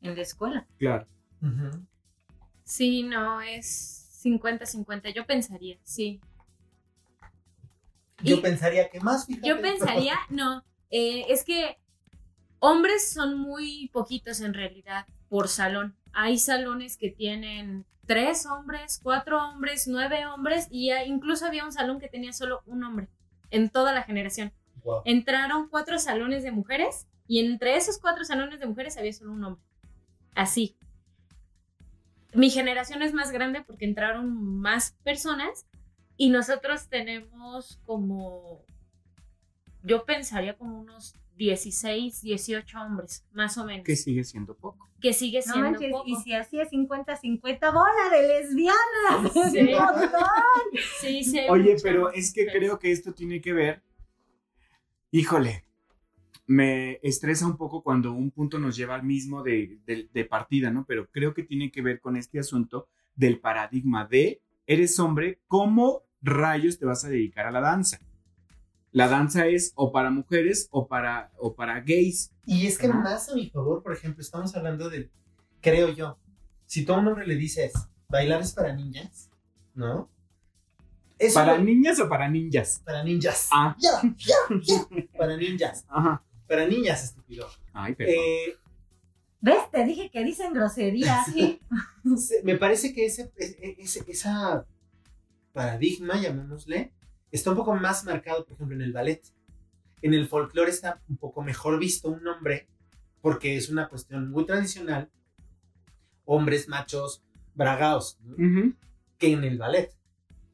en 0.02 0.16
la 0.16 0.22
escuela. 0.22 0.68
Claro. 0.78 1.08
Sí, 2.64 3.04
no, 3.04 3.42
es 3.42 4.22
50-50. 4.24 5.14
Yo 5.14 5.26
pensaría, 5.26 5.78
sí. 5.84 6.22
Yo 8.22 8.42
pensaría 8.42 8.90
que 8.90 9.00
más, 9.00 9.26
fíjate. 9.26 9.48
Yo 9.48 9.62
pensaría, 9.62 10.16
no, 10.30 10.64
eh, 10.90 11.26
es 11.30 11.44
que 11.44 11.78
hombres 12.60 13.12
son 13.12 13.40
muy 13.40 13.90
poquitos 13.94 14.42
en 14.42 14.54
realidad 14.54 15.06
por 15.30 15.48
salón. 15.48 15.96
Hay 16.14 16.38
salones 16.38 16.98
que 16.98 17.10
tienen 17.10 17.86
tres 18.06 18.46
hombres, 18.46 19.00
cuatro 19.04 19.38
hombres, 19.38 19.88
nueve 19.88 20.26
hombres 20.26 20.68
y 20.72 20.92
incluso 21.06 21.46
había 21.46 21.66
un 21.66 21.72
salón 21.72 22.00
que 22.00 22.08
tenía 22.08 22.34
solo 22.34 22.62
un 22.66 22.84
hombre 22.84 23.08
en 23.52 23.70
toda 23.70 23.94
la 23.94 24.04
generación. 24.04 24.52
Entraron 25.06 25.70
cuatro 25.70 26.00
salones 26.00 26.44
de 26.44 26.52
mujeres 26.52 27.08
y 27.28 27.46
entre 27.46 27.76
esos 27.76 28.00
cuatro 28.00 28.26
salones 28.26 28.60
de 28.60 28.66
mujeres 28.66 28.98
había 28.98 29.14
solo 29.14 29.34
un 29.34 29.44
hombre 29.44 29.64
así. 30.34 30.76
Mi 32.34 32.50
generación 32.50 33.02
es 33.02 33.14
más 33.14 33.32
grande 33.32 33.62
porque 33.62 33.86
entraron 33.86 34.60
más 34.60 34.94
personas 35.04 35.66
y 36.18 36.30
nosotros 36.30 36.90
tenemos 36.90 37.80
como, 37.86 38.66
yo 39.84 40.06
pensaría 40.06 40.58
como 40.58 40.80
unos 40.80 41.16
16, 41.40 42.22
18 42.22 42.82
hombres, 42.82 43.26
más 43.32 43.58
o 43.58 43.66
menos. 43.66 43.86
Que 43.86 43.96
sigue 43.96 44.26
siendo 44.26 44.56
poco. 44.56 44.90
Que 45.00 45.14
sigue 45.14 45.42
siendo 45.42 45.80
poco. 45.90 46.04
Y 46.06 46.18
si 46.18 46.34
hacía 46.34 46.70
50-50, 46.70 47.74
bola 47.74 48.10
de 48.12 48.28
lesbianas. 48.28 49.32
Sí. 51.00 51.24
sí, 51.24 51.40
Oye, 51.50 51.78
pero 51.82 52.12
es 52.12 52.34
que 52.34 52.46
creo 52.46 52.78
que 52.78 52.92
esto 52.92 53.14
tiene 53.14 53.40
que 53.40 53.54
ver, 53.54 53.82
híjole, 55.12 55.64
me 56.46 57.00
estresa 57.04 57.48
un 57.48 57.56
poco 57.56 57.84
cuando 57.84 58.12
un 58.12 58.32
punto 58.32 58.60
nos 58.60 58.76
lleva 58.76 58.96
al 58.96 59.04
mismo 59.04 59.42
de, 59.42 59.80
partida, 60.30 60.72
¿no? 60.72 60.86
Pero 60.86 61.10
creo 61.10 61.34
que 61.34 61.44
tiene 61.44 61.72
que 61.72 61.82
ver 61.82 62.02
con 62.02 62.18
este 62.18 62.38
asunto 62.38 62.90
del 63.16 63.40
paradigma 63.40 64.06
de, 64.06 64.42
eres 64.68 65.00
hombre, 65.00 65.40
¿cómo 65.48 66.04
rayos 66.22 66.78
te 66.78 66.86
vas 66.86 67.06
a 67.06 67.10
dedicar 67.10 67.46
a 67.46 67.52
la 67.52 67.62
danza? 67.62 68.02
La 68.92 69.08
danza 69.08 69.48
es 69.48 69.72
o 69.76 69.92
para 69.92 70.10
mujeres 70.10 70.68
o 70.72 70.88
para, 70.88 71.32
o 71.38 71.54
para 71.54 71.80
gays. 71.82 72.32
Y 72.46 72.66
es 72.66 72.78
que 72.78 72.88
más 72.88 73.30
a 73.30 73.36
mi 73.36 73.50
favor, 73.50 73.84
por 73.84 73.94
ejemplo, 73.94 74.22
estamos 74.22 74.56
hablando 74.56 74.90
de, 74.90 75.10
creo 75.62 75.90
yo, 75.90 76.18
si 76.66 76.86
tú 76.86 76.94
a 76.94 76.98
un 76.98 77.08
hombre 77.08 77.28
le 77.28 77.36
dices, 77.36 77.74
bailar 78.08 78.42
es 78.42 78.54
para 78.54 78.74
niñas, 78.74 79.30
¿no? 79.76 80.10
¿Para 81.34 81.58
niñas 81.58 82.00
o 82.00 82.08
para 82.08 82.30
ninjas? 82.30 82.82
Para 82.86 83.04
ninjas. 83.04 83.50
Ah. 83.52 83.76
Ya, 83.78 84.02
ya, 84.18 84.36
ya. 84.62 85.08
Para 85.18 85.36
ninjas. 85.36 85.86
Ajá 85.90 86.24
para 86.50 86.66
niñas, 86.66 87.04
estúpido. 87.04 87.48
Ay, 87.72 87.94
perdón. 87.96 88.16
Eh, 88.18 88.58
¿Ves? 89.40 89.72
Te 89.72 89.86
dije 89.86 90.10
que 90.10 90.24
dicen 90.26 90.52
groserías. 90.54 91.28
Sí. 92.18 92.36
Me 92.44 92.58
parece 92.58 92.92
que 92.92 93.06
ese, 93.06 93.32
ese 93.78 94.04
esa 94.08 94.66
paradigma, 95.54 96.20
llamémosle, 96.20 96.92
está 97.32 97.52
un 97.52 97.58
poco 97.58 97.76
más 97.76 98.04
marcado, 98.06 98.46
por 98.46 98.54
ejemplo, 98.54 98.76
en 98.76 98.82
el 98.82 98.94
ballet. 98.94 99.22
En 100.02 100.14
el 100.14 100.28
folclore 100.28 100.70
está 100.70 101.02
un 101.10 101.18
poco 101.18 101.42
mejor 101.42 101.80
visto 101.80 102.10
un 102.10 102.26
hombre 102.28 102.68
porque 103.22 103.58
es 103.58 103.70
una 103.70 103.90
cuestión 103.90 104.30
muy 104.32 104.46
tradicional. 104.46 105.10
Hombres, 106.26 106.68
machos, 106.70 107.24
bragaos, 107.56 108.20
que 109.18 109.34
en 109.34 109.44
el 109.44 109.58
ballet. 109.58 109.94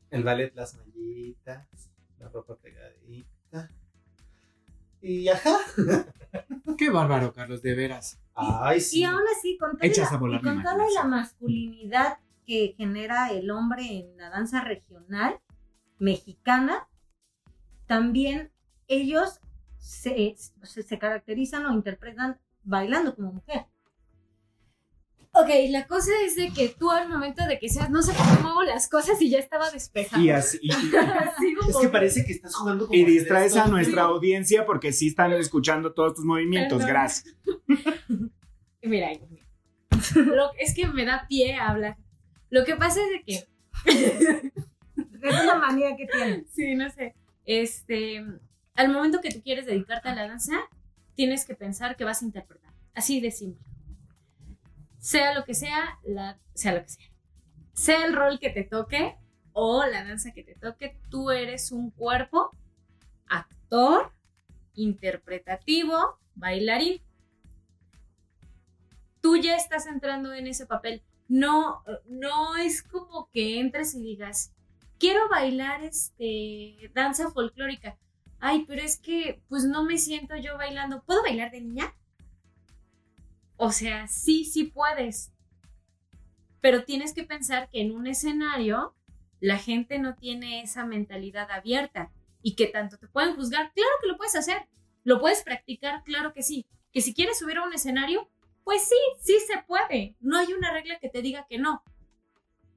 El 0.10 0.24
ballet, 0.24 0.54
las 0.56 0.76
mallitas, 0.76 1.92
la 2.20 2.30
ropa 2.30 2.56
pegadita. 2.58 3.70
Y 5.02 5.28
ajá. 5.28 5.58
Qué 6.78 6.90
bárbaro, 6.90 7.34
Carlos, 7.34 7.62
de 7.62 7.76
veras. 7.76 8.20
Ay, 8.34 8.82
sí. 8.82 9.00
Y 9.00 9.04
aún 9.04 9.22
así, 9.38 9.58
con 9.58 9.78
toda, 9.78 9.86
Echas 9.86 10.10
a 10.10 10.14
la, 10.14 10.20
volar 10.20 10.42
y 10.42 10.44
con 10.44 10.64
toda 10.64 10.86
la 10.90 11.04
masculinidad 11.04 12.18
que 12.46 12.74
genera 12.78 13.32
el 13.32 13.50
hombre 13.52 14.00
en 14.00 14.18
la 14.18 14.30
danza 14.30 14.62
regional 14.62 15.40
mexicana, 16.00 16.88
también 17.88 18.52
ellos 18.88 19.39
se, 19.78 20.36
se, 20.64 20.84
se 20.84 21.00
caracterizan 21.00 21.66
o 21.66 21.74
interpretan 21.74 22.39
bailando 22.64 23.16
como 23.16 23.34
mujer. 23.34 23.66
Ok, 25.38 25.50
la 25.70 25.86
cosa 25.86 26.12
es 26.26 26.38
de 26.38 26.50
que 26.54 26.70
tú 26.70 26.89
al 26.91 27.10
momento 27.10 27.46
de 27.46 27.60
que 27.60 27.68
seas, 27.68 27.89
no 27.89 28.02
sé 28.02 28.14
cómo 28.14 28.41
muevo 28.41 28.64
las 28.64 28.88
cosas 28.88 29.22
y 29.22 29.30
ya 29.30 29.38
estaba 29.39 29.70
despejada. 29.70 30.24
Y 30.24 30.30
así. 30.30 30.60
y- 30.62 30.70
Es 30.72 31.76
que 31.76 31.89
parece 31.89 32.26
que 32.26 32.32
estás 32.32 32.56
jugando 32.56 32.88
como 32.88 32.98
Y 32.98 33.04
distraes 33.04 33.58
a 33.58 33.68
nuestra 33.68 34.04
audiencia 34.04 34.66
porque 34.66 34.93
sí 34.93 35.10
están 35.10 35.34
escuchando 35.34 35.93
todos 35.93 36.14
tus 36.16 36.24
movimientos. 36.26 36.78
Perdón. 36.78 36.93
Gracias. 36.93 37.36
Mira. 38.82 39.10
Lo- 40.16 40.52
es 40.58 40.74
que 40.74 40.88
me 40.88 41.04
da 41.06 41.26
pie 41.28 41.56
a 41.56 41.70
hablar. 41.70 41.98
Lo 42.50 42.64
que 42.64 42.78
pasa 42.78 43.02
es 43.02 43.10
de 43.10 43.24
que 43.26 43.48
Es 45.30 45.42
una 45.42 45.56
manía 45.56 45.96
que 45.96 46.08
tienen. 46.08 46.48
Sí, 46.54 46.76
no 46.76 46.90
sé. 46.90 47.16
Este, 47.46 48.24
al 48.76 48.90
momento 48.90 49.22
que 49.22 49.30
tú 49.30 49.42
quieres 49.42 49.66
dedicarte 49.66 50.10
a 50.10 50.16
la 50.16 50.28
danza, 50.28 50.56
tienes 51.16 51.46
que 51.46 51.56
pensar 51.56 51.96
que 51.96 52.04
vas 52.04 52.22
a 52.22 52.26
interpretar. 52.26 52.74
Así 52.94 53.20
de 53.22 53.32
simple. 53.32 53.66
Sea 55.00 55.34
lo 55.34 55.46
que 55.46 55.54
sea, 55.54 56.00
sea 56.54 56.74
lo 56.74 56.82
que 56.82 56.90
sea. 56.90 57.10
Sea 57.74 58.06
el 58.06 58.16
rol 58.16 58.40
que 58.40 58.50
te 58.50 58.64
toque 58.64 59.16
o 59.54 59.86
la 59.86 60.04
danza 60.04 60.32
que 60.34 60.44
te 60.44 60.56
toque, 60.56 60.98
tú 61.10 61.32
eres 61.32 61.72
un 61.72 61.92
cuerpo, 61.92 62.52
actor, 63.28 64.12
interpretativo, 64.74 66.20
bailarín. 66.36 67.02
Tú 69.22 69.38
ya 69.38 69.56
estás 69.56 69.88
entrando 69.88 70.34
en 70.34 70.48
ese 70.48 70.66
papel. 70.66 71.04
No, 71.28 71.84
no 72.06 72.58
es 72.58 72.84
como 72.84 73.30
que 73.32 73.60
entres 73.60 73.96
y 73.96 74.02
digas, 74.02 74.55
quiero 75.06 75.30
bailar 75.30 75.84
este 75.84 76.89
danza 76.95 77.30
folclórica. 77.30 77.95
Ay, 78.39 78.66
pero 78.68 78.82
es 78.82 78.97
que 78.97 79.39
pues 79.49 79.64
no 79.64 79.84
me 79.84 79.99
siento 79.99 80.36
yo 80.36 80.58
bailando. 80.58 81.03
¿Puedo 81.03 81.22
bailar 81.22 81.51
de 81.51 81.62
niña? 81.62 81.93
O 83.56 83.72
sea, 83.72 84.08
sí, 84.08 84.45
sí 84.45 84.64
puedes. 84.64 85.32
Pero 86.60 86.86
tienes 86.86 87.14
que 87.14 87.24
pensar 87.24 87.70
que 87.70 87.82
en 87.82 87.91
un 87.91 88.08
escenario 88.08 88.95
la 89.39 89.60
gente 89.60 89.99
no 89.99 90.16
tiene 90.16 90.64
esa 90.64 90.88
mentalidad 90.88 91.51
abierta 91.51 92.12
y 92.41 92.56
que 92.56 92.66
tanto 92.66 92.97
te 92.97 93.08
pueden 93.08 93.36
juzgar. 93.36 93.74
Claro 93.74 93.91
que 94.01 94.08
lo 94.08 94.18
puedes 94.18 94.36
hacer. 94.36 94.68
Lo 95.03 95.20
puedes 95.20 95.43
practicar, 95.43 96.03
claro 96.03 96.34
que 96.34 96.41
sí. 96.41 96.66
Que 96.91 97.01
si 97.01 97.14
quieres 97.14 97.38
subir 97.38 97.58
a 97.58 97.64
un 97.64 97.74
escenario, 97.76 98.28
pues 98.64 98.88
sí, 98.88 98.95
sí 99.22 99.38
se 99.45 99.62
puede. 99.68 100.16
No 100.20 100.39
hay 100.39 100.51
una 100.53 100.74
regla 100.74 100.97
que 100.97 101.10
te 101.10 101.22
diga 101.22 101.45
que 101.47 101.60
no. 101.60 101.84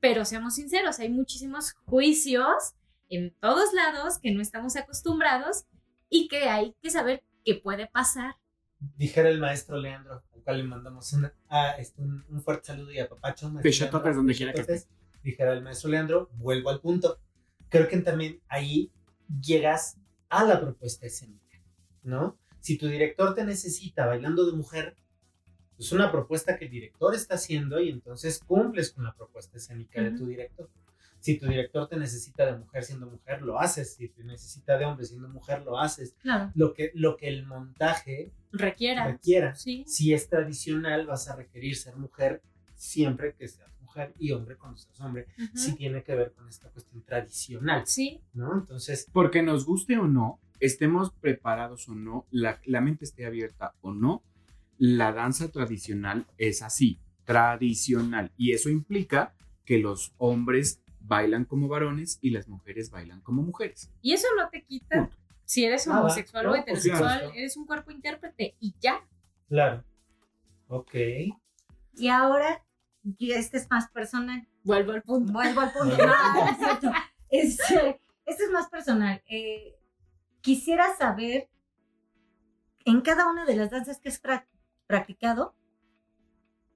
Pero 0.00 0.24
seamos 0.24 0.54
sinceros, 0.54 0.98
hay 1.00 1.08
muchísimos 1.08 1.72
juicios 1.84 2.74
en 3.08 3.34
todos 3.40 3.72
lados 3.72 4.18
que 4.22 4.30
no 4.32 4.40
estamos 4.40 4.76
acostumbrados 4.76 5.64
y 6.08 6.28
que 6.28 6.44
hay 6.48 6.74
que 6.82 6.90
saber 6.90 7.24
qué 7.44 7.54
puede 7.56 7.86
pasar. 7.88 8.36
Dijera 8.96 9.28
el 9.28 9.40
maestro 9.40 9.76
Leandro, 9.76 10.22
al 10.34 10.42
cual 10.42 10.58
le 10.58 10.64
mandamos 10.64 11.12
una- 11.12 11.34
ah, 11.48 11.70
este, 11.78 12.00
un, 12.02 12.24
un 12.28 12.42
fuerte 12.42 12.66
saludo 12.66 12.92
y 12.92 12.98
a 13.00 13.08
Papacho. 13.08 13.50
Leandro, 13.50 14.14
donde 14.14 14.34
quiera 14.34 14.52
que 14.52 14.58
pechatotes. 14.62 14.88
Dijera 15.22 15.52
el 15.52 15.62
maestro 15.62 15.90
Leandro, 15.90 16.30
vuelvo 16.34 16.70
al 16.70 16.80
punto. 16.80 17.18
Creo 17.68 17.88
que 17.88 17.98
también 17.98 18.40
ahí 18.48 18.92
llegas 19.40 19.96
a 20.28 20.44
la 20.44 20.60
propuesta 20.60 21.06
escénica, 21.06 21.60
¿no? 22.02 22.38
Si 22.60 22.78
tu 22.78 22.86
director 22.86 23.34
te 23.34 23.44
necesita 23.44 24.06
bailando 24.06 24.46
de 24.46 24.52
mujer, 24.56 24.96
es 25.78 25.92
una 25.92 26.10
propuesta 26.10 26.56
que 26.56 26.64
el 26.66 26.70
director 26.70 27.14
está 27.14 27.36
haciendo 27.36 27.80
y 27.80 27.88
entonces 27.90 28.40
cumples 28.44 28.90
con 28.92 29.04
la 29.04 29.14
propuesta 29.14 29.56
escénica 29.58 30.02
de 30.02 30.10
tu 30.12 30.26
director. 30.26 30.68
Si 31.20 31.36
tu 31.38 31.46
director 31.48 31.88
te 31.88 31.96
necesita 31.96 32.46
de 32.46 32.58
mujer 32.58 32.84
siendo 32.84 33.06
mujer, 33.06 33.42
lo 33.42 33.58
haces. 33.58 33.94
Si 33.94 34.08
te 34.08 34.22
necesita 34.22 34.78
de 34.78 34.84
hombre 34.84 35.04
siendo 35.04 35.28
mujer, 35.28 35.62
lo 35.62 35.78
haces. 35.78 36.14
Claro. 36.22 36.52
Lo 36.54 36.72
que, 36.74 36.92
lo 36.94 37.16
que 37.16 37.26
el 37.28 37.44
montaje 37.44 38.30
Requiera. 38.52 39.04
requiera. 39.06 39.54
Sí. 39.56 39.84
Si 39.86 40.12
es 40.14 40.28
tradicional, 40.28 41.06
vas 41.06 41.28
a 41.28 41.34
requerir 41.36 41.76
ser 41.76 41.96
mujer 41.96 42.40
siempre 42.76 43.34
que 43.34 43.48
seas 43.48 43.68
mujer 43.80 44.14
y 44.18 44.30
hombre 44.30 44.56
cuando 44.56 44.78
seas 44.78 45.00
hombre. 45.00 45.26
Ujú. 45.36 45.56
Sí 45.58 45.74
tiene 45.74 46.02
que 46.04 46.14
ver 46.14 46.32
con 46.32 46.48
esta 46.48 46.68
cuestión 46.70 47.02
tradicional, 47.02 47.82
Sí. 47.86 48.20
¿no? 48.34 48.54
Entonces, 48.56 49.08
Porque 49.12 49.42
nos 49.42 49.66
guste 49.66 49.98
o 49.98 50.06
no, 50.06 50.38
estemos 50.60 51.10
preparados 51.12 51.88
o 51.88 51.94
no, 51.96 52.26
la, 52.30 52.60
la 52.64 52.80
mente 52.80 53.04
esté 53.04 53.26
abierta 53.26 53.74
o 53.80 53.92
no, 53.92 54.22
la 54.78 55.12
danza 55.12 55.50
tradicional 55.50 56.26
es 56.38 56.62
así, 56.62 57.00
tradicional. 57.24 58.32
Y 58.36 58.52
eso 58.52 58.70
implica 58.70 59.34
que 59.64 59.78
los 59.78 60.14
hombres 60.18 60.82
bailan 61.00 61.44
como 61.44 61.68
varones 61.68 62.18
y 62.22 62.30
las 62.30 62.48
mujeres 62.48 62.90
bailan 62.90 63.20
como 63.20 63.42
mujeres. 63.42 63.90
Y 64.02 64.12
eso 64.12 64.26
no 64.36 64.48
te 64.50 64.64
quita 64.64 64.96
Punto. 65.00 65.16
si 65.44 65.64
eres 65.64 65.86
Nada, 65.86 66.00
homosexual 66.00 66.46
¿no? 66.46 66.52
o 66.52 66.54
heterosexual, 66.56 67.18
claro. 67.20 67.32
eres 67.34 67.56
un 67.56 67.66
cuerpo 67.66 67.90
intérprete 67.90 68.56
y 68.60 68.74
ya. 68.80 69.06
claro. 69.48 69.84
Ok. 70.68 70.94
Y 71.94 72.08
ahora, 72.08 72.62
y 73.16 73.32
este 73.32 73.56
es 73.56 73.70
más 73.70 73.88
personal. 73.90 74.46
Vuelvo 74.64 74.92
al 74.92 75.02
punto. 75.02 75.32
Vuelvo 75.32 75.60
al 75.62 75.72
punto. 75.72 75.96
No, 76.06 76.94
es. 77.30 77.58
Este, 77.58 78.00
este 78.26 78.44
es 78.44 78.50
más 78.50 78.68
personal. 78.68 79.22
Eh, 79.30 79.74
quisiera 80.42 80.94
saber, 80.96 81.48
en 82.84 83.00
cada 83.00 83.30
una 83.30 83.44
de 83.46 83.56
las 83.56 83.70
danzas 83.70 83.98
que 83.98 84.10
prac- 84.10 84.46
practicado, 84.88 85.54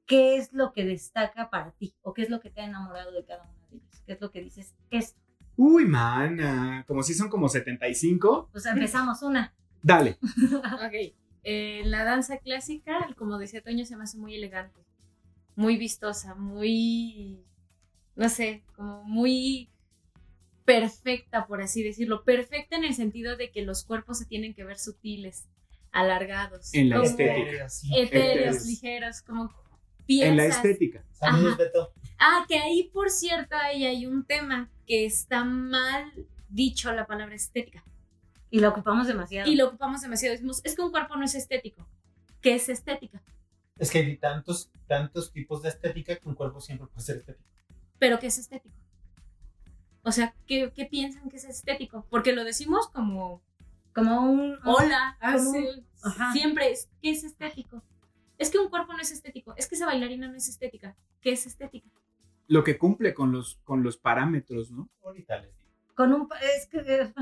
¿qué 0.07 0.37
es 0.37 0.53
lo 0.53 0.73
que 0.73 0.85
destaca 0.85 1.51
para 1.51 1.73
ti? 1.73 1.97
¿O 2.03 2.15
qué 2.15 2.23
es 2.23 2.31
lo 2.31 2.39
que 2.39 2.51
te 2.51 2.61
ha 2.61 2.67
enamorado 2.67 3.11
de 3.11 3.25
cada 3.25 3.43
una 3.43 3.67
de 3.71 3.79
ellas? 3.79 4.03
¿Qué 4.07 4.13
es 4.13 4.21
lo 4.21 4.31
que 4.31 4.41
dices? 4.41 4.77
Esto. 4.91 5.21
Uy, 5.57 5.85
mana, 5.87 6.85
como 6.87 7.03
si 7.03 7.15
son 7.15 7.29
como 7.29 7.49
75. 7.49 8.51
Pues 8.53 8.67
empezamos 8.67 9.23
una. 9.23 9.53
Dale. 9.83 10.19
Ok. 10.87 11.15
Eh, 11.45 11.83
la 11.87 12.05
danza 12.05 12.39
clásica, 12.39 13.09
como 13.17 13.37
decía 13.37 13.63
Toño, 13.63 13.85
se 13.85 13.97
me 13.97 14.05
hace 14.05 14.17
muy 14.17 14.37
elegante, 14.37 14.81
muy 15.57 15.77
vistosa, 15.77 16.37
muy, 16.37 17.45
no 18.15 18.29
sé, 18.29 18.63
como 18.77 19.03
muy 19.03 19.69
perfecta, 20.65 21.47
por 21.49 21.61
así 21.61 21.83
decirlo. 21.83 22.23
Perfecta 22.23 22.77
en 22.77 22.85
el 22.85 22.95
sentido 22.95 23.37
de 23.37 23.51
que 23.51 23.63
los 23.63 23.85
cuerpos 23.85 24.19
se 24.19 24.27
tienen 24.27 24.55
que 24.55 24.63
ver 24.63 24.79
sutiles, 24.79 25.49
alargados. 25.93 26.73
En 26.75 26.89
la 26.89 26.97
como 26.97 27.09
estética. 27.09 27.69
Etéreos, 27.95 28.65
ligeros, 28.67 29.23
como 29.23 29.53
piezas. 30.07 30.31
En 30.31 30.37
la 30.37 30.47
estética. 30.47 31.05
Saludos, 31.13 31.55
Ajá. 31.55 31.63
Beto. 31.63 31.93
Ah, 32.19 32.45
que 32.49 32.59
ahí, 32.59 32.91
por 32.93 33.11
cierto, 33.11 33.55
ahí 33.57 33.85
hay 33.85 34.07
un 34.07 34.25
tema 34.25 34.71
que 34.87 35.05
está 35.05 35.45
mal 35.45 36.13
dicho 36.49 36.93
la 36.93 37.07
palabra 37.07 37.35
estética. 37.35 37.85
Y 38.51 38.61
la 38.61 38.69
ocupamos 38.69 39.07
demasiado. 39.07 39.51
Y 39.51 39.57
lo 39.57 39.69
ocupamos 39.69 40.03
demasiado. 40.03 40.33
Decimos, 40.33 40.61
es 40.65 40.77
que 40.77 40.83
un 40.83 40.91
cuerpo 40.91 41.17
no 41.17 41.25
es 41.25 41.35
estético. 41.35 41.87
¿Qué 42.41 42.55
es 42.55 42.69
estética? 42.69 43.23
Es 43.79 43.91
que 43.91 43.99
hay 43.99 44.17
tantos, 44.19 44.71
tantos 44.87 45.33
tipos 45.33 45.63
de 45.63 45.71
estética 45.71 46.17
que 46.17 46.29
un 46.29 46.35
cuerpo 46.35 46.61
siempre 46.61 46.87
puede 46.89 47.07
ser 47.07 47.17
estético. 47.17 47.49
Pero 47.99 48.19
¿qué 48.19 48.27
es 48.27 48.39
estético? 48.39 48.77
O 50.03 50.13
sea, 50.13 50.35
¿qué, 50.47 50.73
qué 50.75 50.85
piensan 50.85 51.31
que 51.31 51.37
es 51.37 51.45
estético? 51.45 52.07
Porque 52.11 52.33
lo 52.33 52.45
decimos 52.45 52.89
como, 52.89 53.43
Como 53.95 54.21
un... 54.31 54.59
hola, 54.65 55.17
como- 55.21 55.51
así, 55.51 55.87
ajá. 56.03 56.33
siempre 56.33 56.71
es, 56.73 56.89
¿qué 57.03 57.11
es 57.11 57.25
estético? 57.25 57.83
Es 58.39 58.51
que 58.51 58.59
un 58.59 58.69
cuerpo 58.71 58.93
no 58.93 59.01
es 59.01 59.11
estético, 59.13 59.55
es 59.57 59.69
que 59.69 59.75
esa 59.77 59.87
bailarina 59.87 60.29
no 60.29 60.37
es 60.37 60.49
estética. 60.49 60.97
¿Qué 61.21 61.33
es 61.33 61.47
estética? 61.47 61.89
Lo 62.49 62.65
que 62.65 62.77
cumple 62.79 63.15
con 63.15 63.31
los, 63.33 63.61
con 63.65 63.83
los 63.83 63.97
parámetros, 63.97 64.71
¿no? 64.71 64.89
Ahorita 65.05 65.39
les 65.39 65.57
digo. 65.57 65.71
Con 65.95 66.13
un... 66.13 66.29
Es 66.57 66.67
que... 66.67 66.79
eh, 66.79 67.13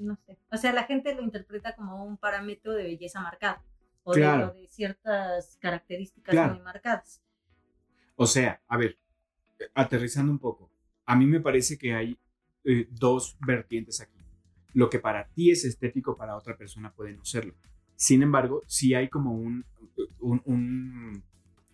no 0.00 0.16
sé. 0.26 0.36
O 0.50 0.56
sea, 0.56 0.72
la 0.72 0.84
gente 0.84 1.14
lo 1.14 1.22
interpreta 1.22 1.74
como 1.74 2.04
un 2.04 2.16
parámetro 2.18 2.72
de 2.74 2.82
belleza 2.82 3.20
marcado. 3.20 3.62
O, 4.04 4.12
de- 4.14 4.20
Claro. 4.20 4.48
o 4.50 4.54
de, 4.54 4.66
ciertas 4.68 5.56
características 5.60 6.32
Claro. 6.32 6.54
muy 6.54 6.62
marcadas. 6.62 7.22
O 8.16 8.26
sea, 8.26 8.60
a 8.68 8.76
ver, 8.76 8.98
aterrizando 9.74 10.30
un 10.32 10.38
poco, 10.38 10.70
a 11.06 11.14
mí 11.16 11.24
me 11.26 11.40
parece 11.40 11.78
que 11.78 11.94
hay 11.94 12.18
eh, 12.64 12.86
dos 12.90 13.36
vertientes 13.40 14.00
aquí. 14.00 14.17
Lo 14.74 14.90
que 14.90 14.98
para 14.98 15.26
ti 15.28 15.50
es 15.50 15.64
estético, 15.64 16.16
para 16.16 16.36
otra 16.36 16.56
persona 16.56 16.92
puede 16.92 17.14
no 17.14 17.24
serlo. 17.24 17.54
Sin 17.96 18.22
embargo, 18.22 18.62
sí 18.66 18.94
hay 18.94 19.08
como 19.08 19.32
un, 19.34 19.64
un, 20.20 20.40
un, 20.44 21.22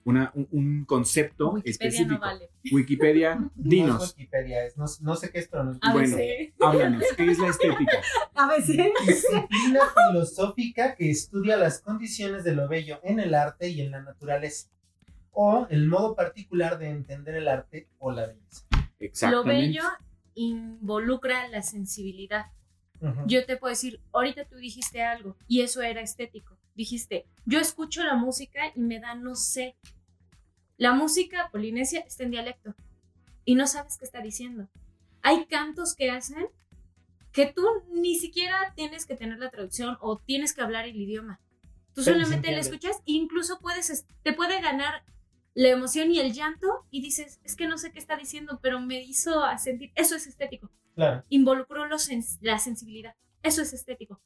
una- 0.05 0.33
un- 0.35 0.85
concepto 0.87 1.51
Wikipedia 1.51 1.71
específico. 1.89 2.13
no 2.15 2.21
vale. 2.21 2.51
Wikipedia, 2.73 3.35
No 3.37 3.47
es 3.47 3.53
dinos. 3.57 4.15
Wikipedia, 4.17 4.65
es, 4.67 4.77
no, 4.77 4.85
no 5.03 5.17
sé 5.17 5.31
qué 5.31 5.39
es, 5.41 5.49
pero 5.49 5.65
no 5.65 5.73
es 5.73 5.79
A 5.83 5.93
Bueno. 5.93 6.17
Háblanos, 6.61 7.05
¿qué 7.17 7.31
es 7.31 7.39
la 7.39 7.49
estética? 7.49 7.99
A 8.35 8.49
veces... 8.49 8.77
disciplina 9.07 9.81
filosófica 10.09 10.95
que 10.95 11.11
estudia 11.11 11.57
las 11.57 11.81
condiciones 11.81 12.45
de 12.45 12.55
lo 12.55 12.69
bello 12.69 13.01
en 13.03 13.21
el 13.21 13.35
arte 13.35 13.69
y 13.69 13.81
en 13.83 13.91
la 13.91 14.03
naturaleza, 14.03 14.69
o 15.33 15.67
el 15.69 15.89
modo 15.89 16.15
particular 16.15 16.79
de 16.79 16.89
entender 16.91 17.35
el 17.35 17.49
arte 17.49 17.89
o 17.99 18.13
la 18.13 18.27
belleza. 18.29 18.67
Lo 18.73 18.81
Exactamente. 19.01 19.51
bello 19.51 19.83
involucra 20.35 21.49
la 21.49 21.63
sensibilidad. 21.63 22.47
Yo 23.27 23.45
te 23.47 23.57
puedo 23.57 23.71
decir, 23.71 24.01
ahorita 24.13 24.45
tú 24.47 24.57
dijiste 24.57 25.03
algo 25.03 25.37
y 25.49 25.63
eso 25.63 25.83
era 25.83 26.01
estético. 26.01 26.57
Dijiste, 26.75 27.27
yo 27.47 27.61
escucho 27.61 28.03
la 28.03 28.15
música 28.17 28.61
y 28.75 28.81
me 28.81 28.99
da 29.01 29.15
no 29.15 29.35
sé. 29.37 29.77
La 30.77 30.93
música 30.93 31.49
polinesia 31.53 32.01
está 32.01 32.25
en 32.25 32.33
dialecto 32.33 32.75
y 33.45 33.55
no 33.55 33.67
sabes 33.67 33.97
qué 33.99 34.05
está 34.05 34.21
diciendo. 34.21 34.69
Hay 35.23 35.47
cantos 35.47 35.95
que 35.95 36.11
hacen 36.11 36.47
que 37.33 37.47
tú 37.47 37.65
ni 37.93 38.17
siquiera 38.17 38.73
tienes 38.77 39.07
que 39.07 39.17
tener 39.17 39.39
la 39.39 39.51
traducción 39.51 39.97
o 40.01 40.19
tienes 40.19 40.53
que 40.55 40.63
hablar 40.63 40.85
el 40.87 40.97
idioma. 40.97 41.41
Tú 41.95 42.03
Pero 42.05 42.17
solamente 42.17 42.49
entiende. 42.49 42.61
escuchas 42.61 42.97
e 43.07 43.13
incluso 43.13 43.61
puedes, 43.61 43.89
es- 43.91 44.05
te 44.23 44.33
puede 44.33 44.61
ganar 44.61 45.05
la 45.55 45.69
emoción 45.69 46.11
y 46.11 46.19
el 46.21 46.33
llanto 46.33 46.67
y 46.91 47.01
dices, 47.01 47.41
es 47.45 47.55
que 47.57 47.67
no 47.69 47.79
sé 47.79 47.93
qué 47.93 47.99
está 47.99 48.17
diciendo, 48.17 48.59
pero 48.63 48.81
me 48.81 49.01
hizo 49.03 49.45
a 49.45 49.57
sentir, 49.59 49.93
eso 49.95 50.17
es 50.17 50.27
estético 50.27 50.71
Claro. 50.95 51.25
involucró 51.29 51.87
los 51.87 52.09
sens- 52.11 52.39
la 52.41 52.59
sensibilidad. 52.59 53.15
Eso 53.43 53.63
es 53.63 53.73
estético. 53.73 54.21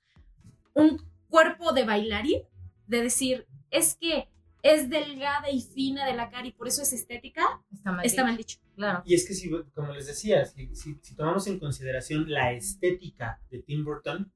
Un 0.75 1.03
cuerpo 1.29 1.73
de 1.73 1.85
bailarín, 1.85 2.43
de 2.87 3.03
decir, 3.03 3.47
es 3.71 3.97
que 3.97 4.29
es 4.63 4.89
delgada 4.91 5.51
y 5.51 5.61
fina 5.63 6.07
de 6.07 6.15
la 6.15 6.31
cara 6.31 6.47
y 6.47 6.53
por 6.53 6.67
eso 6.69 6.83
es 6.83 6.93
estética, 6.93 7.43
Está 7.73 7.93
mal. 7.93 8.05
está 8.07 8.23
dicho. 8.23 8.27
mal 8.27 8.37
dicho. 8.37 8.59
Claro. 8.75 9.03
Y 9.05 9.15
es 9.15 9.27
que, 9.27 9.35
si, 9.35 9.51
como 9.75 9.93
les 9.93 10.07
decía, 10.07 10.45
si, 10.47 10.75
si- 10.75 10.99
si 11.03 11.15
tomamos 11.15 11.47
en 11.47 11.59
consideración 11.59 12.31
la 12.31 12.53
estética 12.53 13.41
de 13.51 13.61
Tim 13.63 13.85
Burton, 13.85 14.33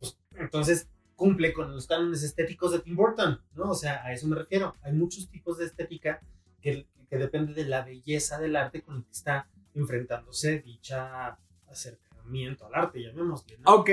pues 0.00 0.18
entonces 0.36 0.88
cumple 1.18 1.52
con 1.52 1.74
los 1.74 1.88
cánones 1.88 2.22
estéticos 2.22 2.70
de 2.70 2.78
Tim 2.78 2.94
Burton, 2.94 3.40
¿no? 3.56 3.70
O 3.70 3.74
sea, 3.74 4.04
a 4.04 4.12
eso 4.12 4.28
me 4.28 4.36
refiero. 4.36 4.76
Hay 4.82 4.92
muchos 4.92 5.28
tipos 5.28 5.58
de 5.58 5.66
estética 5.66 6.20
que, 6.62 6.86
que 7.10 7.16
depende 7.16 7.52
de 7.52 7.64
la 7.64 7.84
belleza 7.84 8.38
del 8.38 8.54
arte 8.54 8.82
con 8.82 8.98
el 8.98 9.04
que 9.04 9.10
está 9.10 9.48
enfrentándose 9.74 10.60
dicha 10.60 11.36
acercamiento 11.68 12.66
al 12.66 12.74
arte, 12.76 13.02
llamémosle, 13.02 13.58
¿no? 13.58 13.74
Ok. 13.74 13.90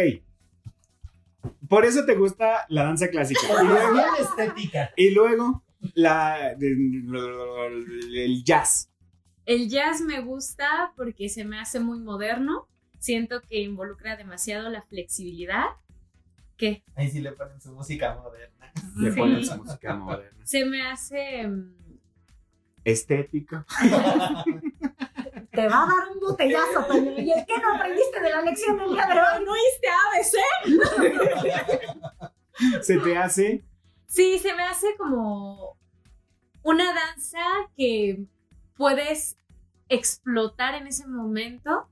Por 1.68 1.84
eso 1.84 2.06
te 2.06 2.16
gusta 2.16 2.66
la 2.70 2.84
danza 2.84 3.10
clásica. 3.10 3.42
Y 3.62 3.66
luego, 3.66 4.16
estética. 4.20 4.92
y 4.96 5.10
luego 5.12 5.64
la, 5.96 6.52
el 6.52 8.44
jazz. 8.44 8.92
El 9.48 9.68
jazz 9.68 10.02
me 10.02 10.22
gusta 10.22 10.94
porque 10.96 11.28
se 11.30 11.44
me 11.44 11.60
hace 11.60 11.80
muy 11.80 12.00
moderno. 12.00 12.68
Siento 13.00 13.42
que 13.42 13.62
involucra 13.62 14.16
demasiado 14.16 14.70
la 14.70 14.84
flexibilidad. 14.84 15.66
Que 16.58 16.84
Ahí 16.96 17.10
sí 17.12 17.20
le 17.20 17.34
ponen 17.34 17.60
su 17.62 17.72
música 17.74 18.16
moderna. 18.16 18.72
Le 18.98 19.12
Sí. 19.12 19.18
ponen 19.20 19.46
su 19.46 19.56
música 19.58 19.94
moderna. 19.96 20.46
se 20.46 20.66
me 20.66 20.82
hace. 20.88 21.48
mm, 21.48 21.76
Estética. 22.84 23.66
Te 25.52 25.68
va 25.68 25.84
a 25.84 25.88
dar 25.88 26.10
un 26.14 26.20
botellazo, 26.20 26.84
Toño. 26.88 27.12
¿Y 27.18 27.32
el 27.32 27.46
qué 27.46 27.58
no 27.60 27.74
aprendiste 27.76 28.20
de 28.22 28.30
la 28.30 28.42
lección 28.42 28.78
del 28.78 28.90
día 28.92 29.06
de 29.08 29.14
hoy? 29.14 29.44
¿No 29.46 29.52
oíste 29.54 29.88
ABC? 30.06 30.36
Se 32.84 32.98
te 33.00 33.18
hace 33.18 33.64
Sí, 34.08 34.38
se 34.40 34.54
me 34.54 34.64
hace 34.64 34.96
como 34.98 35.78
una 36.64 36.94
danza 36.94 37.40
que 37.76 38.26
puedes 38.78 39.38
explotar 39.90 40.76
en 40.76 40.88
ese 40.88 41.06
momento 41.08 41.90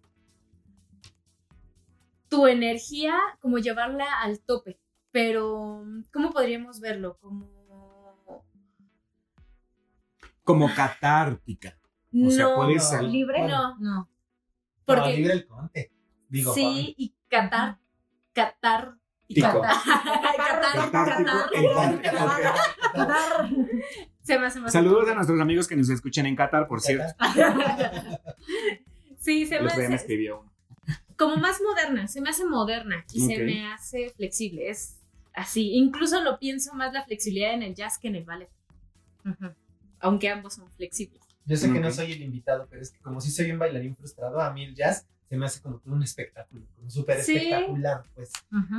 tu 2.33 2.47
energía, 2.47 3.15
como 3.39 3.59
llevarla 3.59 4.05
al 4.21 4.39
tope. 4.39 4.79
Pero, 5.11 5.85
¿cómo 6.11 6.31
podríamos 6.31 6.79
verlo? 6.79 7.19
Como... 7.21 8.43
como 10.43 10.73
catártica. 10.73 11.77
O 12.11 12.31
sea, 12.31 12.45
no, 12.45 12.55
puedes 12.55 12.89
salir. 12.89 13.11
¿Libre? 13.11 13.47
No, 13.47 13.77
No. 13.77 13.79
No, 13.79 14.09
porque 14.85 15.15
libre 15.15 15.33
el 15.33 15.47
conte. 15.47 15.91
Digo, 16.27 16.53
sí, 16.55 16.95
y 16.97 17.15
catar, 17.27 17.77
catar, 18.33 18.95
Tico. 19.27 19.61
catar, 19.61 20.91
catar, 20.91 22.01
catar. 22.01 23.49
se 24.23 24.39
me 24.39 24.47
hace 24.47 24.59
más 24.59 24.73
Saludos 24.73 25.07
a 25.07 25.13
nuestros 25.13 25.39
amigos 25.39 25.67
que 25.67 25.75
nos 25.75 25.89
escuchan 25.89 26.25
en 26.25 26.35
Qatar, 26.35 26.67
por 26.67 26.81
cierto. 26.81 27.13
Sí, 29.19 29.45
se 29.45 29.61
me 29.61 29.95
escribió 29.95 30.41
uno. 30.41 30.52
Como 31.23 31.37
más 31.37 31.59
moderna, 31.61 32.07
se 32.07 32.21
me 32.21 32.29
hace 32.29 32.45
moderna 32.45 33.05
y 33.13 33.21
Ok. 33.23 33.27
se 33.29 33.37
me 33.43 33.65
hace 33.71 34.09
flexible, 34.11 34.69
es 34.69 34.99
así. 35.33 35.73
Incluso 35.73 36.21
lo 36.21 36.37
pienso 36.39 36.73
más 36.73 36.93
la 36.93 37.03
flexibilidad 37.03 37.53
en 37.53 37.63
el 37.63 37.75
jazz 37.75 37.97
que 37.97 38.07
en 38.09 38.15
el 38.15 38.23
ballet, 38.25 38.49
aunque 39.99 40.29
ambos 40.29 40.55
son 40.55 40.71
flexibles. 40.71 41.21
Yo 41.45 41.57
sé 41.57 41.71
que 41.71 41.79
no 41.79 41.91
soy 41.91 42.11
el 42.13 42.21
invitado, 42.21 42.67
pero 42.69 42.81
es 42.81 42.91
que 42.91 42.99
como 42.99 43.19
sí 43.19 43.29
soy 43.31 43.51
un 43.51 43.59
bailarín 43.59 43.95
frustrado, 43.95 44.39
a 44.39 44.53
mí 44.53 44.63
el 44.63 44.75
jazz 44.75 45.05
se 45.27 45.35
me 45.37 45.45
hace 45.45 45.61
como 45.61 45.79
todo 45.79 45.93
un 45.95 46.03
espectáculo, 46.03 46.65
como 46.75 46.89
súper 46.89 47.21
Sí. 47.21 47.35
espectacular, 47.35 48.03
pues. 48.13 48.31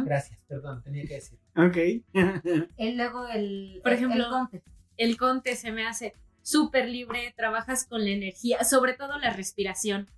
Gracias, 0.05 0.39
perdón, 0.49 0.83
tenía 0.83 1.05
que 1.05 1.15
decirlo. 1.15 1.45
Ok. 1.57 1.77
Y 2.79 2.93
luego 2.93 3.27
el, 3.29 3.81
Por 3.83 3.93
el- 3.93 3.99
ejemplo, 3.99 4.25
el 4.25 4.31
conte. 4.31 4.63
El 4.97 5.17
conte 5.17 5.57
se 5.57 5.73
me 5.73 5.87
hace 5.87 6.15
súper 6.43 6.89
libre, 6.89 7.33
trabajas 7.37 7.87
con 7.87 8.05
la 8.05 8.11
energía, 8.11 8.63
sobre 8.65 8.95
todo 8.95 9.19
la 9.19 9.31
respiración. 9.31 10.09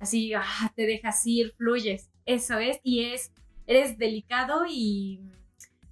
Así, 0.00 0.32
ah, 0.34 0.72
te 0.74 0.86
dejas 0.86 1.24
ir, 1.26 1.52
fluyes. 1.56 2.10
Eso 2.24 2.58
es, 2.58 2.80
y 2.82 3.04
es, 3.04 3.32
eres 3.66 3.98
delicado 3.98 4.64
y 4.68 5.20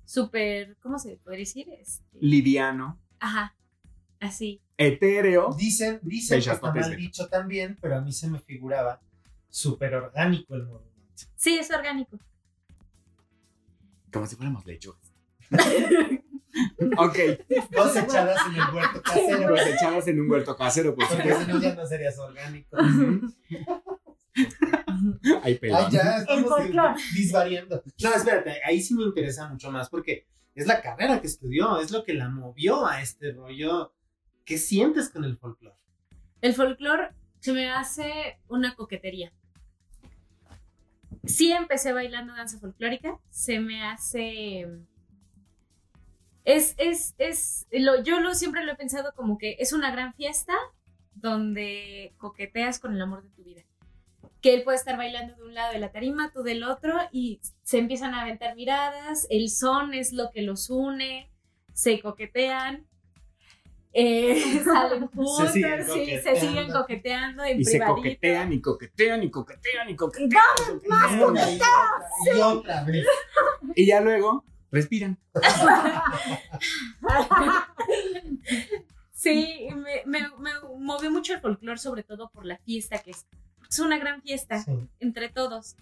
súper, 0.05 0.77
¿cómo 0.81 0.99
se 0.99 1.19
puede 1.19 1.39
decir? 1.39 1.69
Este, 1.79 2.19
Liviano. 2.21 2.99
ajá, 3.21 3.55
así. 4.19 4.61
Etéreo. 4.79 5.55
Dicen, 5.59 6.01
dicen 6.03 6.41
que 6.41 6.51
está 6.51 6.73
mal 6.73 6.97
dicho 6.97 7.29
también, 7.29 7.77
pero 7.81 7.97
a 7.97 8.01
mí 8.01 8.13
se 8.13 8.29
me 8.29 8.39
figuraba 8.39 9.01
súper 9.49 9.95
orgánico 9.95 10.55
el 10.55 10.65
movimiento. 10.67 11.25
Sí, 11.37 11.59
es 11.59 11.71
orgánico. 11.71 12.19
Como 14.11 14.27
si 14.27 14.37
fuéramos 14.37 14.65
lechugas. 14.65 15.13
ok. 16.99 17.19
Cosechadas 17.75 18.47
en 18.47 18.55
el 18.55 18.75
huerto 18.75 19.03
casero. 19.03 19.49
Pues 19.51 19.67
echadas 19.67 20.09
en 20.09 20.21
un 20.21 20.31
huerto 20.31 20.57
casero, 20.57 20.95
por 20.95 21.09
Porque 21.09 21.35
si 21.35 21.47
no 21.47 21.61
ya 21.61 21.75
no 21.75 21.87
serías 21.87 22.19
orgánico. 22.19 22.77
Hay 24.35 25.41
Ay, 25.43 25.59
pelón. 25.59 25.91
ya 25.91 26.19
estamos 26.19 26.49
folclore. 26.49 26.95
disvariando. 27.15 27.83
No, 28.03 28.15
espérate, 28.15 28.61
ahí 28.65 28.81
sí 28.81 28.95
me 28.95 29.03
interesa 29.05 29.49
mucho 29.49 29.71
más 29.71 29.89
porque 29.89 30.27
es 30.55 30.67
la 30.67 30.81
carrera 30.81 31.21
que 31.21 31.27
estudió, 31.27 31.81
es 31.81 31.91
lo 31.91 32.05
que 32.05 32.15
la 32.15 32.29
movió 32.29 32.87
a 32.87 33.03
este 33.03 33.33
rollo. 33.33 33.93
¿Qué 34.45 34.59
sientes 34.59 35.11
con 35.11 35.25
el 35.25 35.37
folclore? 35.37 35.77
El 36.41 36.55
folclore 36.55 37.11
se 37.41 37.53
me 37.53 37.71
hace 37.71 38.39
una 38.49 38.75
coquetería. 38.75 39.33
Sí 41.25 41.53
empecé 41.53 41.93
bailando 41.93 42.33
danza 42.35 42.59
folclórica, 42.59 43.19
se 43.29 43.61
me 43.61 43.83
hace... 43.85 44.67
Es, 46.49 46.75
es, 46.79 47.15
es, 47.19 47.67
lo, 47.71 48.03
yo 48.03 48.21
lo, 48.21 48.35
siempre 48.35 48.65
lo 48.65 48.73
he 48.73 48.75
pensado 48.75 49.13
como 49.15 49.37
que 49.37 49.59
es 49.59 49.75
una 49.75 49.91
gran 49.91 50.15
fiesta 50.15 50.55
donde 51.13 52.15
coqueteas 52.17 52.79
con 52.79 52.95
el 52.95 53.03
amor 53.03 53.23
de 53.23 53.29
tu 53.29 53.45
vida. 53.45 53.61
Que 54.41 54.55
él 54.55 54.63
puede 54.63 54.79
estar 54.79 54.97
bailando 54.97 55.37
de 55.37 55.43
un 55.43 55.53
lado 55.53 55.75
de 55.75 55.79
la 55.79 55.93
tarima, 55.93 56.33
tú 56.33 56.43
del 56.43 56.65
otro, 56.65 56.95
y 57.13 57.43
se 57.63 57.77
empiezan 57.77 58.15
a 58.15 58.23
aventar 58.23 58.57
miradas, 58.57 59.27
el 59.29 59.51
son 59.51 59.93
es 59.93 60.15
lo 60.15 60.31
que 60.31 60.41
los 60.41 60.71
une, 60.71 61.31
se 61.75 62.01
coquetean, 62.01 62.87
eh, 63.93 64.63
salen 64.65 65.07
juntos, 65.09 65.53
siguen 65.53 65.85
sí, 65.85 66.17
se 66.17 66.35
siguen 66.37 66.73
coqueteando 66.73 67.45
en 67.45 67.61
Y 67.61 67.65
se 67.67 67.79
coquetean 67.79 68.55
y 68.55 68.63
coquetean 68.63 69.23
y 69.23 69.31
coquetean 69.31 69.91
y 69.91 69.97
coquetean. 69.97 70.43
¡Y 70.83 70.89
vamos! 70.89 71.21
y 71.21 71.61
otra, 71.61 72.37
y 72.37 72.41
otra 72.41 72.85
vez. 72.85 73.07
Y 73.75 73.85
ya 73.85 74.01
luego 74.01 74.47
respiran. 74.71 75.19
Sí, 79.13 79.69
me, 79.75 80.03
me, 80.07 80.29
me 80.39 80.51
movió 80.79 81.11
mucho 81.11 81.35
el 81.35 81.41
folclore, 81.41 81.79
sobre 81.79 82.05
todo 82.05 82.31
por 82.31 82.45
la 82.47 82.57
fiesta 82.59 82.99
que 82.99 83.11
es. 83.11 83.27
Es 83.69 83.79
una 83.81 83.99
gran 83.99 84.23
fiesta 84.23 84.63
Sí. 84.63 84.73
entre 85.01 85.29
todos. 85.29 85.77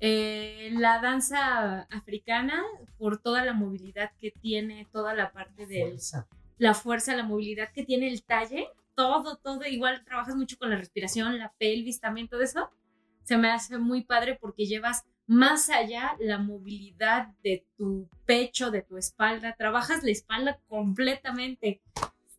Eh, 0.00 0.70
la 0.72 1.00
danza 1.00 1.82
africana, 1.90 2.62
por 2.98 3.18
toda 3.18 3.44
la 3.44 3.52
movilidad 3.52 4.10
que 4.18 4.32
tiene, 4.32 4.86
toda 4.92 5.14
la 5.14 5.30
parte 5.32 5.66
de 5.66 5.82
Fuerza. 5.82 6.26
la 6.58 6.74
fuerza, 6.74 7.14
la 7.16 7.22
movilidad 7.22 7.70
que 7.72 7.84
tiene 7.84 8.08
el 8.08 8.22
talle, 8.24 8.68
todo, 8.96 9.36
todo, 9.36 9.64
igual 9.66 10.04
trabajas 10.04 10.34
mucho 10.36 10.58
con 10.58 10.70
la 10.70 10.76
respiración, 10.76 11.38
la 11.38 11.52
pelvis 11.58 12.00
también, 12.00 12.28
todo 12.28 12.42
eso, 12.42 12.68
se 13.22 13.38
me 13.38 13.50
hace 13.50 13.78
muy 13.78 14.02
padre 14.04 14.36
porque 14.40 14.66
llevas 14.66 15.04
más 15.26 15.70
allá 15.70 16.16
la 16.20 16.38
movilidad 16.38 17.28
de 17.42 17.66
tu 17.76 18.08
pecho, 18.26 18.70
de 18.70 18.82
tu 18.82 18.96
espalda, 18.96 19.54
trabajas 19.56 20.02
la 20.02 20.10
espalda 20.10 20.60
completamente. 20.68 21.80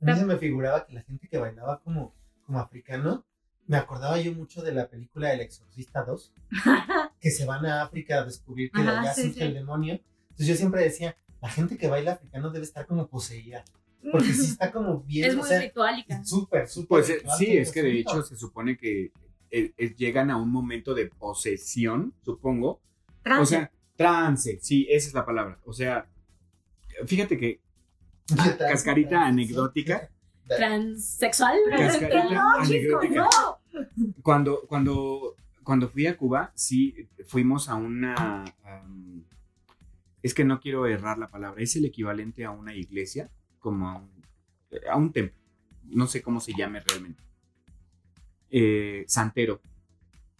A 0.02 0.06
mí 0.06 0.16
se 0.16 0.26
me 0.26 0.38
figuraba 0.38 0.86
que 0.86 0.94
la 0.94 1.02
gente 1.02 1.28
que 1.28 1.38
bailaba 1.38 1.80
como, 1.80 2.14
como 2.46 2.60
africano, 2.60 3.26
me 3.68 3.78
acordaba 3.78 4.20
yo 4.20 4.34
mucho 4.34 4.62
de 4.62 4.72
la 4.74 4.88
película 4.88 5.34
El 5.34 5.42
Exorcista 5.42 6.04
2, 6.04 6.34
que 7.20 7.32
se 7.32 7.46
van 7.46 7.66
a 7.66 7.82
África 7.82 8.20
a 8.20 8.26
descubrir 8.26 8.72
que 8.72 8.82
allá 8.82 9.14
sí, 9.14 9.34
sí. 9.34 9.42
el 9.42 9.56
demonio. 9.56 10.00
Entonces 10.24 10.48
yo 10.48 10.56
siempre 10.56 10.84
decía, 10.84 11.16
la 11.42 11.50
gente 11.50 11.78
que 11.78 11.88
baila 11.88 12.14
africano 12.14 12.52
debe 12.52 12.66
estar 12.66 12.86
como 12.86 13.08
poseída, 13.08 13.64
porque 14.12 14.34
sí 14.34 14.52
está 14.52 14.72
como 14.72 15.00
bien, 15.02 15.30
Es 15.30 15.34
o 15.34 15.38
muy 15.38 15.48
sea, 15.48 15.60
ritualica. 15.60 16.24
súper, 16.24 16.68
súper. 16.68 16.88
Pues 16.88 17.10
eh, 17.10 17.16
ritual 17.16 17.38
sí, 17.40 17.58
es 17.58 17.72
que 17.72 17.82
de 17.82 18.00
hecho 18.00 18.22
se 18.22 18.38
supone 18.38 18.78
que 18.78 19.12
eh, 19.58 19.74
eh, 19.78 19.96
llegan 19.96 20.30
a 20.32 20.36
un 20.36 20.52
momento 20.52 20.94
de 20.94 21.06
posesión, 21.06 22.14
supongo. 22.26 22.82
Trance. 23.24 23.42
O 23.42 23.46
sea, 23.46 23.72
trance, 23.96 24.60
sí, 24.62 24.86
esa 24.90 25.08
es 25.08 25.14
la 25.14 25.26
palabra. 25.26 25.62
O 25.64 25.72
sea, 25.72 26.10
fíjate 27.06 27.38
que 27.38 27.62
cascarita 28.60 29.26
anecdótica. 29.26 30.12
Transexual. 30.46 31.58
Cascarita 31.70 32.24
no, 32.26 32.66
chicos, 32.66 32.70
anecdótica. 32.70 33.30
no. 33.72 34.14
Cuando, 34.22 34.68
cuando, 34.68 35.38
cuando 35.64 35.88
fui 35.88 36.06
a 36.08 36.18
Cuba, 36.18 36.52
sí, 36.54 37.08
fuimos 37.26 37.70
a 37.70 37.76
una... 37.76 38.44
es 40.22 40.34
que 40.34 40.44
no 40.44 40.60
quiero 40.60 40.86
errar 40.86 41.18
la 41.18 41.30
palabra, 41.30 41.64
es 41.64 41.78
el 41.78 41.86
equivalente 41.86 42.44
a 42.44 42.52
una 42.52 42.76
iglesia, 42.76 43.32
como 43.60 43.88
a 43.88 43.96
un, 44.00 44.12
a 44.92 44.98
un 44.98 45.14
templo. 45.14 45.40
No 45.86 46.08
sé 46.08 46.22
cómo 46.22 46.42
se 46.42 46.54
llame 46.54 46.82
realmente. 46.82 47.24
Eh, 48.58 49.04
santero. 49.10 49.60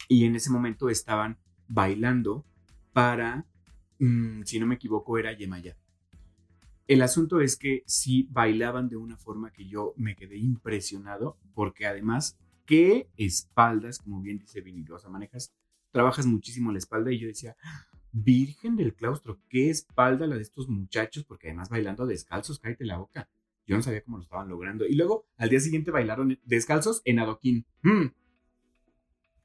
Y 0.08 0.24
en 0.24 0.38
ese 0.38 0.50
momento 0.50 0.90
estaban 0.90 1.38
bailando 1.68 2.46
para, 2.94 3.46
mm, 4.00 4.44
si 4.44 4.58
no 4.58 4.66
me 4.66 4.76
equivoco, 4.76 5.18
era 5.18 5.34
Yemaya. 5.34 5.76
El 6.88 7.02
asunto 7.02 7.42
es 7.42 7.58
que 7.58 7.84
sí 7.86 8.30
bailaban 8.32 8.88
de 8.88 8.96
una 8.96 9.18
forma 9.18 9.52
que 9.52 9.68
yo 9.68 9.94
me 9.98 10.16
quedé 10.16 10.38
impresionado, 10.38 11.38
porque 11.54 11.88
además, 11.88 12.38
qué 12.66 13.10
espaldas, 13.18 14.00
como 14.00 14.22
bien 14.22 14.40
dice 14.40 14.62
Vini, 14.62 14.86
Rosa, 14.86 15.10
manejas, 15.10 15.54
trabajas 15.92 16.26
muchísimo 16.26 16.72
la 16.72 16.78
espalda 16.78 17.12
y 17.12 17.20
yo 17.20 17.28
decía, 17.28 17.58
Virgen 18.14 18.78
del 18.78 18.96
claustro, 18.96 19.42
qué 19.50 19.70
espalda 19.70 20.26
la 20.26 20.38
de 20.38 20.44
estos 20.44 20.70
muchachos, 20.70 21.26
porque 21.26 21.50
además 21.50 21.68
bailando 21.68 22.06
descalzos, 22.06 22.60
cállate 22.60 22.86
la 22.86 22.98
boca. 22.98 23.28
Yo 23.68 23.76
no 23.76 23.82
sabía 23.82 24.04
cómo 24.04 24.18
lo 24.18 24.24
estaban 24.24 24.48
logrando. 24.50 24.86
Y 24.86 24.96
luego, 24.96 25.28
al 25.38 25.50
día 25.50 25.60
siguiente 25.60 25.92
bailaron 25.92 26.40
descalzos 26.44 27.02
en 27.06 27.20
adoquín. 27.20 27.66
Mm. 27.82 28.06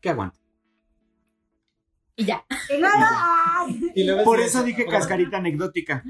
¿Qué 0.00 0.10
aguanta? 0.10 0.38
Y 2.16 2.24
ya. 2.26 2.44
Y 2.76 2.80
nada. 2.80 3.66
Y 3.94 4.04
luego 4.04 4.24
Por 4.24 4.40
eso 4.40 4.62
dije 4.62 4.84
cascarita 4.86 5.38
anecdótica. 5.38 6.04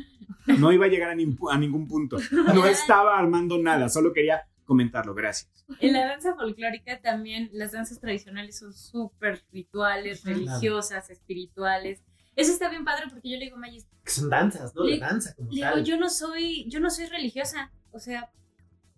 No 0.47 0.73
iba 0.73 0.87
a 0.87 0.89
llegar 0.89 1.11
a, 1.11 1.15
nin- 1.15 1.37
a 1.51 1.59
ningún 1.59 1.87
punto. 1.87 2.17
No 2.31 2.67
estaba 2.67 3.19
armando 3.19 3.59
nada, 3.59 3.89
solo 3.89 4.13
quería 4.13 4.43
comentarlo. 4.65 5.15
Gracias. 5.15 5.65
En 5.79 5.93
la 5.93 6.07
danza 6.07 6.35
folclórica 6.35 7.01
también 7.01 7.49
las 7.53 7.73
danzas 7.73 8.01
tradicionales 8.01 8.59
son 8.59 8.73
súper 8.73 9.45
rituales, 9.53 10.23
Claro. 10.23 10.39
religiosas, 10.39 11.11
espirituales. 11.11 12.03
Eso 12.35 12.53
está 12.53 12.69
bien 12.71 12.85
padre 12.85 13.05
porque 13.11 13.31
yo 13.31 13.37
le 13.39 13.45
digo, 13.45 13.57
Mayis, 13.57 13.87
Que 14.03 14.11
son 14.11 14.31
danzas, 14.31 14.75
¿no? 14.75 14.83
Le- 14.85 14.99
La 14.99 15.09
danza 15.09 15.35
como 15.37 15.51
le 15.53 15.57
digo, 15.57 15.79
yo 15.81 15.97
no 15.99 16.09
soy, 16.11 16.69
yo 16.69 16.81
no 16.81 16.91
soy 16.91 17.07
religiosa, 17.07 17.71
o 17.93 17.99
sea, 17.99 18.31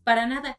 para 0.05 0.27
nada. 0.27 0.57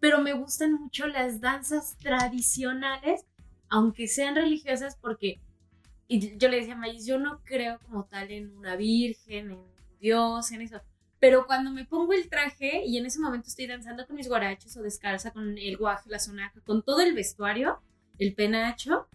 Pero 0.00 0.20
me 0.20 0.32
gustan 0.32 0.74
mucho 0.74 1.06
las 1.06 1.40
danzas 1.40 1.96
tradicionales, 1.98 3.24
aunque 3.68 4.06
sean 4.06 4.36
religiosas, 4.36 4.96
porque 4.96 5.40
y 6.08 6.38
yo 6.38 6.48
le 6.48 6.56
decía 6.56 6.72
a 6.72 6.76
Mayis, 6.76 7.04
yo 7.04 7.18
no 7.18 7.42
creo 7.44 7.78
como 7.80 8.06
tal 8.06 8.30
en 8.30 8.56
una 8.56 8.76
virgen, 8.76 9.50
en 9.50 9.62
Dios, 10.00 10.50
en 10.52 10.62
eso. 10.62 10.80
Pero 11.20 11.46
cuando 11.46 11.70
me 11.70 11.84
pongo 11.84 12.14
el 12.14 12.30
traje 12.30 12.82
y 12.86 12.96
en 12.96 13.04
ese 13.04 13.20
momento 13.20 13.48
estoy 13.48 13.66
danzando 13.66 14.06
con 14.06 14.16
mis 14.16 14.28
guarachos 14.28 14.74
o 14.78 14.82
descalza, 14.82 15.32
con 15.32 15.58
el 15.58 15.76
guaje, 15.76 16.08
la 16.08 16.18
sonaja, 16.18 16.60
con 16.62 16.82
todo 16.82 17.00
el 17.00 17.12
vestuario, 17.12 17.82
el 18.18 18.34
penacho, 18.34 19.06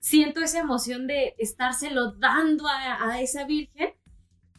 siento 0.00 0.40
esa 0.40 0.58
emoción 0.58 1.06
de 1.06 1.34
estárselo 1.38 2.12
dando 2.12 2.66
a, 2.66 3.12
a 3.12 3.20
esa 3.20 3.44
virgen 3.44 3.90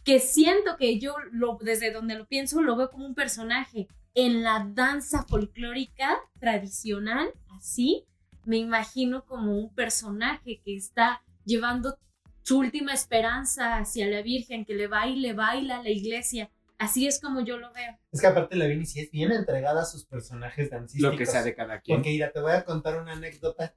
que 0.04 0.20
siento 0.20 0.78
que 0.78 1.00
yo 1.00 1.16
lo, 1.32 1.58
desde 1.62 1.92
donde 1.92 2.16
lo 2.16 2.28
pienso 2.28 2.62
lo 2.62 2.76
veo 2.76 2.90
como 2.90 3.06
un 3.06 3.16
personaje. 3.16 3.88
En 4.14 4.44
la 4.44 4.68
danza 4.74 5.24
folclórica 5.24 6.20
tradicional, 6.40 7.32
así, 7.58 8.06
me 8.46 8.58
imagino 8.58 9.26
como 9.26 9.58
un 9.58 9.74
personaje 9.74 10.62
que 10.66 10.76
está 10.76 11.22
llevando 11.46 11.98
su 12.44 12.58
última 12.58 12.94
esperanza 12.94 13.78
hacia 13.78 14.08
la 14.08 14.22
Virgen, 14.22 14.66
que 14.66 14.74
le 14.74 14.88
baile, 14.88 15.34
baila 15.34 15.80
a 15.80 15.84
la 15.84 15.90
iglesia. 15.90 16.52
Así 16.78 17.06
es 17.06 17.22
como 17.22 17.42
yo 17.42 17.58
lo 17.58 17.72
veo. 17.74 17.96
Es 18.12 18.22
que 18.22 18.28
aparte 18.28 18.56
la 18.56 18.66
Vini 18.66 18.88
sí 18.88 19.00
es 19.00 19.12
bien 19.12 19.32
entregada 19.32 19.84
a 19.84 19.86
sus 19.86 20.04
personajes 20.04 20.72
dancísticos. 20.72 21.12
Lo 21.12 21.18
que 21.18 21.28
sea 21.28 21.44
de 21.44 21.54
cada 21.54 21.80
quien. 21.80 22.00
Porque 22.00 22.10
mira, 22.10 22.32
te 22.32 22.42
voy 22.42 22.54
a 22.54 22.66
contar 22.66 23.00
una 23.00 23.12
anécdota. 23.12 23.76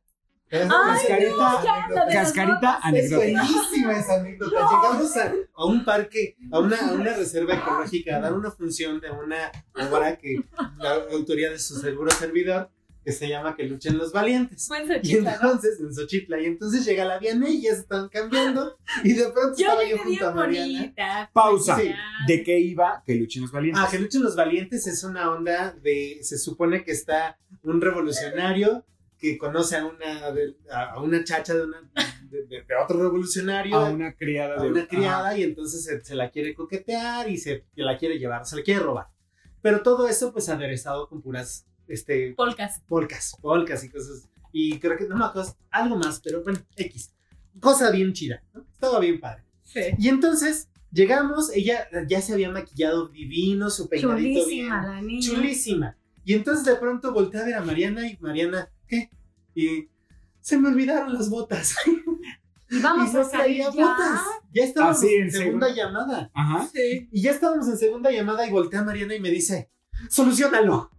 Es 0.63 0.69
Cascarita, 0.69 1.63
las 1.95 2.15
Cascarita 2.15 2.55
botas. 2.55 2.79
Es 2.79 2.85
anecdótica. 2.85 3.43
buenísima 3.43 3.93
esa 3.99 4.15
anécdota. 4.21 4.57
Llegamos 4.57 5.17
a, 5.17 5.33
a 5.55 5.65
un 5.67 5.85
parque, 5.85 6.37
a 6.53 6.59
una, 6.61 6.77
a 6.91 6.93
una 6.93 7.13
reserva 7.15 7.55
ecológica, 7.55 8.17
a 8.17 8.21
dar 8.21 8.33
una 8.35 8.51
función 8.51 9.01
de 9.01 9.11
una 9.11 9.51
obra 9.91 10.17
que 10.17 10.45
la 10.79 10.95
autoría 11.13 11.51
de 11.51 11.59
su 11.59 11.77
seguro 11.81 12.11
servidor, 12.13 12.71
que 13.05 13.13
se 13.13 13.29
llama 13.29 13.55
Que 13.55 13.65
luchen 13.65 13.99
los 13.99 14.13
valientes. 14.13 14.67
Fue 14.67 14.79
en 14.79 14.85
Y 14.85 14.95
Xochitl, 14.95 15.25
¿no? 15.25 15.31
entonces, 15.31 15.79
en 15.81 15.95
Xochitla, 15.95 16.41
y 16.41 16.47
entonces 16.47 16.87
llega 16.87 17.05
la 17.05 17.19
Vianney 17.19 17.57
y 17.57 17.63
ya 17.63 17.75
se 17.75 17.81
están 17.81 18.09
cambiando, 18.09 18.79
y 19.03 19.13
de 19.13 19.25
pronto 19.25 19.59
Yo 19.59 19.67
estaba 19.67 19.85
yo 19.85 19.99
junto 19.99 20.27
a 20.29 20.35
Mariana. 20.35 20.67
bonita. 20.79 21.31
Pausa. 21.35 21.77
Sí. 21.79 21.93
¿De 22.27 22.43
qué 22.43 22.59
iba 22.61 23.03
que 23.05 23.15
luchen 23.17 23.43
los 23.43 23.53
valientes? 23.53 23.83
Ah, 23.85 23.89
que 23.91 23.99
luchen 23.99 24.23
los 24.23 24.35
valientes 24.37 24.87
es 24.87 25.05
una 25.05 25.31
onda 25.31 25.73
de, 25.83 26.19
se 26.23 26.39
supone 26.39 26.83
que 26.83 26.93
está 26.93 27.39
un 27.63 27.81
revolucionario 27.83 28.87
que 29.33 29.39
conoce 29.39 29.77
a 29.77 29.87
una, 29.87 30.31
de- 30.33 30.55
a 30.71 31.01
una 31.01 31.25
chacha 31.25 31.55
de, 31.55 31.65
una, 31.65 31.81
de, 32.31 32.45
de- 32.47 32.63
de 32.63 32.75
otro 32.83 33.01
revolucionario, 33.03 33.77
a 33.77 33.91
una 33.91 34.15
criada 34.15 34.61
a 34.61 34.63
de 34.63 34.71
una 34.71 34.87
criada, 34.87 35.37
y 35.39 35.43
entonces 35.43 35.85
se, 35.85 36.05
se 36.05 36.15
la 36.15 36.31
quiere 36.31 36.55
coquetear 36.55 37.31
y 37.31 37.39
se 37.39 37.65
la 37.75 37.97
quiere 37.97 38.19
llevar, 38.19 38.45
se 38.47 38.57
la 38.57 38.63
quiere 38.63 38.81
robar. 38.81 39.07
Pero 39.63 39.83
todo 39.83 40.07
eso 40.09 40.33
pues 40.33 40.49
aderezado 40.49 41.09
con 41.09 41.23
puras 41.23 41.67
este, 41.89 42.35
Polcas. 42.37 42.83
polcas, 42.87 43.37
polcas 43.41 43.83
y 43.85 43.89
cosas. 43.89 44.29
Y 44.53 44.79
creo 44.79 44.97
que 44.97 45.07
no 45.09 45.17
me 45.17 45.25
acuerdo, 45.25 45.57
algo 45.71 45.97
más, 45.97 46.21
pero 46.23 46.43
bueno, 46.43 46.61
X. 46.77 47.13
Cosa 47.61 47.91
bien 47.91 48.13
chida, 48.13 48.43
¿no? 48.53 48.65
Estaba 48.73 49.01
bien 49.01 49.19
padre. 49.21 49.43
Sí. 49.63 49.81
Y 49.99 50.09
entonces 50.09 50.69
llegamos, 50.93 51.51
ella 51.55 51.89
ya 52.07 52.21
se 52.21 52.33
había 52.35 52.51
maquillado 52.51 53.09
divino, 53.09 53.71
su 53.71 53.89
peinadito 53.89 54.47
bien. 54.47 54.69
Chulísima 54.69 54.87
la 54.87 55.01
niña. 55.01 55.21
Chulísima. 55.21 55.97
Y 56.25 56.35
entonces 56.35 56.65
de 56.65 56.77
pronto 56.77 57.13
volteé 57.13 57.41
a 57.41 57.45
ver 57.45 57.55
a 57.55 57.61
Mariana 57.63 58.09
y 58.09 58.17
Mariana, 58.19 58.71
¿qué? 58.95 59.11
Y 59.55 59.89
se 60.41 60.59
me 60.59 60.69
olvidaron 60.69 61.13
las 61.15 61.29
botas. 61.31 61.75
Y 62.71 62.81
vamos 62.81 63.11
y 63.11 63.13
no 63.15 63.21
a 63.21 63.25
salir 63.25 63.59
ya. 63.59 63.71
botas. 63.71 64.21
Ya 64.53 64.65
estábamos 64.65 65.03
en 65.05 65.23
en 65.25 65.31
segunda 65.31 65.67
segunda. 65.69 65.71
llamada. 65.71 66.31
Ajá. 66.35 66.67
Sí. 66.73 67.09
Y 67.13 67.23
ya 67.23 67.31
estábamos 67.31 67.69
en 67.69 67.77
segunda 67.77 68.11
llamada 68.11 68.47
y 68.47 68.51
volteé 68.51 68.81
a 68.81 68.83
Mariana 68.83 69.15
y 69.15 69.21
me 69.21 69.31
dice, 69.31 69.71
solucionalo. 70.09 70.91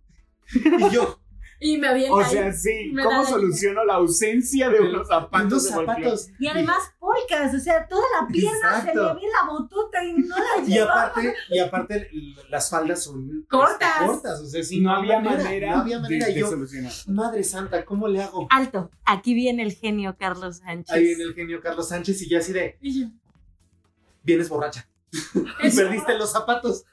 Y 0.54 0.90
yo, 0.94 1.20
Y 1.68 1.78
me 1.80 1.88
avienta 1.88 2.14
O 2.14 2.20
ahí. 2.20 2.30
sea, 2.30 2.54
sí, 2.54 2.94
¿cómo 3.02 3.24
la 3.24 3.26
soluciono 3.26 3.84
la 3.86 3.96
ausencia 3.96 4.70
de 4.70 4.82
unos 4.82 5.08
zapatos? 5.08 5.66
unos. 5.72 6.30
Y 6.38 6.48
además 6.48 6.78
polcas, 7.00 7.56
o 7.56 7.60
sea, 7.60 7.88
toda 7.88 8.04
la 8.22 8.28
pierna 8.28 8.82
se 8.82 8.88
le 8.88 9.02
ve 9.02 9.22
la 9.42 9.50
botota 9.52 10.04
y 10.04 10.14
no 10.14 10.36
la 10.38 10.64
Y 10.64 10.68
llevaba. 10.72 11.04
aparte, 11.08 11.34
y 11.50 11.60
aparte 11.60 12.12
las 12.50 12.70
faldas 12.70 13.04
son 13.04 13.46
Cortas. 13.50 13.90
este, 14.00 14.06
cortas. 14.06 14.42
O 14.42 14.46
sea, 14.46 14.64
sí, 14.64 14.80
no, 14.80 14.92
había 14.92 15.20
manera, 15.20 15.72
No 15.76 15.82
había 15.82 16.00
manera. 16.00 16.26
de, 16.28 16.32
Y 16.32 16.36
de 16.36 16.40
yo, 16.42 16.50
solucionar. 16.50 16.92
madre 17.08 17.44
santa, 17.44 17.84
¿cómo 17.84 18.08
le 18.08 18.22
hago? 18.22 18.48
Alto, 18.52 18.92
aquí 19.04 19.34
viene 19.34 19.64
el 19.64 19.74
genio 19.74 20.16
Carlos 20.20 20.58
Sánchez. 20.58 20.92
Ahí 20.96 21.04
viene 21.04 21.24
el 21.24 21.34
genio 21.34 21.62
Carlos 21.62 21.90
Sánchez 21.90 22.22
y 22.22 22.30
yo 22.30 22.38
así 22.38 22.54
de, 22.54 22.78
Y 22.82 23.02
yo, 23.02 23.08
vienes 24.24 24.50
borracha. 24.50 24.88
Y 25.64 25.70
perdiste 25.76 26.16
los 26.18 26.32
zapatos. 26.32 26.84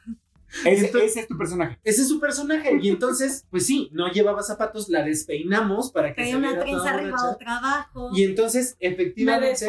Ese, 0.65 0.87
Entonces- 0.87 1.11
ese 1.13 1.21
es 1.21 1.29
tu 1.29 1.37
personaje. 1.39 1.79
Ese 1.83 2.03
es 2.03 2.09
su 2.09 2.21
personaje. 2.21 2.79
Y 2.81 2.89
entonces, 2.91 3.47
pues 3.51 3.67
sí, 3.67 3.89
no 3.93 4.11
llevaba 4.11 4.43
zapatos, 4.43 4.89
la 4.89 5.03
despeinamos 5.03 5.91
para 5.93 6.09
que 6.09 6.15
Traía 6.17 6.33
se 6.33 6.37
una 6.39 6.49
viera 6.49 6.63
trenza 6.65 6.91
arriba, 6.91 7.11
borracha. 7.17 7.31
otra 7.35 7.59
abajo. 7.59 8.11
Y 8.15 8.25
entonces, 8.25 8.77
me 8.81 8.89
efectivamente, 8.89 9.67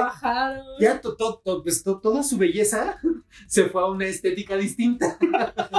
ya 0.79 0.99
to- 1.01 1.15
to- 1.15 1.41
to- 1.43 1.63
pues, 1.63 1.83
to- 1.83 1.99
toda 1.99 2.23
su 2.23 2.37
belleza 2.37 2.99
se 3.47 3.65
fue 3.65 3.81
a 3.81 3.85
una 3.85 4.05
estética 4.05 4.55
distinta. 4.57 5.17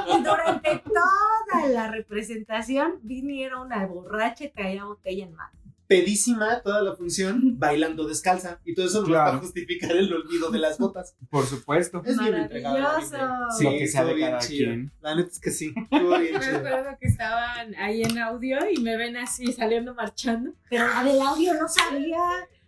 Y 0.07 0.23
durante 0.23 0.83
toda 0.85 1.69
la 1.69 1.91
representación 1.91 2.95
vinieron 3.03 3.67
una 3.67 3.87
borracha 3.87 4.45
y 4.45 4.51
traía 4.51 4.85
botella 4.85 5.25
en 5.25 5.35
mano. 5.35 5.59
Pedísima 5.87 6.61
toda 6.63 6.83
la 6.83 6.95
función, 6.97 7.59
bailando 7.59 8.07
descalza. 8.09 8.61
Y 8.65 8.75
todo 8.75 8.87
eso 8.87 9.01
nos 9.01 9.11
va 9.11 9.25
Claro. 9.25 9.37
a 9.37 9.41
justificar 9.41 9.93
el 9.93 10.13
olvido 10.13 10.51
de 10.51 10.59
las 10.59 10.79
botas. 10.79 11.15
Por 11.31 11.45
supuesto. 11.47 12.03
Es 12.05 12.19
bien. 12.19 12.33
Lo 12.43 12.49
que 12.49 13.87
sea 13.89 14.05
de 14.05 14.19
cada 14.21 14.39
chido. 14.39 14.71
quien. 14.71 14.93
La 15.01 15.15
neta 15.15 15.29
es 15.31 15.41
que 15.41 15.51
sí. 15.51 15.75
Estuvo 15.91 16.19
bien 16.19 16.39
Me 16.39 16.47
acuerdo 16.47 16.97
que 17.01 17.07
estaban 17.09 17.75
ahí 17.77 18.03
en 18.03 18.19
audio 18.19 18.59
y 18.71 18.81
me 18.81 18.97
ven 18.97 19.17
así 19.17 19.53
saliendo 19.53 19.95
marchando. 19.95 20.53
Pero 20.71 20.87
la 20.89 21.05
del 21.05 21.21
audio 21.21 21.55
no 21.55 21.69
sabía. 21.69 22.19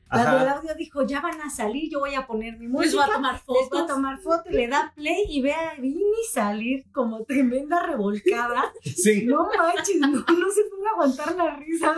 La 0.08 0.22
Ajá. 0.22 0.38
del 0.38 0.48
audio 0.48 0.74
dijo, 0.76 1.04
ya 1.04 1.20
van 1.20 1.40
a 1.40 1.50
salir, 1.50 1.90
yo 1.90 1.98
voy 1.98 2.14
a 2.14 2.28
poner 2.28 2.56
mi 2.58 2.68
música. 2.68 2.84
Les 2.86 2.94
voy 2.94 3.04
a 3.10 3.12
tomar 3.14 3.34
Les 3.34 3.44
voy 3.46 3.56
a 3.56 3.68
fotos. 3.68 3.86
tomar 3.88 4.18
foto, 4.20 4.50
le 4.50 4.68
da 4.68 4.92
play 4.94 5.24
y 5.28 5.42
ve 5.42 5.52
a 5.52 5.74
Vini 5.80 6.04
salir 6.32 6.84
como 6.92 7.24
tremenda 7.24 7.84
revolcada. 7.84 8.72
Sí, 8.84 9.24
No 9.26 9.48
manches, 9.58 9.98
no, 9.98 10.08
no 10.08 10.24
se 10.24 10.62
pudo 10.70 10.86
aguantar 10.92 11.34
la 11.34 11.56
risa. 11.56 11.96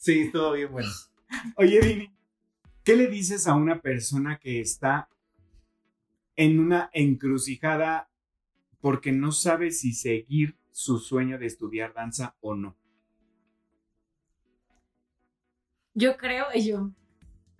Sí, 0.00 0.20
estuvo 0.22 0.52
bien 0.52 0.72
bueno. 0.72 0.88
Oye, 1.56 1.80
Dini, 1.80 2.12
¿qué 2.82 2.96
le 2.96 3.06
dices 3.06 3.46
a 3.46 3.54
una 3.54 3.80
persona 3.80 4.38
que 4.38 4.60
está 4.60 5.08
en 6.36 6.58
una 6.58 6.90
encrucijada 6.92 8.10
porque 8.80 9.12
no 9.12 9.30
sabe 9.30 9.70
si 9.70 9.92
seguir 9.92 10.56
su 10.70 10.98
sueño 10.98 11.38
de 11.38 11.46
estudiar 11.46 11.92
danza 11.92 12.34
o 12.40 12.54
no? 12.54 12.76
Yo 15.94 16.16
creo, 16.16 16.46
y 16.54 16.66
yo. 16.66 16.90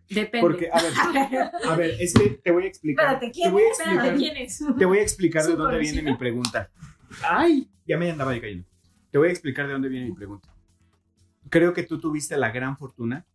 Depende. 0.09 0.41
Porque, 0.41 0.69
a 0.73 0.83
ver, 0.83 0.93
a 1.69 1.77
ver, 1.77 1.97
es 2.01 2.15
que 2.15 2.31
te 2.31 2.51
voy 2.51 2.65
a 2.65 2.67
explicar. 2.67 3.15
Espérate, 3.15 3.31
¿quién 3.31 3.49
te 3.49 3.53
voy 3.53 3.63
a 3.63 3.71
es? 3.71 3.81
Espérate, 3.81 4.17
¿quién 4.17 4.37
es? 4.39 4.65
te 4.79 4.85
voy 4.85 4.99
a 4.99 5.03
explicar 5.03 5.43
de 5.45 5.53
¿Su 5.53 5.57
dónde 5.57 5.79
viene 5.79 6.03
mi 6.03 6.17
pregunta. 6.17 6.71
Ay, 7.23 7.69
ya 7.87 7.99
me 7.99 8.11
andaba 8.11 8.35
yo 8.35 8.41
cayendo. 8.41 8.67
Te 9.11 9.19
voy 9.19 9.29
a 9.29 9.31
explicar 9.31 9.67
de 9.67 9.73
dónde 9.73 9.89
viene 9.89 10.07
mi 10.07 10.15
pregunta. 10.15 10.49
Creo 11.49 11.73
que 11.73 11.83
tú 11.83 11.99
tuviste 11.99 12.37
la 12.37 12.51
gran 12.51 12.77
fortuna 12.77 13.27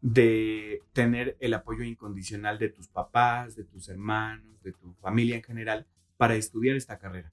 de 0.00 0.82
tener 0.92 1.36
el 1.40 1.54
apoyo 1.54 1.82
incondicional 1.82 2.58
de 2.58 2.68
tus 2.68 2.88
papás, 2.88 3.56
de 3.56 3.64
tus 3.64 3.88
hermanos, 3.88 4.62
de 4.62 4.72
tu 4.72 4.92
familia 4.94 5.36
en 5.36 5.42
general 5.42 5.86
para 6.16 6.36
estudiar 6.36 6.76
esta 6.76 6.98
carrera. 6.98 7.32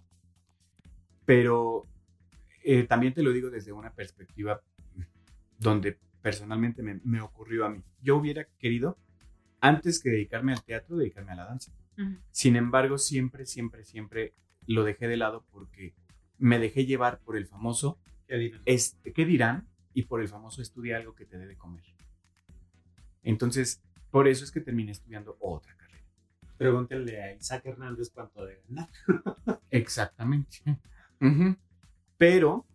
Pero 1.26 1.86
eh, 2.64 2.84
también 2.84 3.14
te 3.14 3.24
lo 3.24 3.32
digo 3.32 3.49
desde 3.49 3.72
una 3.72 3.93
perspectiva 3.93 4.62
donde 5.60 5.97
personalmente 6.22 6.82
me, 6.82 6.99
me 7.04 7.22
ocurrió 7.22 7.66
a 7.66 7.70
mí. 7.70 7.84
Yo 8.02 8.18
hubiera 8.18 8.45
querido, 8.58 8.97
antes 9.60 10.02
que 10.02 10.10
dedicarme 10.10 10.54
al 10.54 10.64
teatro, 10.64 10.97
dedicarme 10.97 11.34
a 11.34 11.36
la 11.36 11.45
danza. 11.45 11.72
Sin 12.32 12.56
embargo, 12.56 12.97
siempre, 12.97 13.45
siempre, 13.45 13.84
siempre 13.84 14.34
lo 14.66 14.84
dejé 14.84 15.08
de 15.08 15.18
lado 15.18 15.45
porque 15.52 15.93
me 16.39 16.58
dejé 16.58 16.86
llevar 16.86 17.20
por 17.20 17.38
el 17.38 17.45
famoso 17.45 17.99
¿Qué 18.28 18.38
dirán? 18.38 18.62
este, 18.66 19.14
¿qué 19.14 19.26
dirán? 19.26 19.68
Y 19.93 20.03
por 20.03 20.21
el 20.21 20.27
famoso 20.27 20.61
estudia 20.61 20.97
algo 20.97 21.13
que 21.15 21.25
te 21.25 21.37
dé 21.37 21.47
de 21.47 21.57
comer. 21.57 21.83
Entonces, 23.23 23.81
por 24.09 24.27
eso 24.27 24.43
es 24.43 24.51
que 24.51 24.61
terminé 24.61 24.91
estudiando 24.91 25.37
otra 25.39 25.75
carrera. 25.75 26.05
Pregúntenle 26.57 27.21
a 27.21 27.33
Isaac 27.33 27.65
Hernández 27.65 28.11
cuánto 28.13 28.45
debe 28.45 28.61
ganar. 28.67 28.89
Exactamente. 29.71 30.59
Ujú. 31.19 31.55
Pero, 32.17 32.67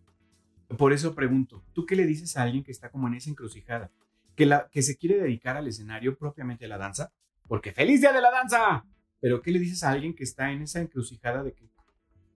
por 0.77 0.93
eso 0.93 1.15
pregunto, 1.15 1.63
¿tú 1.73 1.85
qué 1.85 1.95
le 1.95 2.05
dices 2.05 2.35
a 2.35 2.43
alguien 2.43 2.63
que 2.63 2.71
está 2.71 2.89
como 2.89 3.07
en 3.07 3.13
esa 3.13 3.29
encrucijada? 3.29 3.91
Que, 4.35 4.45
la, 4.45 4.67
que 4.69 4.81
se 4.81 4.97
quiere 4.97 5.17
dedicar 5.17 5.57
al 5.57 5.67
escenario 5.67 6.17
propiamente 6.17 6.65
a 6.65 6.67
la 6.67 6.77
danza, 6.77 7.13
porque 7.47 7.71
feliz 7.71 8.01
día 8.01 8.11
de 8.11 8.21
la 8.21 8.31
danza. 8.31 8.85
Pero 9.19 9.41
¿qué 9.41 9.51
le 9.51 9.59
dices 9.59 9.83
a 9.83 9.91
alguien 9.91 10.13
que 10.13 10.23
está 10.23 10.51
en 10.51 10.63
esa 10.63 10.81
encrucijada 10.81 11.43
de 11.43 11.53
que 11.53 11.69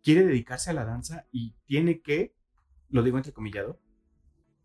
quiere 0.01 0.25
dedicarse 0.25 0.69
a 0.69 0.73
la 0.73 0.86
danza 0.86 1.25
y 1.32 1.53
tiene 1.65 2.01
que, 2.01 2.34
lo 2.89 3.03
digo 3.03 3.17
entrecomillado, 3.17 3.79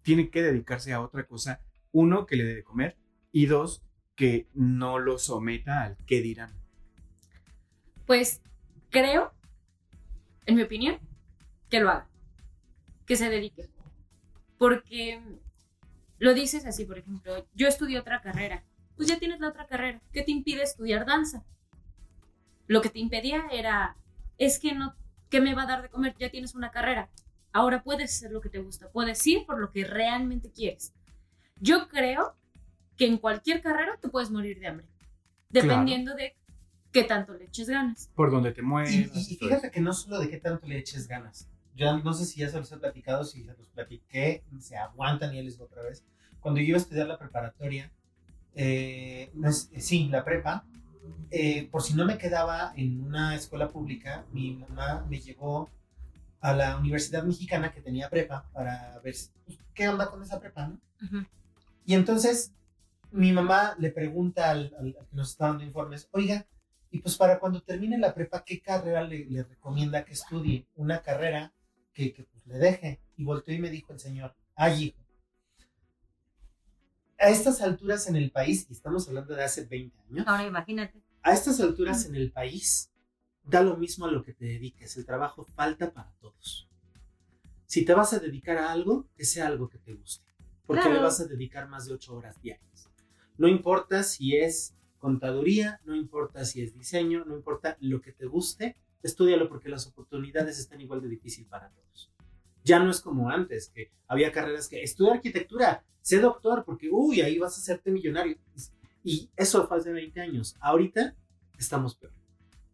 tiene 0.07 0.31
que 0.31 0.41
dedicarse 0.41 0.93
a 0.93 1.01
otra 1.01 1.27
cosa, 1.27 1.61
uno, 1.91 2.27
que 2.27 2.37
le 2.37 2.45
dé 2.45 2.55
de 2.55 2.63
comer, 2.63 2.97
y 3.33 3.47
dos, 3.47 3.83
que 4.15 4.47
no 4.55 5.01
lo 5.01 5.19
someta 5.19 5.83
al 5.83 5.97
qué 6.07 6.21
dirán. 6.21 6.55
Pues 8.07 8.41
creo, 8.91 9.33
en 10.47 10.55
mi 10.55 10.63
opinión, 10.63 11.01
que 11.69 11.81
lo 11.81 11.91
haga. 11.91 12.09
Que 13.05 13.17
se 13.17 13.29
dedique. 13.29 13.69
Porque 14.59 15.21
lo 16.21 16.35
dices 16.35 16.67
así, 16.67 16.85
por 16.85 16.99
ejemplo, 16.99 17.45
yo 17.55 17.67
estudié 17.67 17.99
otra 17.99 18.21
carrera. 18.21 18.63
Pues 18.95 19.09
ya 19.09 19.19
tienes 19.19 19.41
la 19.41 19.49
otra 19.49 19.67
carrera. 19.67 20.01
¿Qué 20.13 20.23
te 20.23 20.31
impide 20.31 20.63
estudiar 20.63 21.05
danza? 21.05 21.45
Lo 22.69 22.81
que 22.81 22.91
te 22.91 23.01
impedía 23.01 23.49
era, 23.51 23.97
es 24.39 24.61
que 24.61 24.73
no, 24.73 24.95
¿qué 25.31 25.41
me 25.41 25.57
va 25.57 25.65
a 25.65 25.67
dar 25.67 25.83
de 25.83 25.89
comer? 25.89 26.15
Ya 26.17 26.31
tienes 26.31 26.55
una 26.55 26.71
carrera. 26.71 27.11
Ahora 27.57 27.83
puedes 27.83 28.15
hacer 28.15 28.33
lo 28.33 28.43
que 28.43 28.51
te 28.51 28.59
gusta. 28.59 28.91
Puedes 28.91 29.27
ir 29.27 29.47
por 29.47 29.59
lo 29.59 29.71
que 29.73 29.85
realmente 29.85 30.51
quieres. 30.53 30.93
Yo 31.59 31.89
creo 31.89 32.35
que 32.99 33.07
en 33.07 33.17
cualquier 33.17 33.63
carrera 33.63 33.99
tú 34.03 34.11
puedes 34.11 34.31
morir 34.31 34.61
de 34.61 34.67
hambre. 34.67 34.87
Dependiendo 35.49 36.15
de 36.15 36.37
qué 36.93 37.05
tanto 37.05 37.33
le 37.33 37.45
eches 37.47 37.69
ganas. 37.71 38.11
Por 38.15 38.31
donde 38.31 38.53
te 38.53 38.61
muevas. 38.61 38.93
Y, 38.93 39.05
y- 39.35 39.37
fíjate 39.37 39.71
que 39.71 39.81
no 39.81 39.95
solo 39.95 40.19
de 40.19 40.29
qué 40.29 40.37
tanto 40.37 40.67
le 40.67 40.77
eches 40.77 41.09
ganas. 41.09 41.49
Yo 41.75 41.97
no 41.99 42.13
sé 42.13 42.27
si 42.27 42.41
ya 42.41 42.51
se 42.51 42.59
los 42.59 42.71
he 42.73 42.77
platicado, 42.77 43.25
si 43.25 43.43
se 43.43 43.55
los 43.57 43.69
platiqué, 43.69 44.43
se 44.61 44.77
aguantan 44.77 45.33
y 45.33 45.37
ya 45.39 45.43
les 45.43 45.55
digo 45.55 45.65
otra 45.65 45.83
vez. 45.83 46.05
Cuando 46.41 46.61
yo 46.61 46.67
iba 46.67 46.77
a 46.77 46.81
estudiar 46.83 47.07
la 47.09 47.19
preparatoria, 47.19 47.91
eh, 48.55 49.31
no 49.33 49.49
es- 49.49 49.71
eh, 49.73 49.81
sí, 49.81 50.09
la 50.11 50.25
prepa, 50.25 50.67
eh, 51.31 51.69
por 51.71 51.83
si 51.83 51.95
no 51.95 52.05
me 52.05 52.19
quedaba 52.19 52.75
en 52.77 53.01
una 53.03 53.35
escuela 53.35 53.71
pública, 53.71 54.27
mi 54.33 54.53
mamá 54.53 55.07
me 55.09 55.21
llevó 55.21 55.71
a 56.47 56.53
la 56.55 56.77
Universidad 56.79 57.25
Mexicana 57.25 57.73
que 57.73 57.81
tenía 57.81 58.09
prepa 58.09 58.49
para 58.53 59.01
ver 59.01 59.15
pues, 59.45 59.61
qué 59.75 59.89
onda 59.89 60.09
con 60.11 60.23
esa 60.23 60.39
prepa, 60.39 60.69
¿no? 60.69 60.81
Y 61.85 61.95
entonces 61.95 62.53
mi 63.11 63.33
mamá 63.33 63.75
le 63.79 63.91
pregunta 63.91 64.51
al, 64.51 64.73
al- 64.79 64.97
al 64.99 65.07
que 65.09 65.17
nos 65.17 65.31
está 65.31 65.49
dando 65.49 65.65
informes, 65.65 66.09
oiga, 66.13 66.47
y 66.91 67.01
pues 67.01 67.17
para 67.17 67.39
cuando 67.41 67.61
termine 67.63 67.99
la 67.99 68.15
prepa, 68.15 68.45
¿qué 68.45 68.61
carrera 68.61 69.03
le, 69.03 69.25
le 69.27 69.43
recomienda 69.43 70.05
que 70.05 70.13
estudie? 70.13 70.67
Una 70.77 71.03
carrera 71.03 71.53
que, 71.93 72.13
que, 72.13 72.23
pues, 72.25 72.47
le 72.47 72.59
deje. 72.59 73.01
Y 73.17 73.25
volteó 73.25 73.53
y 73.55 73.59
me 73.59 73.71
dijo 73.71 73.93
el 73.93 73.99
señor, 73.99 74.35
ay 74.55 74.85
hijo, 74.85 75.03
a 77.19 77.29
estas 77.31 77.61
alturas 77.63 78.07
en 78.09 78.17
el 78.17 78.31
país, 78.31 78.67
y 78.69 78.73
estamos 78.73 79.09
hablando 79.09 79.35
de 79.35 79.43
hace 79.43 79.65
20 79.65 79.97
años, 80.11 80.25
Ahora 80.29 80.47
imagínate. 80.47 81.01
a 81.23 81.33
estas 81.33 81.59
alturas 81.61 82.05
en 82.05 82.15
el 82.15 82.31
país, 82.31 82.91
da 83.47 83.63
lo 83.63 83.77
mismo 83.77 84.07
a 84.07 84.11
lo 84.11 84.23
que 84.23 84.33
te 84.35 84.45
dediques. 84.45 84.97
El 84.97 85.07
trabajo 85.07 85.45
falta 85.45 85.93
para 85.93 86.13
todos. 86.21 86.69
Si 87.67 87.85
te 87.85 87.95
vas 87.95 88.13
a 88.13 88.19
dedicar 88.19 88.59
a 88.59 88.71
algo, 88.73 89.07
que 89.17 89.25
sea 89.25 89.47
algo 89.47 89.69
que 89.69 89.79
te 89.79 89.95
guste. 89.95 90.25
Porque 90.67 90.83
Claro. 90.83 90.97
le 90.97 91.03
vas 91.03 91.21
a 91.21 91.27
dedicar 91.27 91.69
más 91.69 91.87
de 91.87 91.95
ocho 91.95 92.15
horas 92.15 92.41
diarias. 92.43 92.89
No 93.39 93.49
importa 93.49 94.03
si 94.03 94.37
es 94.37 94.75
contaduría, 94.99 95.81
no 95.85 95.95
importa 95.95 96.45
si 96.45 96.63
es 96.63 96.75
diseño, 96.75 97.25
no 97.25 97.37
importa 97.37 97.77
lo 97.81 98.01
que 98.01 98.13
te 98.13 98.27
guste, 98.27 98.77
estudialo 99.03 99.49
porque 99.49 99.69
las 99.69 99.87
oportunidades 99.87 100.59
están 100.59 100.81
igual 100.81 101.01
de 101.03 101.09
difícil 101.09 101.47
para 101.47 101.71
todos. 101.71 102.11
Ya 102.65 102.81
no 102.81 102.91
es 102.91 103.01
como 103.01 103.31
antes, 103.31 103.69
que 103.69 103.93
había 104.09 104.33
carreras 104.33 104.69
que 104.69 104.83
estudia 104.83 105.13
arquitectura, 105.15 105.85
sé 106.03 106.19
doctor, 106.19 106.65
porque 106.65 106.89
uy, 106.91 107.21
ahí 107.21 107.39
vas 107.39 107.57
a 107.57 107.61
hacerte 107.61 107.93
millonario. 107.93 108.39
Y 109.05 109.31
eso 109.37 109.69
fue 109.69 109.77
hace 109.79 109.93
20 109.93 110.21
años. 110.21 110.57
Ahorita 110.59 111.15
estamos 111.59 111.95
peor. 111.95 112.13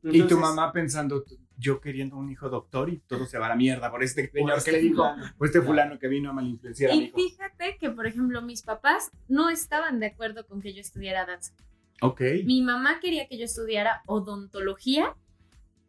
Y 0.03 0.11
tu 0.11 0.23
Entonces, 0.23 0.39
mamá 0.39 0.73
pensando, 0.73 1.25
yo 1.57 1.81
queriendo 1.81 2.17
un 2.17 2.31
hijo 2.31 2.49
doctor 2.49 2.91
y 2.91 2.99
todo 3.01 3.25
se 3.27 3.39
va 3.39 3.47
a 3.47 3.51
la 3.51 3.57
mierda 3.57 3.91
por 3.91 4.03
este 4.03 4.25
por 4.29 4.39
señor 4.41 4.59
este 4.59 4.71
que 4.73 4.77
le 4.79 4.83
dijo, 4.83 5.05
o 5.39 5.45
este 5.45 5.63
fulano 5.63 5.99
que 5.99 6.09
vino 6.09 6.31
a 6.31 6.33
malinfluenciar 6.33 6.91
a 6.91 6.95
mi 6.95 7.01
Y 7.03 7.05
hijo. 7.05 7.17
fíjate 7.19 7.77
que, 7.79 7.91
por 7.91 8.07
ejemplo, 8.07 8.43
mis 8.43 8.63
papás 8.63 9.11
no 9.29 9.49
estaban 9.49 10.01
de 10.01 10.07
acuerdo 10.07 10.47
con 10.47 10.61
que 10.61 10.73
yo 10.75 10.81
estudiara 10.81 11.25
danza. 11.25 11.53
Ok. 12.01 12.21
Mi 12.45 12.63
mamá 12.63 12.99
quería 13.01 13.29
que 13.29 13.39
yo 13.39 13.45
estudiara 13.45 14.03
odontología 14.07 15.15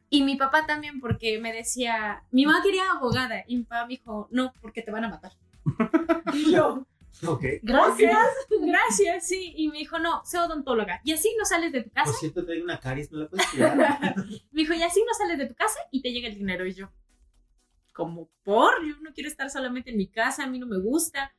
y 0.10 0.22
mi 0.24 0.36
papá 0.36 0.68
también 0.68 1.00
porque 1.00 1.40
me 1.40 1.52
decía, 1.52 2.24
mi 2.30 2.46
mamá 2.46 2.62
quería 2.62 2.84
abogada 2.92 3.44
y 3.48 3.58
mi 3.58 3.64
papá 3.64 3.86
me 3.88 3.94
dijo, 3.96 4.28
no, 4.30 4.54
porque 4.62 4.84
te 4.84 4.92
van 4.92 5.06
a 5.06 5.10
matar. 5.10 5.32
y 6.34 6.52
yo, 6.52 6.86
Ok. 7.28 7.44
Gracias. 7.62 8.18
gracias, 8.62 9.28
sí. 9.28 9.54
Y 9.56 9.70
me 9.70 9.80
dijo, 9.80 10.00
no, 10.00 10.24
sé 10.26 10.40
odontóloga. 10.40 11.02
Y 11.04 11.14
así 11.14 11.34
no 11.38 11.46
sales 11.46 11.72
de 11.72 11.84
tu 11.84 11.92
casa. 11.92 12.12
Por 12.12 12.20
cierto, 12.20 12.46
traigo 12.46 12.64
una 12.64 12.80
caries, 12.80 13.12
¿no 13.12 13.20
la 13.20 13.30
puedes 13.30 13.48
cuidar? 13.48 14.16
Me 14.52 14.62
dijo, 14.62 14.74
y 14.74 14.84
así 14.84 15.04
no 15.06 15.14
sales 15.14 15.38
de 15.38 15.48
tu 15.48 15.56
casa 15.56 15.80
y 15.92 16.02
te 16.02 16.12
llega 16.12 16.28
el 16.28 16.36
dinero. 16.36 16.66
Y 16.66 16.74
yo, 16.74 16.92
como 17.94 18.30
por, 18.44 18.86
yo 18.86 18.96
no 19.02 19.14
quiero 19.14 19.30
estar 19.30 19.50
solamente 19.50 19.92
en 19.92 19.98
mi 19.98 20.08
casa, 20.08 20.44
a 20.44 20.48
mí 20.48 20.60
no 20.60 20.66
me 20.66 20.80
gusta. 20.80 21.34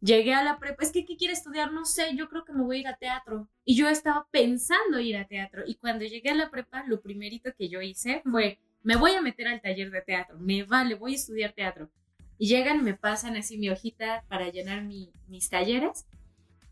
Llegué 0.00 0.34
a 0.34 0.44
la 0.44 0.58
prepa, 0.58 0.82
es 0.82 0.92
que 0.92 1.04
¿qué 1.04 1.16
quiere 1.16 1.32
estudiar? 1.32 1.72
No 1.72 1.84
sé, 1.84 2.14
yo 2.14 2.28
creo 2.28 2.44
que 2.44 2.52
me 2.52 2.62
voy 2.62 2.76
a 2.76 2.80
ir 2.80 2.88
a 2.88 2.96
teatro. 2.96 3.48
Y 3.64 3.76
yo 3.76 3.88
estaba 3.88 4.26
pensando 4.30 5.00
ir 5.00 5.16
a 5.16 5.26
teatro. 5.26 5.62
Y 5.66 5.76
cuando 5.76 6.04
llegué 6.04 6.30
a 6.30 6.34
la 6.34 6.50
prepa, 6.50 6.84
lo 6.86 7.00
primerito 7.00 7.50
que 7.56 7.68
yo 7.68 7.80
hice 7.80 8.22
fue, 8.30 8.58
me 8.82 8.96
voy 8.96 9.12
a 9.12 9.22
meter 9.22 9.48
al 9.48 9.60
taller 9.60 9.90
de 9.90 10.02
teatro, 10.02 10.38
me 10.38 10.64
vale, 10.64 10.94
voy 10.94 11.12
a 11.12 11.16
estudiar 11.16 11.52
teatro. 11.52 11.90
Y 12.38 12.48
llegan, 12.48 12.84
me 12.84 12.94
pasan 12.94 13.36
así 13.36 13.56
mi 13.58 13.70
hojita 13.70 14.24
para 14.28 14.50
llenar 14.50 14.82
mi- 14.82 15.12
mis 15.28 15.48
talleres 15.48 16.06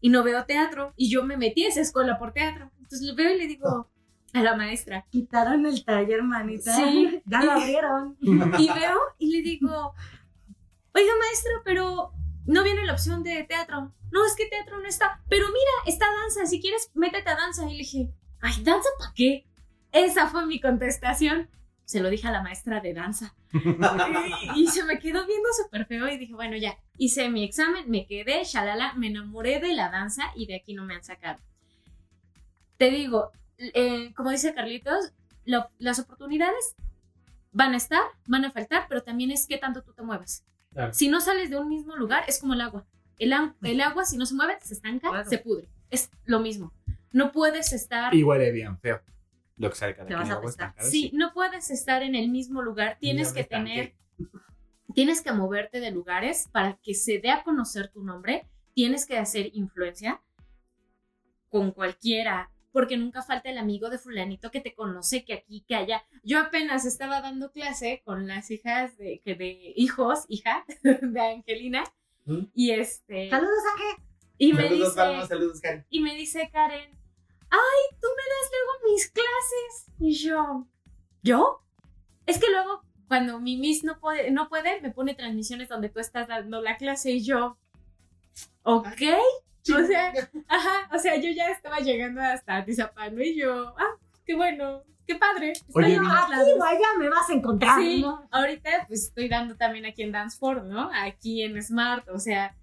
y 0.01 0.11
no 0.11 0.23
veo 0.23 0.45
teatro. 0.45 0.93
Y 0.97 1.11
yo 1.11 1.25
me 1.25 1.37
metí 1.37 1.65
a 1.65 1.69
esa 1.69 1.81
escuela 1.81 2.19
por 2.19 2.33
teatro. 2.33 2.71
Entonces 2.79 3.03
lo 3.09 3.15
veo 3.15 3.35
y 3.35 3.39
le 3.39 3.47
digo 3.47 3.89
a 4.35 4.43
la 4.43 4.57
maestra, 4.57 5.07
Quitaron 5.11 5.65
el 5.67 5.85
taller, 5.85 6.23
manita. 6.23 6.75
Sí. 6.77 7.23
Ya 7.27 7.43
lo 7.43 7.53
abrieron. 7.53 8.17
y 8.21 8.69
veo 8.69 8.99
y 9.19 9.31
le 9.31 9.43
digo, 9.43 9.95
oiga 10.93 11.13
maestra, 11.21 11.53
pero 11.65 12.13
no 12.47 12.63
viene 12.63 12.85
la 12.85 12.93
opción 12.93 13.23
de 13.23 13.45
teatro. 13.45 13.93
No, 14.11 14.27
es 14.27 14.37
que 14.37 14.47
teatro 14.47 14.79
no 14.81 14.87
está. 14.89 15.23
Pero 15.29 15.47
mira, 15.47 15.73
está 15.97 16.07
danza. 16.23 16.47
Si 16.47 16.61
quieres, 16.61 16.91
métete 16.95 17.31
a 17.31 17.37
danza. 17.37 17.67
Y 17.69 17.73
le 17.73 17.79
dije, 17.79 18.11
ay, 18.41 18.63
¿danza 18.63 18.89
para 18.99 19.13
qué? 19.15 19.47
Esa 19.93 20.29
fue 20.29 20.47
mi 20.47 20.61
contestación. 20.61 21.49
Se 21.85 22.01
lo 22.01 22.09
dije 22.11 22.27
a 22.29 22.33
la 22.33 22.43
maestra 22.43 22.81
de 22.81 22.95
danza. 22.95 23.35
y, 24.55 24.63
y 24.63 24.67
se 24.69 24.85
me 24.85 24.99
quedó 24.99 25.27
viendo 25.27 25.49
súper 25.63 25.87
feo 25.87 26.09
y 26.09 26.17
dije, 26.17 26.35
bueno, 26.35 26.57
ya, 26.57 26.79
hice 26.99 27.29
mi 27.29 27.45
examen, 27.45 27.91
me 27.91 28.07
quedé, 28.07 28.43
shalala, 28.45 28.95
me 28.95 29.09
enamoré 29.09 29.61
de 29.61 29.75
la 29.75 29.91
danza 29.91 30.25
y 30.35 30.47
de 30.47 30.57
aquí 30.57 30.75
no 30.75 30.85
me 30.85 30.95
han 30.95 31.05
sacado. 31.05 31.39
Te 32.77 32.91
digo, 32.91 33.31
eh, 33.59 34.13
como 34.15 34.31
dice 34.31 34.55
Carlitos, 34.55 35.13
lo- 35.45 35.69
las 35.79 35.99
oportunidades 35.99 36.75
van 37.53 37.75
a 37.75 37.77
estar, 37.77 38.03
van 38.27 38.45
a 38.45 38.51
faltar, 38.51 38.87
pero 38.89 39.03
también 39.03 39.31
es 39.31 39.47
qué 39.47 39.59
tanto 39.59 39.83
tú 39.83 39.93
te 39.93 40.03
muevas. 40.03 40.45
Claro. 40.73 40.93
Si 40.93 41.09
no 41.09 41.21
sales 41.21 41.51
de 41.51 41.59
un 41.59 41.69
mismo 41.69 41.95
lugar, 41.97 42.25
es 42.27 42.41
como 42.41 42.55
el 42.55 42.61
agua. 42.63 42.85
El, 43.19 43.33
agua, 43.81 44.05
si 44.05 44.17
no 44.17 44.27
se 44.27 44.35
mueve, 44.35 44.59
se 44.61 44.75
estanca, 44.75 45.09
Claro. 45.11 45.29
se 45.31 45.39
pudre. 45.39 45.69
Es 45.91 46.11
lo 46.25 46.41
mismo. 46.41 46.73
No 47.13 47.31
puedes 47.31 47.73
estar... 47.73 48.13
Y 48.13 48.25
huele 48.25 48.51
bien 48.51 48.77
feo. 48.81 49.01
Lo 49.57 49.71
que 49.71 49.77
sale 49.77 49.95
cada 49.95 50.09
Te 50.09 50.15
vas 50.15 50.31
a 50.31 50.41
estancada, 50.45 50.89
Sí, 50.89 51.11
no 51.15 51.33
puedes 51.33 51.71
estar 51.71 52.03
en 52.03 52.15
el 52.15 52.29
mismo 52.29 52.63
lugar. 52.63 52.99
Tienes 53.01 53.33
me 53.33 53.41
que 53.41 53.45
tener, 53.45 53.95
tienes 54.95 55.23
que 55.23 55.33
moverte 55.33 55.81
de 55.81 55.91
lugares 55.91 56.49
para 56.53 56.77
que 56.83 56.95
se 56.95 57.19
dé 57.19 57.31
a 57.31 57.43
conocer 57.45 57.89
tu 57.89 58.03
nombre, 58.03 58.49
tienes 58.75 59.07
que 59.07 59.19
hacer 59.19 59.51
influencia 59.55 60.21
con 61.49 61.71
cualquiera, 61.71 62.51
porque 62.73 62.97
nunca 62.97 63.23
falta 63.23 63.49
el 63.49 63.59
amigo 63.59 63.89
de 63.89 63.99
fulanito 63.99 64.51
que 64.51 64.61
te 64.61 64.75
conoce, 64.75 65.25
que 65.25 65.35
aquí, 65.35 65.65
que 65.69 65.77
allá. 65.77 66.05
Yo 66.25 66.41
apenas 66.41 66.85
estaba 66.85 67.21
dando 67.21 67.53
clase 67.53 68.03
con 68.05 68.27
las 68.27 68.51
hijas 68.51 68.99
de, 68.99 69.21
que 69.25 69.37
de 69.37 69.73
hijos, 69.77 70.25
hija, 70.29 70.65
de 70.83 71.21
Angelina, 71.21 71.85
¿Mm? 72.25 72.47
y 72.53 72.73
este... 72.73 73.31
Saludos, 73.31 73.63
Ángel. 73.73 74.05
Y 74.37 74.53
me 74.53 74.63
saludos, 74.65 74.89
dice, 74.89 74.97
Palma, 74.97 75.27
saludos, 75.29 75.61
Karen. 75.61 75.87
y 75.89 76.01
me 76.01 76.17
dice 76.17 76.51
Karen, 76.53 76.91
ay, 77.55 77.97
tú 78.01 78.09
me 78.09 78.23
das 78.33 78.51
luego 78.53 78.93
mis 78.93 79.11
clases. 79.11 79.93
Y 79.99 80.13
yo, 80.15 80.67
¿yo? 81.23 81.63
Es 82.27 82.39
que 82.39 82.51
luego 82.51 82.83
cuando 83.09 83.39
mi 83.41 83.57
Miss 83.57 83.85
no 83.85 83.99
puede, 84.01 84.31
no 84.31 84.49
puede, 84.49 84.81
me 84.81 84.91
pone 84.91 85.15
transmisiones 85.15 85.69
donde 85.69 85.89
tú 85.89 86.01
estás 86.01 86.29
dando 86.29 86.61
la 86.61 86.77
clase 86.77 87.13
y 87.13 87.23
yo, 87.23 87.57
ok. 88.63 89.03
O 89.75 89.87
sea, 89.87 90.13
ajá, 90.49 90.89
o 90.95 90.99
sea, 90.99 91.17
yo 91.17 91.31
ya 91.31 91.51
estaba 91.51 91.79
llegando 91.79 92.21
hasta 92.21 92.65
Tizapán 92.65 93.21
y 93.21 93.37
yo, 93.37 93.75
ah, 93.79 93.97
qué 94.27 94.35
bueno, 94.35 94.83
qué 95.07 95.15
padre. 95.15 95.53
Estoy 95.53 95.85
Oye, 95.85 95.97
Aquí 95.97 96.51
allá 96.61 96.99
me 96.99 97.09
vas 97.09 97.31
a 97.31 97.33
encontrar, 97.33 97.81
Sí, 97.81 98.03
¿no? 98.03 98.29
ahorita 98.31 98.85
pues 98.89 99.05
estoy 99.05 99.29
dando 99.29 99.57
también 99.57 99.87
aquí 99.87 100.03
en 100.03 100.13
Danceport, 100.13 100.65
¿no? 100.65 100.91
Aquí 100.93 101.43
en 101.43 101.63
Smart, 101.63 102.09
o 102.11 102.19
sea, 102.19 102.55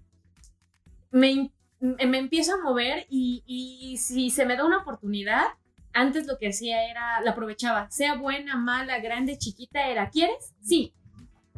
me, 1.10 1.50
me 1.82 2.18
empiezo 2.18 2.54
a 2.54 2.62
mover 2.62 3.06
y, 3.10 3.42
y 3.44 3.98
si 3.98 4.30
se 4.30 4.46
me 4.46 4.56
da 4.56 4.64
una 4.64 4.78
oportunidad, 4.78 5.44
antes 5.92 6.26
lo 6.26 6.38
que 6.38 6.48
hacía 6.48 6.88
era, 6.88 7.20
la 7.20 7.32
aprovechaba, 7.32 7.90
sea 7.90 8.14
buena, 8.14 8.56
mala, 8.56 9.00
grande, 9.00 9.36
chiquita, 9.36 9.88
era, 9.88 10.08
¿quieres? 10.10 10.54
Sí. 10.60 10.94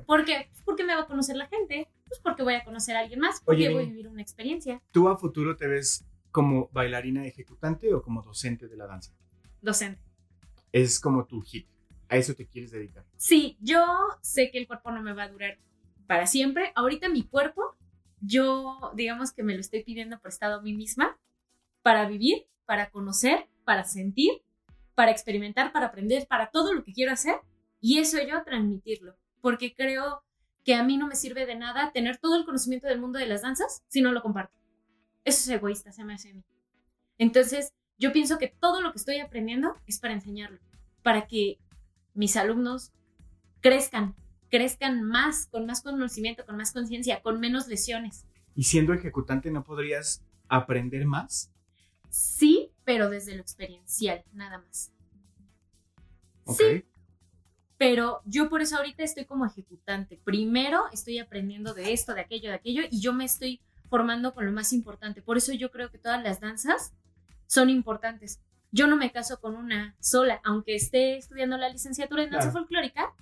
¿Por 0.06 0.24
qué? 0.24 0.48
Pues 0.50 0.62
porque 0.64 0.84
me 0.84 0.94
va 0.94 1.02
a 1.02 1.06
conocer 1.06 1.36
la 1.36 1.46
gente, 1.46 1.88
pues 2.08 2.20
porque 2.20 2.42
voy 2.42 2.54
a 2.54 2.64
conocer 2.64 2.96
a 2.96 3.00
alguien 3.00 3.20
más, 3.20 3.40
porque 3.44 3.66
Oye, 3.68 3.74
voy 3.74 3.84
a 3.84 3.86
vivir 3.86 4.08
una 4.08 4.22
experiencia. 4.22 4.82
¿Tú 4.90 5.08
a 5.08 5.16
futuro 5.16 5.56
te 5.56 5.66
ves 5.66 6.04
como 6.30 6.68
bailarina 6.72 7.26
ejecutante 7.26 7.94
o 7.94 8.02
como 8.02 8.22
docente 8.22 8.66
de 8.66 8.76
la 8.76 8.86
danza? 8.86 9.12
Docente. 9.62 10.02
Es 10.72 10.98
como 10.98 11.26
tu 11.26 11.40
hit. 11.42 11.68
A 12.08 12.16
eso 12.16 12.34
te 12.34 12.46
quieres 12.46 12.70
dedicar. 12.70 13.04
Sí, 13.16 13.56
yo 13.60 13.84
sé 14.20 14.50
que 14.50 14.58
el 14.58 14.66
cuerpo 14.66 14.90
no 14.90 15.02
me 15.02 15.12
va 15.12 15.24
a 15.24 15.28
durar 15.28 15.58
para 16.06 16.26
siempre. 16.26 16.72
Ahorita 16.74 17.08
mi 17.08 17.22
cuerpo, 17.22 17.76
yo 18.24 18.92
digamos 18.94 19.32
que 19.32 19.42
me 19.42 19.54
lo 19.54 19.60
estoy 19.60 19.84
pidiendo 19.84 20.20
prestado 20.20 20.56
a 20.58 20.62
mí 20.62 20.72
misma 20.72 21.18
para 21.82 22.06
vivir, 22.06 22.46
para 22.64 22.90
conocer, 22.90 23.48
para 23.64 23.84
sentir, 23.84 24.42
para 24.94 25.10
experimentar, 25.10 25.72
para 25.72 25.86
aprender, 25.86 26.26
para 26.26 26.50
todo 26.50 26.72
lo 26.72 26.84
que 26.84 26.92
quiero 26.92 27.12
hacer 27.12 27.36
y 27.80 27.98
eso 27.98 28.18
yo 28.26 28.42
transmitirlo, 28.44 29.16
porque 29.40 29.74
creo 29.74 30.24
que 30.64 30.74
a 30.74 30.82
mí 30.82 30.96
no 30.96 31.06
me 31.06 31.16
sirve 31.16 31.44
de 31.44 31.56
nada 31.56 31.92
tener 31.92 32.16
todo 32.16 32.36
el 32.36 32.46
conocimiento 32.46 32.86
del 32.86 33.00
mundo 33.00 33.18
de 33.18 33.26
las 33.26 33.42
danzas 33.42 33.82
si 33.88 34.00
no 34.00 34.12
lo 34.12 34.22
comparto. 34.22 34.58
Eso 35.24 35.40
es 35.40 35.48
egoísta, 35.48 35.92
se 35.92 36.04
me 36.04 36.14
hace 36.14 36.30
a 36.30 36.34
mí. 36.34 36.44
Entonces, 37.18 37.74
yo 37.98 38.12
pienso 38.12 38.38
que 38.38 38.48
todo 38.48 38.80
lo 38.80 38.92
que 38.92 38.98
estoy 38.98 39.18
aprendiendo 39.18 39.76
es 39.86 40.00
para 40.00 40.14
enseñarlo, 40.14 40.58
para 41.02 41.26
que 41.26 41.58
mis 42.14 42.36
alumnos 42.36 42.92
crezcan, 43.60 44.14
crezcan 44.54 45.02
más, 45.02 45.46
con 45.46 45.66
más 45.66 45.82
conocimiento, 45.82 46.46
con 46.46 46.56
más 46.56 46.70
conciencia, 46.70 47.20
con 47.22 47.40
menos 47.40 47.66
lesiones. 47.66 48.24
¿Y 48.54 48.62
siendo 48.62 48.92
ejecutante 48.94 49.50
no 49.50 49.64
podrías 49.64 50.22
aprender 50.48 51.04
más? 51.06 51.50
Sí, 52.08 52.70
pero 52.84 53.10
desde 53.10 53.34
lo 53.34 53.42
experiencial, 53.42 54.22
nada 54.32 54.58
más. 54.58 54.92
Ok. 56.44 56.56
Sí, 56.56 56.84
pero 57.78 58.22
yo 58.26 58.48
por 58.48 58.62
eso 58.62 58.76
ahorita 58.76 59.02
estoy 59.02 59.24
como 59.24 59.44
ejecutante. 59.44 60.20
Primero 60.22 60.84
estoy 60.92 61.18
aprendiendo 61.18 61.74
de 61.74 61.92
esto, 61.92 62.14
de 62.14 62.20
aquello, 62.20 62.50
de 62.50 62.54
aquello, 62.54 62.82
y 62.88 63.00
yo 63.00 63.12
me 63.12 63.24
estoy 63.24 63.60
formando 63.90 64.34
con 64.34 64.46
lo 64.46 64.52
más 64.52 64.72
importante. 64.72 65.20
Por 65.20 65.36
eso 65.36 65.52
yo 65.52 65.72
creo 65.72 65.90
que 65.90 65.98
todas 65.98 66.22
las 66.22 66.38
danzas 66.38 66.92
son 67.48 67.70
importantes. 67.70 68.38
Yo 68.70 68.86
no 68.86 68.96
me 68.96 69.10
caso 69.10 69.40
con 69.40 69.56
una 69.56 69.96
sola, 69.98 70.40
aunque 70.44 70.76
esté 70.76 71.16
estudiando 71.16 71.56
la 71.56 71.70
licenciatura 71.70 72.22
en 72.22 72.30
danza 72.30 72.50
Claro. 72.50 72.60
folclórica. 72.60 73.12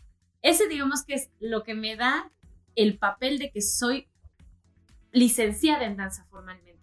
Ese 0.42 0.68
digamos 0.68 1.04
que 1.04 1.14
es 1.14 1.30
lo 1.40 1.62
que 1.62 1.74
me 1.74 1.96
da 1.96 2.30
el 2.74 2.98
papel 2.98 3.38
de 3.38 3.50
que 3.50 3.62
soy 3.62 4.08
licenciada 5.12 5.84
en 5.84 5.96
danza 5.96 6.24
formalmente. 6.24 6.80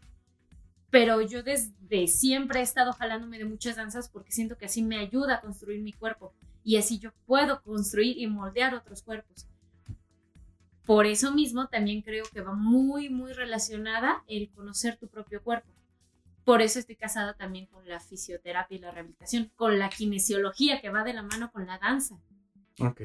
Pero 0.89 1.21
yo 1.21 1.43
desde 1.43 2.07
siempre 2.07 2.59
he 2.59 2.63
estado 2.63 2.93
jalándome 2.93 3.37
de 3.37 3.45
muchas 3.45 3.75
danzas 3.75 4.09
porque 4.09 4.31
siento 4.31 4.57
que 4.57 4.65
así 4.65 4.81
me 4.81 4.97
ayuda 4.97 5.35
a 5.35 5.41
construir 5.41 5.81
mi 5.81 5.93
cuerpo 5.93 6.33
y 6.63 6.77
así 6.77 6.99
yo 6.99 7.11
puedo 7.25 7.61
construir 7.61 8.17
y 8.17 8.27
moldear 8.27 8.73
otros 8.73 9.03
cuerpos. 9.03 9.47
Por 10.85 11.05
eso 11.05 11.31
mismo 11.31 11.67
también 11.67 12.01
creo 12.01 12.25
que 12.33 12.41
va 12.41 12.53
muy, 12.53 13.09
muy 13.09 13.33
relacionada 13.33 14.23
el 14.27 14.49
conocer 14.49 14.97
tu 14.97 15.07
propio 15.07 15.43
cuerpo. 15.43 15.69
Por 16.43 16.63
eso 16.63 16.79
estoy 16.79 16.95
casada 16.95 17.35
también 17.35 17.67
con 17.67 17.87
la 17.87 17.99
fisioterapia 17.99 18.75
y 18.75 18.79
la 18.79 18.89
rehabilitación, 18.89 19.51
con 19.55 19.77
la 19.77 19.89
kinesiología 19.89 20.81
que 20.81 20.89
va 20.89 21.03
de 21.03 21.13
la 21.13 21.21
mano 21.21 21.51
con 21.51 21.67
la 21.67 21.77
danza. 21.77 22.19
Ok. 22.79 23.01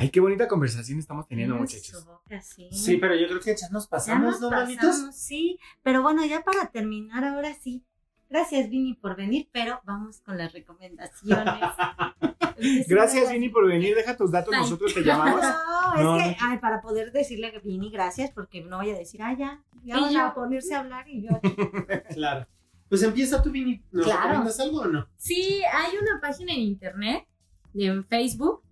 Ay, 0.00 0.10
qué 0.10 0.20
bonita 0.20 0.46
conversación 0.46 1.00
estamos 1.00 1.26
teniendo, 1.26 1.54
Ay, 1.56 1.60
muchachos. 1.62 2.06
boca, 2.06 2.40
sí. 2.40 2.68
Sí, 2.70 2.96
pero 2.98 3.16
yo 3.16 3.26
creo 3.26 3.40
que 3.40 3.56
ya 3.56 3.68
nos 3.70 3.84
Ya 3.84 3.90
pasamos, 3.90 4.30
nos 4.32 4.40
¿no, 4.40 4.48
pasamos, 4.50 4.76
manitos? 4.76 5.16
sí. 5.16 5.58
Pero 5.82 6.02
bueno, 6.02 6.24
ya 6.24 6.42
para 6.44 6.70
terminar, 6.70 7.24
ahora 7.24 7.52
sí. 7.54 7.84
Gracias, 8.30 8.68
Vini, 8.70 8.94
por 8.94 9.16
venir, 9.16 9.48
pero 9.52 9.80
vamos 9.84 10.20
con 10.20 10.38
las 10.38 10.52
recomendaciones. 10.52 11.54
Gracias, 12.88 13.32
Vini, 13.32 13.48
por 13.48 13.66
venir. 13.66 13.94
Deja 13.96 14.16
tus 14.16 14.30
datos, 14.30 14.50
Bye. 14.50 14.60
nosotros 14.60 14.94
te 14.94 15.02
llamamos. 15.02 15.42
No, 15.88 15.94
es 15.96 16.04
No, 16.04 16.16
que 16.18 16.30
no. 16.32 16.36
ay, 16.42 16.58
para 16.58 16.82
poder 16.82 17.12
decirle 17.12 17.50
que 17.50 17.60
Vini, 17.60 17.90
gracias, 17.90 18.30
porque 18.30 18.60
no 18.60 18.76
vaya 18.76 18.94
a 18.94 18.98
decir, 18.98 19.22
ah, 19.22 19.34
ya, 19.36 19.64
ya 19.82 19.96
Y 19.96 20.00
van 20.02 20.12
yo. 20.12 20.20
a 20.22 20.34
ponerse 20.34 20.74
a 20.74 20.80
hablar 20.80 21.08
y 21.08 21.22
yo. 21.22 21.30
Claro. 22.14 22.46
Pues 22.90 23.02
empieza 23.02 23.42
tú, 23.42 23.50
Vini. 23.50 23.82
¿Nos 23.90 24.04
Claro. 24.04 24.20
recomiendas 24.22 24.60
algo 24.60 24.80
o 24.82 24.86
no? 24.86 25.08
Sí, 25.16 25.62
hay 25.72 25.96
una 25.96 26.20
página 26.20 26.52
en 26.52 26.60
internet, 26.60 27.26
en 27.74 28.04
Facebook, 28.04 28.62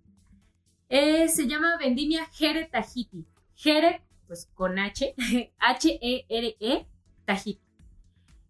eh, 0.89 1.27
se 1.27 1.47
llama 1.47 1.77
Vendimia 1.77 2.25
Jere 2.31 2.65
Tahiti. 2.65 3.25
Jere, 3.55 4.01
pues 4.27 4.49
con 4.53 4.77
H, 4.79 5.13
H-E-R-E, 5.59 6.85
Tahiti. 7.25 7.61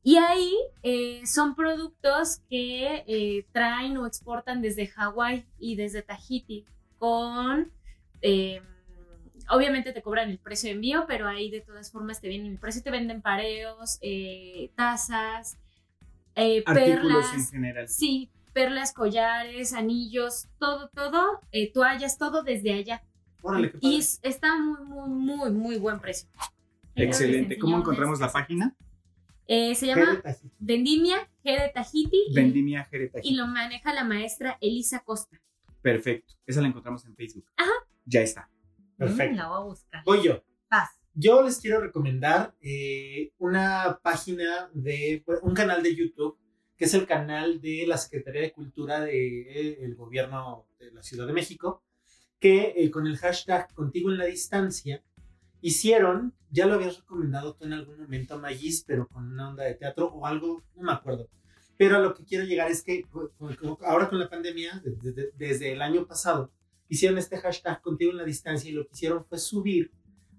Y 0.04 0.18
ahí 0.18 0.54
eh, 0.84 1.22
son 1.26 1.56
productos 1.56 2.42
que 2.50 3.04
eh, 3.08 3.46
traen 3.52 3.98
o 3.98 4.06
exportan 4.06 4.62
desde 4.62 4.88
Hawái 4.88 5.46
y 5.60 5.76
desde 5.76 6.02
Tahiti 6.02 6.66
con... 6.98 7.72
obviamente 9.50 9.92
te 9.92 10.02
cobran 10.02 10.30
el 10.30 10.40
precio 10.40 10.70
de 10.70 10.76
envío, 10.76 11.06
pero 11.08 11.28
ahí 11.28 11.50
de 11.52 11.62
todas 11.62 11.92
formas 11.92 12.22
te 12.22 12.30
vienen 12.30 12.54
el 12.54 12.58
precio, 12.58 12.82
te 12.84 12.92
venden 12.92 13.22
pareos, 13.22 14.00
tazas, 14.76 15.58
Artículos 16.36 16.74
perlas. 16.74 17.34
en 17.34 17.48
general. 17.48 17.90
Sí, 17.90 18.30
perlas, 18.58 18.92
collares, 18.92 19.72
anillos, 19.74 20.48
todo, 20.58 20.90
todo, 20.90 21.40
eh, 21.52 21.72
toallas, 21.72 22.18
todo 22.18 22.42
desde 22.42 22.74
allá. 22.74 23.04
Órale, 23.44 23.70
qué 23.72 23.78
Y 23.78 23.82
padre. 23.82 23.98
s- 24.00 24.20
está 24.24 24.58
muy, 24.60 24.80
muy, 24.88 25.10
muy, 25.10 25.52
muy 25.52 25.78
buen 25.78 26.00
precio. 26.00 26.28
Excelente. 26.96 27.60
¿Cómo 27.60 27.78
encontramos 27.78 28.20
la 28.20 28.32
página? 28.32 28.76
Eh, 29.46 29.76
se 29.76 29.86
llama 29.86 30.06
Jere 30.06 30.22
Tajiti. 30.24 30.52
Vendimia 30.60 31.30
de 31.44 31.70
Tahiti 31.72 32.18
y, 32.30 32.34
Vendimia 32.34 32.90
y 33.22 33.36
lo 33.36 33.46
maneja 33.46 33.94
la 33.94 34.04
maestra 34.04 34.58
Elisa 34.60 35.02
Costa. 35.04 35.40
Perfecto. 35.84 36.34
Esa 36.48 36.60
la 36.62 36.68
encontramos 36.70 37.06
en 37.06 37.16
Facebook. 37.16 37.46
Ajá. 37.58 37.70
Ya 38.06 38.22
está. 38.22 38.50
Perfecto. 38.98 39.34
Mm, 39.36 39.38
la 39.38 39.48
voy 39.50 39.58
a 39.58 39.64
buscar. 39.66 40.04
Voy 40.04 40.24
yo. 40.24 40.44
Paz. 40.68 40.90
Yo 41.14 41.44
les 41.44 41.60
quiero 41.60 41.80
recomendar 41.80 42.56
eh, 42.62 43.32
una 43.38 44.00
página 44.02 44.70
de 44.74 45.24
un 45.44 45.54
canal 45.54 45.84
de 45.84 45.96
YouTube 45.96 46.40
que 46.78 46.86
es 46.86 46.94
el 46.94 47.06
canal 47.08 47.60
de 47.60 47.86
la 47.88 47.98
Secretaría 47.98 48.42
de 48.42 48.52
Cultura 48.54 49.02
del 49.02 49.96
gobierno 49.96 50.68
de 50.80 50.92
la 50.92 51.02
Ciudad 51.04 51.26
de 51.28 51.34
México, 51.34 51.84
que 52.40 52.74
eh, 52.78 52.92
con 52.92 53.08
el 53.08 53.18
hashtag 53.18 53.74
Contigo 53.74 54.12
en 54.12 54.18
la 54.20 54.26
Distancia 54.26 55.04
hicieron, 55.62 56.34
ya 56.52 56.68
lo 56.68 56.76
habías 56.76 56.98
recomendado 57.00 57.56
tú 57.56 57.66
en 57.66 57.74
algún 57.74 57.98
momento, 58.00 58.38
Magis, 58.40 58.84
pero 58.86 59.08
con 59.08 59.32
una 59.32 59.50
onda 59.50 59.64
de 59.64 59.74
teatro 59.74 60.08
o 60.14 60.26
algo, 60.26 60.64
no 60.76 60.84
me 60.84 60.92
acuerdo. 60.92 61.30
Pero 61.78 61.98
a 61.98 62.00
lo 62.00 62.14
que 62.14 62.24
quiero 62.24 62.46
llegar 62.46 62.70
es 62.72 62.84
que 62.84 63.06
ahora 63.86 64.08
con 64.10 64.20
la 64.20 64.30
pandemia, 64.30 64.82
de- 64.84 65.12
de- 65.12 65.32
desde 65.36 65.74
el 65.74 65.82
año 65.82 66.06
pasado, 66.06 66.52
hicieron 66.90 67.18
este 67.18 67.38
hashtag 67.38 67.82
Contigo 67.82 68.12
en 68.12 68.18
la 68.18 68.24
Distancia 68.24 68.70
y 68.70 68.74
lo 68.74 68.86
que 68.86 68.94
hicieron 68.94 69.26
fue 69.26 69.40
subir 69.40 69.92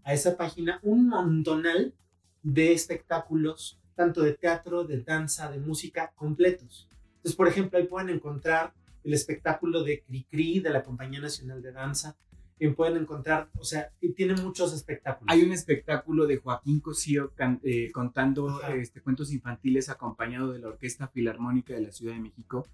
a 0.04 0.14
esa 0.14 0.36
página 0.36 0.78
un 0.82 1.08
montonal 1.08 1.94
de 2.42 2.72
espectáculos, 2.72 3.80
tanto 3.98 4.22
de 4.22 4.32
teatro, 4.34 4.84
de 4.84 5.02
danza, 5.02 5.50
de 5.50 5.58
música, 5.58 6.12
completos. 6.14 6.88
Entonces, 7.16 7.34
por 7.36 7.48
ejemplo, 7.48 7.78
ahí 7.78 7.86
pueden 7.86 8.10
encontrar 8.10 8.72
el 9.04 9.12
espectáculo 9.12 9.82
de 9.82 10.02
Cricri 10.06 10.60
de 10.60 10.70
la 10.70 10.82
Compañía 10.84 11.20
Nacional 11.20 11.60
de 11.60 11.72
Danza. 11.72 12.16
Y 12.60 12.68
pueden 12.70 12.96
encontrar, 12.96 13.50
o 13.56 13.62
sea, 13.64 13.90
tiene 14.16 14.34
muchos 14.34 14.72
espectáculos. 14.72 15.26
Hay 15.32 15.42
un 15.44 15.52
espectáculo 15.52 16.26
de 16.26 16.38
Joaquín 16.38 16.80
Cosío 16.80 17.32
can- 17.36 17.60
eh, 17.62 17.90
contando 17.92 18.60
este, 18.82 19.00
cuentos 19.00 19.32
infantiles 19.32 19.88
acompañado 19.88 20.50
de 20.52 20.58
la 20.58 20.68
Orquesta 20.68 21.06
Filarmónica 21.08 21.74
de 21.74 21.82
la 21.82 21.92
Ciudad 21.92 22.14
de 22.14 22.20
México. 22.20 22.66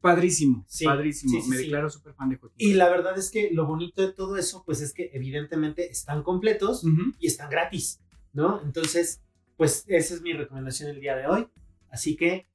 Padrísimo, 0.00 0.64
Sí, 0.66 0.86
padrísimo. 0.86 1.32
sí, 1.34 1.42
sí, 1.42 1.50
Me 1.50 1.56
declaro 1.58 1.90
súper 1.90 2.14
fan 2.14 2.30
de 2.30 2.36
Joaquín. 2.36 2.56
Y 2.70 2.72
la 2.74 2.88
verdad 2.88 3.18
es 3.18 3.30
que 3.30 3.50
lo 3.52 3.66
bonito 3.66 4.00
de 4.00 4.12
todo 4.14 4.38
eso, 4.38 4.62
pues 4.64 4.80
es 4.80 4.94
que 4.94 5.10
evidentemente 5.12 5.90
están 5.90 6.22
completos 6.22 6.84
Ujú. 6.84 7.12
y 7.18 7.26
están 7.26 7.50
gratis. 7.50 8.00
¿no? 8.32 8.62
Entonces, 8.62 9.20
pues 9.60 9.84
esa 9.88 10.14
es 10.14 10.22
mi 10.22 10.32
recomendación 10.32 10.88
el 10.88 11.00
día 11.02 11.14
de 11.14 11.26
hoy. 11.26 11.46
Así 11.90 12.16
que, 12.16 12.48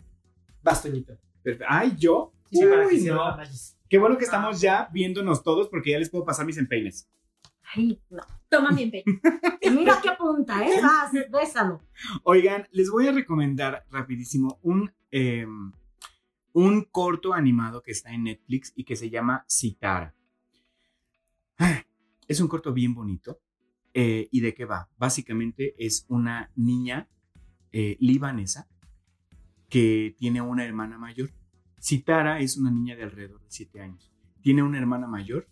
bastoñito. 0.63 1.15
Perfecto. 1.43 1.67
Ay, 1.69 1.93
yo. 1.99 2.33
Sí, 2.49 2.65
para 2.65 2.89
que 2.89 2.95
Uy, 2.95 3.03
no. 3.03 3.37
Magis. 3.37 3.77
Qué 3.87 3.99
bueno 3.99 4.17
que 4.17 4.23
estamos 4.23 4.59
ya 4.59 4.89
viéndonos 4.91 5.43
todos 5.43 5.69
porque 5.69 5.91
ya 5.91 5.99
les 5.99 6.09
puedo 6.09 6.25
pasar 6.25 6.47
mis 6.47 6.57
empeines. 6.57 7.07
Ay, 7.75 8.01
no. 8.09 8.23
Toma 8.49 8.71
mi 8.71 8.81
empeño. 8.81 9.03
Y 9.61 9.69
mira 9.69 9.99
qué 10.01 10.13
punta, 10.17 10.67
¿eh? 10.67 10.81
Vas, 10.81 11.11
bésalo. 11.31 11.79
Oigan, 12.23 12.67
les 12.71 12.89
voy 12.89 13.07
a 13.07 13.11
recomendar 13.11 13.85
rapidísimo 13.91 14.57
un, 14.63 14.91
eh, 15.11 15.45
un 16.53 16.85
corto 16.85 17.35
animado 17.35 17.83
que 17.83 17.91
está 17.91 18.11
en 18.13 18.23
Netflix 18.23 18.73
y 18.75 18.83
que 18.83 18.95
se 18.95 19.11
llama 19.11 19.45
Citara. 19.47 20.15
Ah, 21.59 21.83
Es 22.27 22.39
un 22.39 22.47
corto 22.47 22.73
bien 22.73 22.95
bonito. 22.95 23.39
Eh, 23.97 24.27
¿Y 24.29 24.41
de 24.41 24.53
qué 24.53 24.65
va? 24.65 24.89
Básicamente 24.97 25.73
es 25.77 26.05
una 26.09 26.51
niña 26.57 27.07
eh, 27.71 27.95
libanesa 28.01 28.67
que 29.69 30.13
tiene 30.17 30.41
una 30.41 30.65
hermana 30.65 30.97
mayor. 30.97 31.31
Citara 31.81 32.41
es 32.41 32.57
una 32.57 32.71
niña 32.71 32.97
de 32.97 33.03
alrededor 33.03 33.39
de 33.39 33.47
7 33.47 33.79
años. 33.79 34.11
Tiene 34.41 34.63
una 34.63 34.79
hermana 34.79 35.07
mayor 35.07 35.47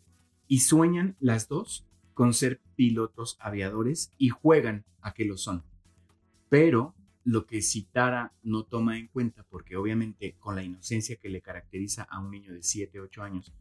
y 0.50 0.60
sueñan 0.60 1.16
las 1.22 1.48
dos 1.48 1.88
con 2.14 2.34
ser 2.34 2.60
pilotos 2.76 3.38
aviadores 3.40 4.12
y 4.18 4.28
juegan 4.28 4.84
a 5.00 5.14
que 5.14 5.24
lo 5.24 5.38
son. 5.38 5.64
Pero 6.50 6.96
lo 7.24 7.46
que 7.46 7.62
Citara 7.62 8.34
no 8.44 8.66
toma 8.66 8.98
en 8.98 9.08
cuenta, 9.08 9.46
porque 9.50 9.78
obviamente 9.78 10.36
con 10.42 10.56
la 10.58 10.64
inocencia 10.64 11.16
que 11.16 11.30
le 11.30 11.42
caracteriza 11.42 12.04
a 12.04 12.20
un 12.20 12.32
niño 12.32 12.52
de 12.52 12.62
7, 12.62 13.00
8 13.00 13.24
años, 13.24 13.54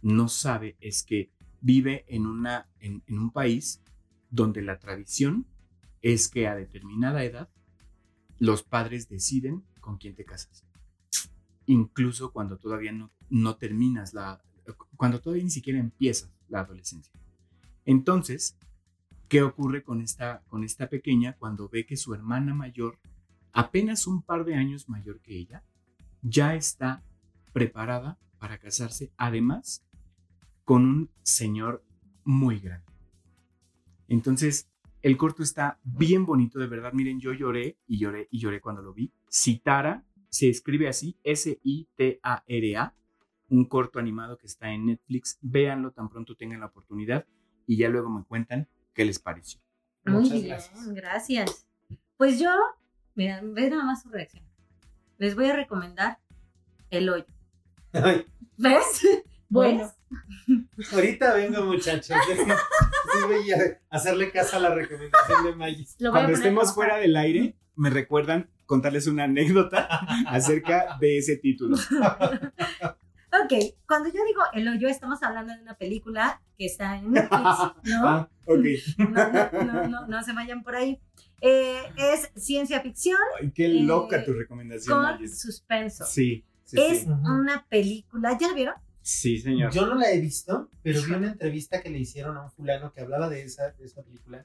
no 0.00 0.30
sabe 0.30 0.78
es 0.80 1.02
que 1.02 1.30
vive 1.60 2.06
en, 2.08 2.24
una, 2.24 2.70
en, 2.78 3.02
en 3.06 3.18
un 3.18 3.30
país 3.30 3.82
donde 4.30 4.62
la 4.62 4.78
tradición 4.78 5.46
es 6.02 6.28
que 6.28 6.46
a 6.46 6.54
determinada 6.54 7.24
edad 7.24 7.50
los 8.38 8.62
padres 8.62 9.08
deciden 9.08 9.64
con 9.80 9.98
quién 9.98 10.14
te 10.14 10.24
casas. 10.24 10.64
Incluso 11.66 12.32
cuando 12.32 12.58
todavía 12.58 12.92
no, 13.28 13.56
terminas 13.56 14.14
la, 14.14 14.42
cuando 14.96 15.20
todavía 15.20 15.44
ni 15.44 15.50
siquiera 15.50 15.78
empiezas 15.78 16.32
la 16.48 16.60
adolescencia. 16.60 17.12
Entonces, 17.84 18.56
¿qué 19.28 19.42
ocurre 19.42 19.82
con 19.82 20.00
esta, 20.00 20.42
con 20.48 20.64
esta 20.64 20.88
pequeña 20.88 21.36
cuando 21.36 21.68
ve 21.68 21.86
que 21.86 21.96
su 21.96 22.14
hermana 22.14 22.54
mayor, 22.54 22.98
apenas 23.52 24.06
un 24.06 24.22
par 24.22 24.44
de 24.44 24.54
años 24.54 24.88
mayor 24.88 25.20
que 25.20 25.36
ella, 25.36 25.64
ya 26.22 26.54
está 26.54 27.02
preparada 27.52 28.18
para 28.38 28.58
casarse, 28.58 29.12
además, 29.16 29.84
con 30.64 30.84
un 30.86 31.10
señor 31.22 31.84
muy 32.24 32.58
grande? 32.58 32.89
Entonces, 34.10 34.68
el 35.02 35.16
corto 35.16 35.42
está 35.42 35.78
bien 35.82 36.26
bonito, 36.26 36.58
de 36.58 36.66
verdad. 36.66 36.92
Miren, 36.92 37.20
yo 37.20 37.32
lloré 37.32 37.78
y 37.86 37.98
lloré 37.98 38.28
y 38.30 38.38
lloré 38.38 38.60
cuando 38.60 38.82
lo 38.82 38.92
vi. 38.92 39.10
Citara 39.30 40.04
se 40.28 40.48
escribe 40.48 40.88
así, 40.88 41.16
S-I-T-A-R-A, 41.24 42.94
un 43.48 43.64
corto 43.64 43.98
animado 43.98 44.36
que 44.36 44.46
está 44.46 44.70
en 44.72 44.86
Netflix. 44.86 45.38
Véanlo 45.40 45.92
tan 45.92 46.08
pronto 46.08 46.36
tengan 46.36 46.60
la 46.60 46.66
oportunidad 46.66 47.24
y 47.66 47.76
ya 47.78 47.88
luego 47.88 48.10
me 48.10 48.24
cuentan 48.24 48.68
qué 48.92 49.04
les 49.04 49.18
pareció. 49.18 49.60
Muy 50.04 50.22
Muchas 50.22 50.32
bien, 50.32 50.46
gracias. 50.48 50.88
gracias. 50.92 51.66
Pues 52.16 52.38
yo, 52.38 52.50
mira, 53.14 53.40
ve 53.42 53.70
nada 53.70 53.84
más 53.84 54.02
su 54.02 54.08
reacción. 54.08 54.44
Les 55.18 55.34
voy 55.34 55.46
a 55.46 55.56
recomendar 55.56 56.18
El 56.90 57.08
Hoyo. 57.08 57.26
Ay, 57.92 58.26
¿Ves? 58.56 59.02
Bueno. 59.48 59.90
ahorita 60.92 61.34
vengo, 61.34 61.64
muchachos. 61.64 62.16
A 63.90 63.96
hacerle 63.96 64.30
caso 64.30 64.56
a 64.56 64.60
la 64.60 64.74
recomendación 64.74 65.44
de 65.44 65.56
Magis. 65.56 65.96
Cuando 66.10 66.32
estemos 66.32 66.74
fuera 66.74 66.96
del 66.96 67.16
aire, 67.16 67.56
me 67.76 67.90
recuerdan 67.90 68.48
contarles 68.66 69.06
una 69.06 69.24
anécdota 69.24 69.88
acerca 70.28 70.96
de 71.00 71.18
ese 71.18 71.36
título. 71.36 71.76
Ok, 73.32 73.52
cuando 73.86 74.08
yo 74.08 74.24
digo 74.26 74.42
El 74.52 74.66
Hoyo, 74.66 74.88
estamos 74.88 75.22
hablando 75.22 75.54
de 75.54 75.62
una 75.62 75.74
película 75.74 76.42
que 76.58 76.66
está 76.66 76.96
en 76.96 77.12
Netflix, 77.12 77.44
¿no? 77.84 78.08
Ah, 78.08 78.28
ok. 78.44 78.64
No, 78.98 79.06
no, 79.08 79.64
no, 79.64 79.88
no, 79.88 80.06
no 80.08 80.22
se 80.24 80.32
vayan 80.32 80.64
por 80.64 80.74
ahí. 80.74 81.00
Eh, 81.40 81.80
es 81.96 82.32
ciencia 82.34 82.80
ficción 82.80 83.16
Ay, 83.40 83.52
qué 83.52 83.66
Eh, 83.66 83.82
loca 83.84 84.24
tu 84.24 84.32
recomendación, 84.32 85.00
con 85.00 85.28
suspenso. 85.28 86.04
Sí, 86.06 86.44
sí, 86.64 86.76
es 86.80 87.02
sí. 87.02 87.08
Una 87.08 87.64
película, 87.68 88.36
¿ya 88.36 88.48
la 88.48 88.54
vieron? 88.54 88.74
Sí, 89.10 89.38
señor. 89.38 89.72
Yo 89.72 89.86
no 89.86 89.96
la 89.96 90.10
he 90.12 90.20
visto, 90.20 90.68
pero 90.82 91.02
vi 91.02 91.12
una 91.12 91.28
entrevista 91.32 91.82
que 91.82 91.90
le 91.90 91.98
hicieron 91.98 92.36
a 92.36 92.42
un 92.44 92.50
fulano 92.50 92.92
que 92.92 93.00
hablaba 93.00 93.28
de 93.28 93.42
esa, 93.42 93.70
de 93.72 93.84
esa 93.84 94.02
película 94.02 94.44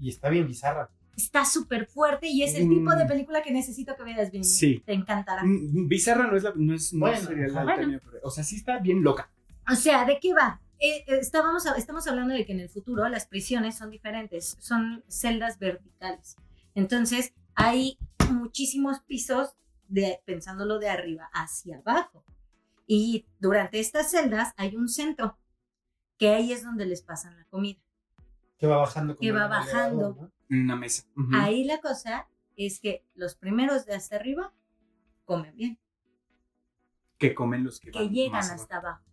y 0.00 0.08
está 0.08 0.28
bien 0.30 0.46
bizarra. 0.48 0.90
Está 1.16 1.44
súper 1.44 1.86
fuerte 1.86 2.26
y 2.26 2.42
es 2.42 2.54
el 2.54 2.66
Mm. 2.66 2.70
tipo 2.74 2.94
de 2.96 3.04
película 3.06 3.42
que 3.42 3.52
necesito 3.52 3.94
que 3.94 4.02
veas 4.04 4.30
bien. 4.32 4.42
Sí. 4.44 4.82
Te 4.84 4.94
encantará. 4.94 5.42
Mm, 5.44 5.86
Bizarra 5.86 6.26
no 6.26 6.36
es 6.36 6.42
la. 6.42 6.52
No 6.56 6.74
es, 6.74 6.92
no 6.92 7.00
Bueno, 7.00 7.20
sería 7.20 7.48
la 7.48 7.62
ajá. 7.62 7.76
término 7.76 8.00
correcto. 8.00 8.26
O 8.26 8.30
sea, 8.30 8.42
sí 8.42 8.56
está 8.56 8.78
bien 8.78 9.02
loca. 9.02 9.30
O 9.70 9.74
sea, 9.76 10.04
¿de 10.04 10.18
qué 10.18 10.32
va? 10.34 10.60
Eh, 10.80 11.04
eh, 11.06 11.18
estábamos, 11.20 11.64
estamos 11.76 12.06
hablando 12.08 12.34
de 12.34 12.44
que 12.46 12.52
en 12.52 12.60
el 12.60 12.68
futuro 12.68 13.06
las 13.08 13.26
prisiones 13.26 13.76
son 13.76 13.90
diferentes, 13.90 14.56
son 14.60 15.04
celdas 15.08 15.58
verticales. 15.58 16.36
Entonces, 16.74 17.32
hay 17.54 17.98
muchísimos 18.32 19.00
pisos 19.00 19.54
de, 19.88 20.20
pensándolo 20.24 20.78
de 20.78 20.88
arriba 20.88 21.28
hacia 21.32 21.78
abajo. 21.78 22.24
Y 22.92 23.24
durante 23.38 23.78
estas 23.78 24.10
celdas 24.10 24.52
hay 24.56 24.74
un 24.74 24.88
centro, 24.88 25.38
que 26.18 26.30
ahí 26.30 26.52
es 26.52 26.64
donde 26.64 26.86
les 26.86 27.02
pasan 27.02 27.36
la 27.36 27.44
comida. 27.44 27.78
Que 28.58 28.66
va 28.66 28.78
bajando. 28.78 29.14
como 29.14 29.20
Que 29.20 29.30
va 29.30 29.46
bajando. 29.46 30.06
elevador, 30.06 30.32
¿no? 30.48 30.56
Una 30.64 30.74
mesa. 30.74 31.04
Ahí 31.34 31.62
la 31.62 31.80
cosa 31.80 32.26
es 32.56 32.80
que 32.80 33.06
los 33.14 33.36
primeros 33.36 33.86
de 33.86 33.94
hasta 33.94 34.16
arriba 34.16 34.52
comen 35.24 35.54
bien, 35.54 35.78
Que 37.16 37.32
comen 37.32 37.62
los 37.62 37.78
que, 37.78 37.92
que 37.92 38.00
van 38.00 38.08
llegan 38.08 38.32
más 38.32 38.50
hasta 38.50 38.78
abajo. 38.78 39.04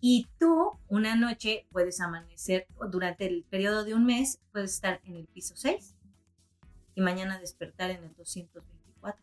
Y 0.00 0.26
tú, 0.40 0.72
una 0.88 1.14
noche, 1.14 1.68
puedes 1.70 2.00
amanecer, 2.00 2.66
durante 2.90 3.28
el 3.28 3.44
periodo 3.44 3.84
de 3.84 3.94
un 3.94 4.06
mes, 4.06 4.40
puedes 4.50 4.72
estar 4.72 5.00
en 5.04 5.14
el 5.14 5.28
piso 5.28 5.54
6 5.54 5.94
y 6.96 7.00
mañana 7.00 7.38
despertar 7.38 7.90
en 7.90 8.02
el 8.02 8.12
224. 8.16 9.22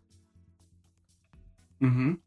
Ujú. 1.82 2.22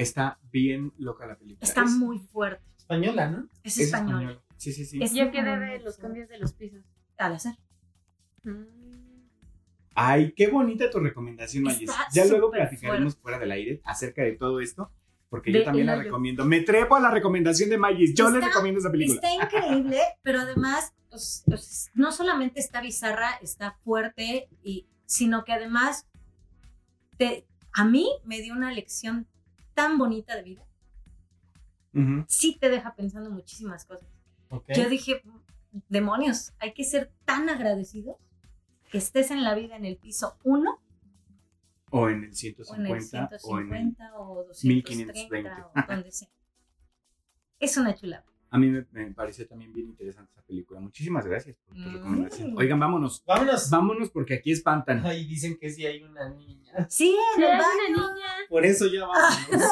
Está 0.00 0.38
bien 0.50 0.92
loca 0.98 1.26
la 1.26 1.36
película. 1.36 1.66
Está 1.66 1.84
Es- 1.84 1.90
muy 1.90 2.18
fuerte. 2.18 2.64
Española, 2.76 3.30
¿no? 3.30 3.48
Es, 3.62 3.78
es 3.78 3.86
español. 3.86 4.22
española. 4.22 4.44
Sí, 4.56 4.72
sí, 4.72 4.84
sí. 4.84 5.02
Es 5.02 5.14
Yo 5.14 5.30
quedé 5.30 5.56
muy 5.56 5.66
de 5.66 5.78
los 5.80 5.96
cambios 5.96 6.28
de 6.28 6.38
los 6.38 6.52
pisos. 6.52 6.84
Al 7.16 7.34
azar. 7.34 7.56
Ay, 9.94 10.32
qué 10.32 10.48
bonita 10.48 10.88
tu 10.90 10.98
recomendación, 10.98 11.64
Mayes. 11.64 11.90
Ya 12.12 12.24
luego 12.26 12.50
platicaremos 12.50 13.16
fuera 13.16 13.38
del 13.38 13.50
aire 13.52 13.80
acerca 13.84 14.22
de 14.22 14.32
todo 14.32 14.60
esto, 14.60 14.90
porque 15.28 15.52
De 15.52 15.58
yo 15.60 15.64
también 15.64 15.86
la 15.86 15.96
recomiendo. 15.96 16.44
Me 16.44 16.60
trepo 16.60 16.96
a 16.96 17.00
la 17.00 17.10
recomendación 17.10 17.70
de 17.70 17.78
Mayes. 17.78 18.14
Yo 18.14 18.30
le 18.30 18.40
recomiendo 18.40 18.80
esa 18.80 18.90
película. 18.90 19.20
Está 19.22 19.34
increíble, 19.34 19.98
pero 20.22 20.40
además, 20.40 20.94
pues, 21.10 21.42
pues, 21.46 21.90
no 21.94 22.12
solamente 22.12 22.60
está 22.60 22.80
bizarra, 22.80 23.32
está 23.42 23.72
fuerte, 23.84 24.48
y, 24.62 24.86
sino 25.06 25.44
que 25.44 25.52
además, 25.52 26.06
te, 27.18 27.46
a 27.72 27.84
mí 27.84 28.08
me 28.24 28.40
dio 28.40 28.54
una 28.54 28.72
lección 28.72 29.26
tan 29.80 29.96
bonita 29.96 30.36
de 30.36 30.42
vida. 30.42 30.66
Ujú. 31.94 32.24
Sí 32.28 32.58
te 32.60 32.68
deja 32.68 32.94
pensando 32.94 33.30
muchísimas 33.30 33.86
cosas. 33.86 34.10
Ok. 34.50 34.68
Yo 34.76 34.90
dije, 34.90 35.22
demonios, 35.88 36.52
hay 36.58 36.74
que 36.74 36.84
ser 36.84 37.10
tan 37.24 37.48
agradecidos 37.48 38.16
que 38.90 38.98
estés 38.98 39.30
en 39.30 39.42
la 39.42 39.54
vida 39.54 39.76
en 39.76 39.86
el 39.86 39.96
piso 39.96 40.36
1 40.44 40.82
O 41.92 42.08
en 42.10 42.24
el 42.24 42.30
o 42.30 42.34
150 42.34 43.18
en 43.18 43.24
el 43.24 43.40
o 43.42 43.58
en 43.58 43.72
el 43.72 43.90
150 43.94 44.18
o, 44.18 44.44
1520. 44.62 45.48
230 45.48 45.70
o 45.74 45.94
donde 45.94 46.12
sea. 46.12 46.28
Es 47.58 47.76
una 47.78 47.94
chulada. 47.94 48.26
A 48.52 48.58
mí 48.58 48.68
me, 48.68 48.84
me 48.90 49.12
pareció 49.12 49.46
también 49.46 49.72
bien 49.72 49.88
interesante 49.88 50.32
esa 50.32 50.42
película. 50.42 50.80
Muchísimas 50.80 51.24
gracias 51.26 51.56
por 51.66 51.76
tu 51.76 51.82
Mm. 51.88 51.92
recomendación. 51.94 52.54
Oigan, 52.56 52.80
vámonos. 52.80 53.22
Vámonos. 53.26 53.70
Vámonos 53.70 54.10
porque 54.10 54.34
aquí 54.34 54.50
espantan. 54.50 55.02
Ay, 55.06 55.24
dicen 55.26 55.56
que 55.56 55.70
sí 55.70 55.86
hay 55.86 56.02
una 56.02 56.28
niña. 56.30 56.72
Sí, 56.88 57.14
Sí, 57.36 57.42
hay 57.44 57.54
una 57.54 58.02
niña. 58.12 58.26
Por 58.48 58.66
eso 58.66 58.86
ya 58.88 59.06
vámonos. 59.06 59.40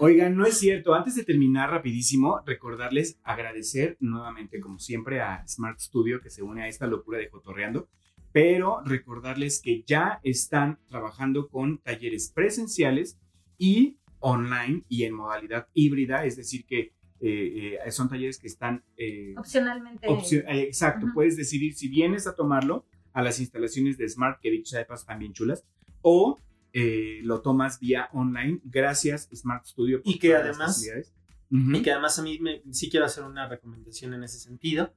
Oigan, 0.00 0.36
no 0.36 0.44
es 0.44 0.58
cierto. 0.58 0.94
Antes 0.94 1.14
de 1.14 1.24
terminar 1.24 1.70
rapidísimo, 1.70 2.40
recordarles 2.44 3.18
agradecer 3.22 3.96
nuevamente, 4.00 4.60
como 4.60 4.78
siempre, 4.78 5.20
a 5.20 5.46
Smart 5.46 5.78
Studio 5.78 6.20
que 6.20 6.30
se 6.30 6.42
une 6.42 6.62
a 6.62 6.68
esta 6.68 6.86
locura 6.86 7.18
de 7.18 7.28
Jotorreando. 7.28 7.88
Pero 8.32 8.80
recordarles 8.84 9.60
que 9.62 9.82
ya 9.86 10.20
están 10.24 10.78
trabajando 10.88 11.48
con 11.48 11.78
talleres 11.78 12.32
presenciales 12.34 13.18
y 13.56 13.98
online 14.18 14.82
y 14.88 15.04
en 15.04 15.14
modalidad 15.14 15.68
híbrida, 15.74 16.24
es 16.24 16.36
decir, 16.36 16.66
que 16.66 16.92
eh, 17.26 17.78
eh, 17.86 17.90
son 17.90 18.08
talleres 18.08 18.38
que 18.38 18.46
están 18.48 18.82
eh, 18.96 19.34
Opcionalmente. 19.36 20.06
Opcio- 20.08 20.44
eh, 20.46 20.62
exacto, 20.62 21.06
Ajá. 21.06 21.14
puedes 21.14 21.36
decidir 21.36 21.74
si 21.74 21.88
vienes 21.88 22.26
a 22.26 22.34
tomarlo 22.34 22.84
a 23.12 23.22
las 23.22 23.40
instalaciones 23.40 23.96
de 23.96 24.08
Smart, 24.08 24.40
que 24.40 24.50
dicho 24.50 24.70
sea 24.70 24.80
de 24.80 24.84
paso 24.86 25.06
bien 25.18 25.32
chulas, 25.32 25.64
o 26.02 26.38
eh, 26.72 27.20
lo 27.22 27.40
tomas 27.40 27.78
vía 27.80 28.08
online, 28.12 28.60
gracias 28.64 29.28
Smart 29.34 29.64
Studio. 29.64 30.02
por 30.02 30.12
Y 30.12 30.18
que 30.18 30.34
además- 30.34 30.74
facilidades. 30.76 31.12
Ujú. 31.50 31.76
Y 31.76 31.82
que 31.82 31.92
además 31.92 32.18
a 32.18 32.22
mí 32.22 32.38
me, 32.40 32.62
sí 32.72 32.90
quiero 32.90 33.06
hacer 33.06 33.22
una 33.24 33.48
recomendación 33.48 34.12
en 34.14 34.24
ese 34.24 34.38
sentido. 34.38 34.92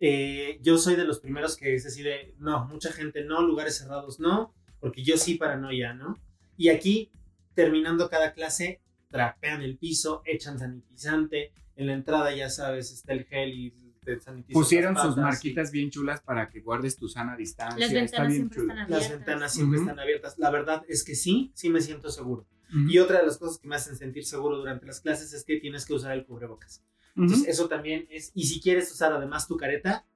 eh, 0.00 0.58
yo 0.62 0.78
soy 0.78 0.94
de 0.94 1.04
los 1.04 1.18
primeros 1.20 1.56
que 1.56 1.74
es 1.74 1.84
así 1.84 2.02
de, 2.02 2.34
no, 2.38 2.66
mucha 2.66 2.92
gente 2.92 3.24
no, 3.24 3.42
lugares 3.42 3.76
cerrados 3.78 4.20
no, 4.20 4.54
porque 4.80 5.02
yo 5.02 5.16
sí 5.16 5.34
paranoia, 5.34 5.92
¿no? 5.92 6.16
Y 6.56 6.68
aquí, 6.68 7.10
terminando 7.54 8.08
cada 8.08 8.32
clase, 8.32 8.80
trapean 9.10 9.62
el 9.62 9.78
piso, 9.78 10.22
echan 10.24 10.58
sanitizante, 10.58 11.52
en 11.76 11.86
la 11.86 11.94
entrada 11.94 12.34
ya 12.34 12.50
sabes, 12.50 12.92
está 12.92 13.12
el 13.12 13.24
gel 13.24 13.50
y 13.54 13.70
te 14.04 14.20
sanitizan 14.20 14.52
Pusieron 14.60 14.94
las 14.94 15.02
sus 15.04 15.14
patas 15.14 15.32
marquitas 15.32 15.70
bien 15.70 15.90
chulas 15.90 16.20
para 16.20 16.48
que 16.48 16.60
guardes 16.60 16.96
tu 16.96 17.08
sana 17.08 17.36
distancia. 17.36 17.78
Las 17.78 17.92
Está 17.92 18.22
ventanas 18.22 18.28
bien 18.28 18.36
siempre 18.40 18.60
están 18.60 18.78
abiertas. 18.78 19.00
Las 19.00 19.10
ventanas 19.18 19.52
siempre 19.52 19.78
Ujú. 19.78 19.88
están 19.88 20.00
abiertas. 20.00 20.38
La 20.38 20.50
verdad 20.50 20.82
es 20.88 21.04
que 21.04 21.14
sí, 21.14 21.52
sí 21.54 21.70
me 21.70 21.80
siento 21.80 22.10
seguro. 22.10 22.46
Ujú. 22.70 22.90
Y 22.90 22.98
otra 22.98 23.20
de 23.20 23.26
las 23.26 23.38
cosas 23.38 23.58
que 23.58 23.68
me 23.68 23.76
hacen 23.76 23.96
sentir 23.96 24.24
seguro 24.24 24.58
durante 24.58 24.86
las 24.86 25.00
clases 25.00 25.32
es 25.32 25.44
que 25.44 25.58
tienes 25.58 25.86
que 25.86 25.94
usar 25.94 26.12
el 26.12 26.24
cubrebocas. 26.26 26.82
Entonces, 27.16 27.48
eso 27.48 27.68
también 27.68 28.06
es. 28.10 28.30
Y 28.34 28.46
si 28.46 28.60
quieres 28.60 28.92
usar 28.92 29.12
además 29.12 29.48
tu 29.48 29.56
careta, 29.56 30.06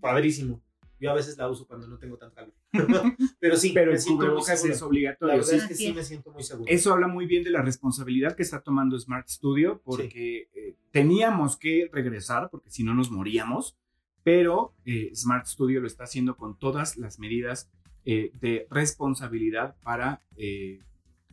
padrísimo. 0.00 0.62
Yo 1.00 1.10
a 1.10 1.14
veces 1.14 1.36
la 1.38 1.48
uso 1.48 1.66
cuando 1.66 1.86
no 1.86 1.98
tengo 1.98 2.16
tanto 2.16 2.34
calor. 2.34 2.52
Pero 3.40 3.56
sí, 3.56 3.72
Pero 3.72 3.92
el 3.92 4.02
cubrebocas 4.02 4.64
es 4.64 4.80
La 4.80 4.86
obligatorio. 4.86 5.34
verdad 5.36 5.48
sí. 5.50 5.56
es 5.56 5.66
que 5.66 5.74
sí 5.74 5.92
me 5.92 6.02
siento 6.02 6.32
muy 6.32 6.42
seguro. 6.42 6.64
Eso 6.72 6.92
habla 6.92 7.06
muy 7.08 7.26
bien 7.26 7.44
de 7.44 7.50
la 7.50 7.62
responsabilidad 7.62 8.34
que 8.36 8.42
está 8.42 8.60
tomando 8.60 8.98
Smart 8.98 9.28
Studio 9.28 9.80
porque 9.84 10.48
eh, 10.54 10.74
teníamos 10.90 11.56
que 11.56 11.88
regresar 11.92 12.48
porque 12.50 12.70
si 12.70 12.82
no 12.84 12.94
nos 12.94 13.10
moríamos, 13.10 13.76
pero 14.24 14.74
eh, 14.84 15.10
Smart 15.14 15.46
Studio 15.46 15.80
lo 15.80 15.86
está 15.86 16.04
haciendo 16.04 16.36
con 16.36 16.58
todas 16.58 16.96
las 16.96 17.18
medidas 17.18 17.70
eh, 18.04 18.32
de 18.40 18.66
responsabilidad 18.70 19.76
para 19.82 20.22
eh, 20.36 20.80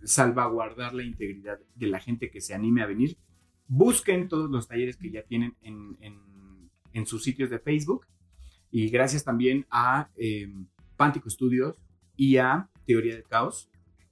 salvaguardar 0.04 0.94
la 0.94 1.04
integridad 1.04 1.60
de 1.76 1.88
la 1.88 2.00
gente 2.00 2.30
que 2.30 2.42
se 2.42 2.54
anime 2.54 2.82
a 2.82 2.86
venir. 2.86 3.18
Busquen 3.68 4.28
todos 4.28 4.50
los 4.50 4.68
talleres 4.68 4.98
que 4.98 5.10
ya 5.10 5.24
tienen 5.24 5.56
en, 5.62 5.98
en- 6.02 6.70
en 6.94 7.06
sus 7.06 7.24
sitios 7.24 7.50
de 7.50 7.60
Facebook 7.60 8.06
y 8.78 8.90
gracias 8.90 9.24
también 9.24 9.66
a 9.72 10.10
eh, 10.18 10.54
Pántico 10.98 11.30
Studios 11.30 11.78
y 12.18 12.36
a 12.38 12.68
Teoría 12.86 13.14
del 13.16 13.24
Caos. 13.24 13.70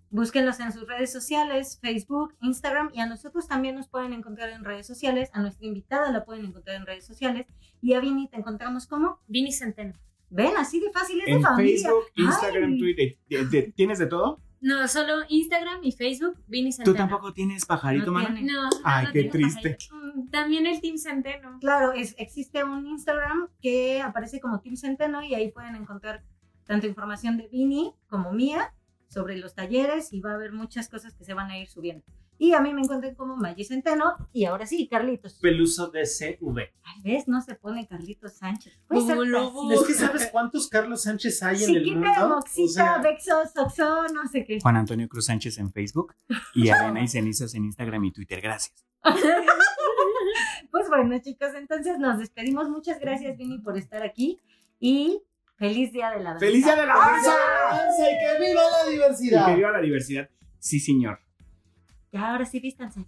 Búsquenlos 0.10 0.60
en 0.62 0.72
sus 0.72 0.88
redes 0.88 1.12
sociales, 1.12 1.80
Facebook, 1.82 2.34
Instagram, 2.42 2.92
y 2.94 3.02
a 3.02 3.06
nosotros 3.08 3.48
también 3.48 3.76
nos 3.76 3.90
pueden 3.90 4.14
encontrar 4.14 4.50
en 4.52 4.64
redes 4.64 4.88
sociales. 4.88 5.30
A 5.34 5.42
nuestra 5.42 5.66
invitada 5.68 6.12
la 6.12 6.24
pueden 6.24 6.46
encontrar 6.46 6.78
en 6.78 6.86
redes 6.86 7.06
sociales. 7.06 7.46
Y 7.82 7.94
a 7.94 8.00
Vini 8.00 8.30
te 8.30 8.38
encontramos 8.38 8.88
como, 8.88 9.20
Vini 9.28 9.52
Centeno. 9.52 9.96
ven, 10.30 10.54
así 10.58 10.80
de 10.80 10.92
fácil 10.92 11.20
es 11.20 11.26
de 11.26 11.32
En 11.34 11.42
familia. 11.42 11.74
Facebook, 11.78 12.04
Instagram, 12.16 12.72
Ay. 12.72 12.80
Twitter. 12.80 13.18
¿de- 13.30 13.46
de- 13.48 13.72
¿Tienes 13.76 14.00
de 14.00 14.06
todo? 14.08 14.40
No, 14.62 14.88
solo 14.88 15.24
Instagram 15.28 15.84
y 15.84 15.92
Facebook, 15.92 16.38
Vini 16.48 16.70
¿Tú 16.70 16.78
Centeno. 16.78 16.98
tampoco 16.98 17.34
tienes 17.34 17.66
pajarito, 17.66 18.06
No 18.08 18.14
mana? 18.14 18.34
tiene. 18.34 18.52
No, 18.54 18.70
Ay, 18.86 19.06
no 19.08 19.12
qué 19.12 19.20
tengo 19.24 19.32
triste. 19.34 19.72
pajarito. 19.72 19.96
También 20.32 20.66
el 20.66 20.82
Team 20.82 20.98
Centeno. 20.98 21.58
Claro, 21.60 21.94
es, 21.94 22.16
existe 22.18 22.64
un 22.64 22.86
Instagram 22.88 23.50
que 23.62 24.02
aparece 24.02 24.40
como 24.40 24.60
Team 24.60 24.76
Centeno 24.76 25.22
y 25.24 25.36
ahí 25.36 25.52
pueden 25.52 25.76
encontrar 25.76 26.24
tanto 26.66 26.88
información 26.88 27.38
de 27.38 27.48
Vini 27.48 27.94
como 28.08 28.32
mía 28.32 28.74
sobre 29.08 29.38
los 29.38 29.54
talleres 29.54 30.12
y 30.12 30.22
va 30.22 30.32
a 30.32 30.36
haber 30.36 30.54
muchas 30.54 30.90
cosas 30.90 31.14
que 31.14 31.24
se 31.24 31.34
van 31.34 31.52
a 31.52 31.58
ir 31.58 31.68
subiendo. 31.68 32.04
Y 32.40 32.54
a 32.54 32.60
mí 32.62 32.74
me 32.74 32.82
encuentran 32.82 33.16
como 33.16 33.38
Maggi 33.38 33.64
Centeno 33.64 34.16
y 34.34 34.46
ahora 34.46 34.66
sí, 34.66 34.88
Carlitos. 34.90 35.36
Peluso 35.36 35.88
de 35.88 36.06
CV. 36.06 36.74
Ay, 36.84 37.02
¿ves? 37.04 37.28
No 37.28 37.42
se 37.42 37.56
pone 37.56 37.88
Carlitos 37.88 38.34
Sánchez. 38.34 38.82
Fácil. 38.88 39.34
Es 39.72 39.84
que 39.88 39.94
sabes 39.94 40.30
cuántos 40.32 40.68
Carlos 40.68 41.04
Sánchez 41.04 41.44
hay 41.44 41.64
en 41.64 41.76
el 41.76 41.96
mundo. 41.96 42.10
Moxita, 42.28 42.64
O 42.64 42.68
sea, 42.68 42.98
Bexo, 42.98 43.44
Soxo, 43.54 44.08
no 44.14 44.28
sé 44.28 44.44
qué. 44.46 44.60
Juan 44.60 44.78
Antonio 44.78 45.08
Cruz 45.08 45.28
Sánchez 45.28 45.60
en 45.60 45.72
Facebook 45.72 46.16
y 46.56 46.70
Arena 46.70 47.04
y 47.04 47.08
Cenizas 47.08 47.54
en 47.54 47.66
Instagram 47.66 48.04
y 48.06 48.12
Twitter. 48.12 48.42
Gracias. 48.42 48.84
Pues 50.72 50.88
bueno, 50.90 51.18
chicos, 51.20 51.50
entonces 51.56 52.00
nos 52.00 52.18
despedimos. 52.18 52.70
Muchas 52.70 53.00
gracias, 53.00 53.38
Vini, 53.38 53.60
por 53.60 53.78
estar 53.78 54.02
aquí 54.04 54.42
y 54.80 55.22
feliz 55.58 55.92
día 55.94 56.10
de 56.12 56.18
la 56.24 56.32
danza. 56.32 56.46
¡Feliz 56.46 56.64
Día 56.66 56.76
de 56.76 56.86
la 56.86 56.94
¡Danza! 56.96 57.32
¡Y 58.00 58.40
que 58.40 58.46
viva 58.50 58.62
la 58.64 58.90
Y 58.90 58.94
diversidad! 58.94 59.46
que 59.48 59.56
viva 59.56 59.72
la 59.72 59.82
diversidad. 59.82 60.30
Sí, 60.60 60.80
señor. 60.80 61.20
Ya, 62.12 62.32
ahora 62.32 62.46
sí, 62.46 62.60
vístanse. 62.60 63.06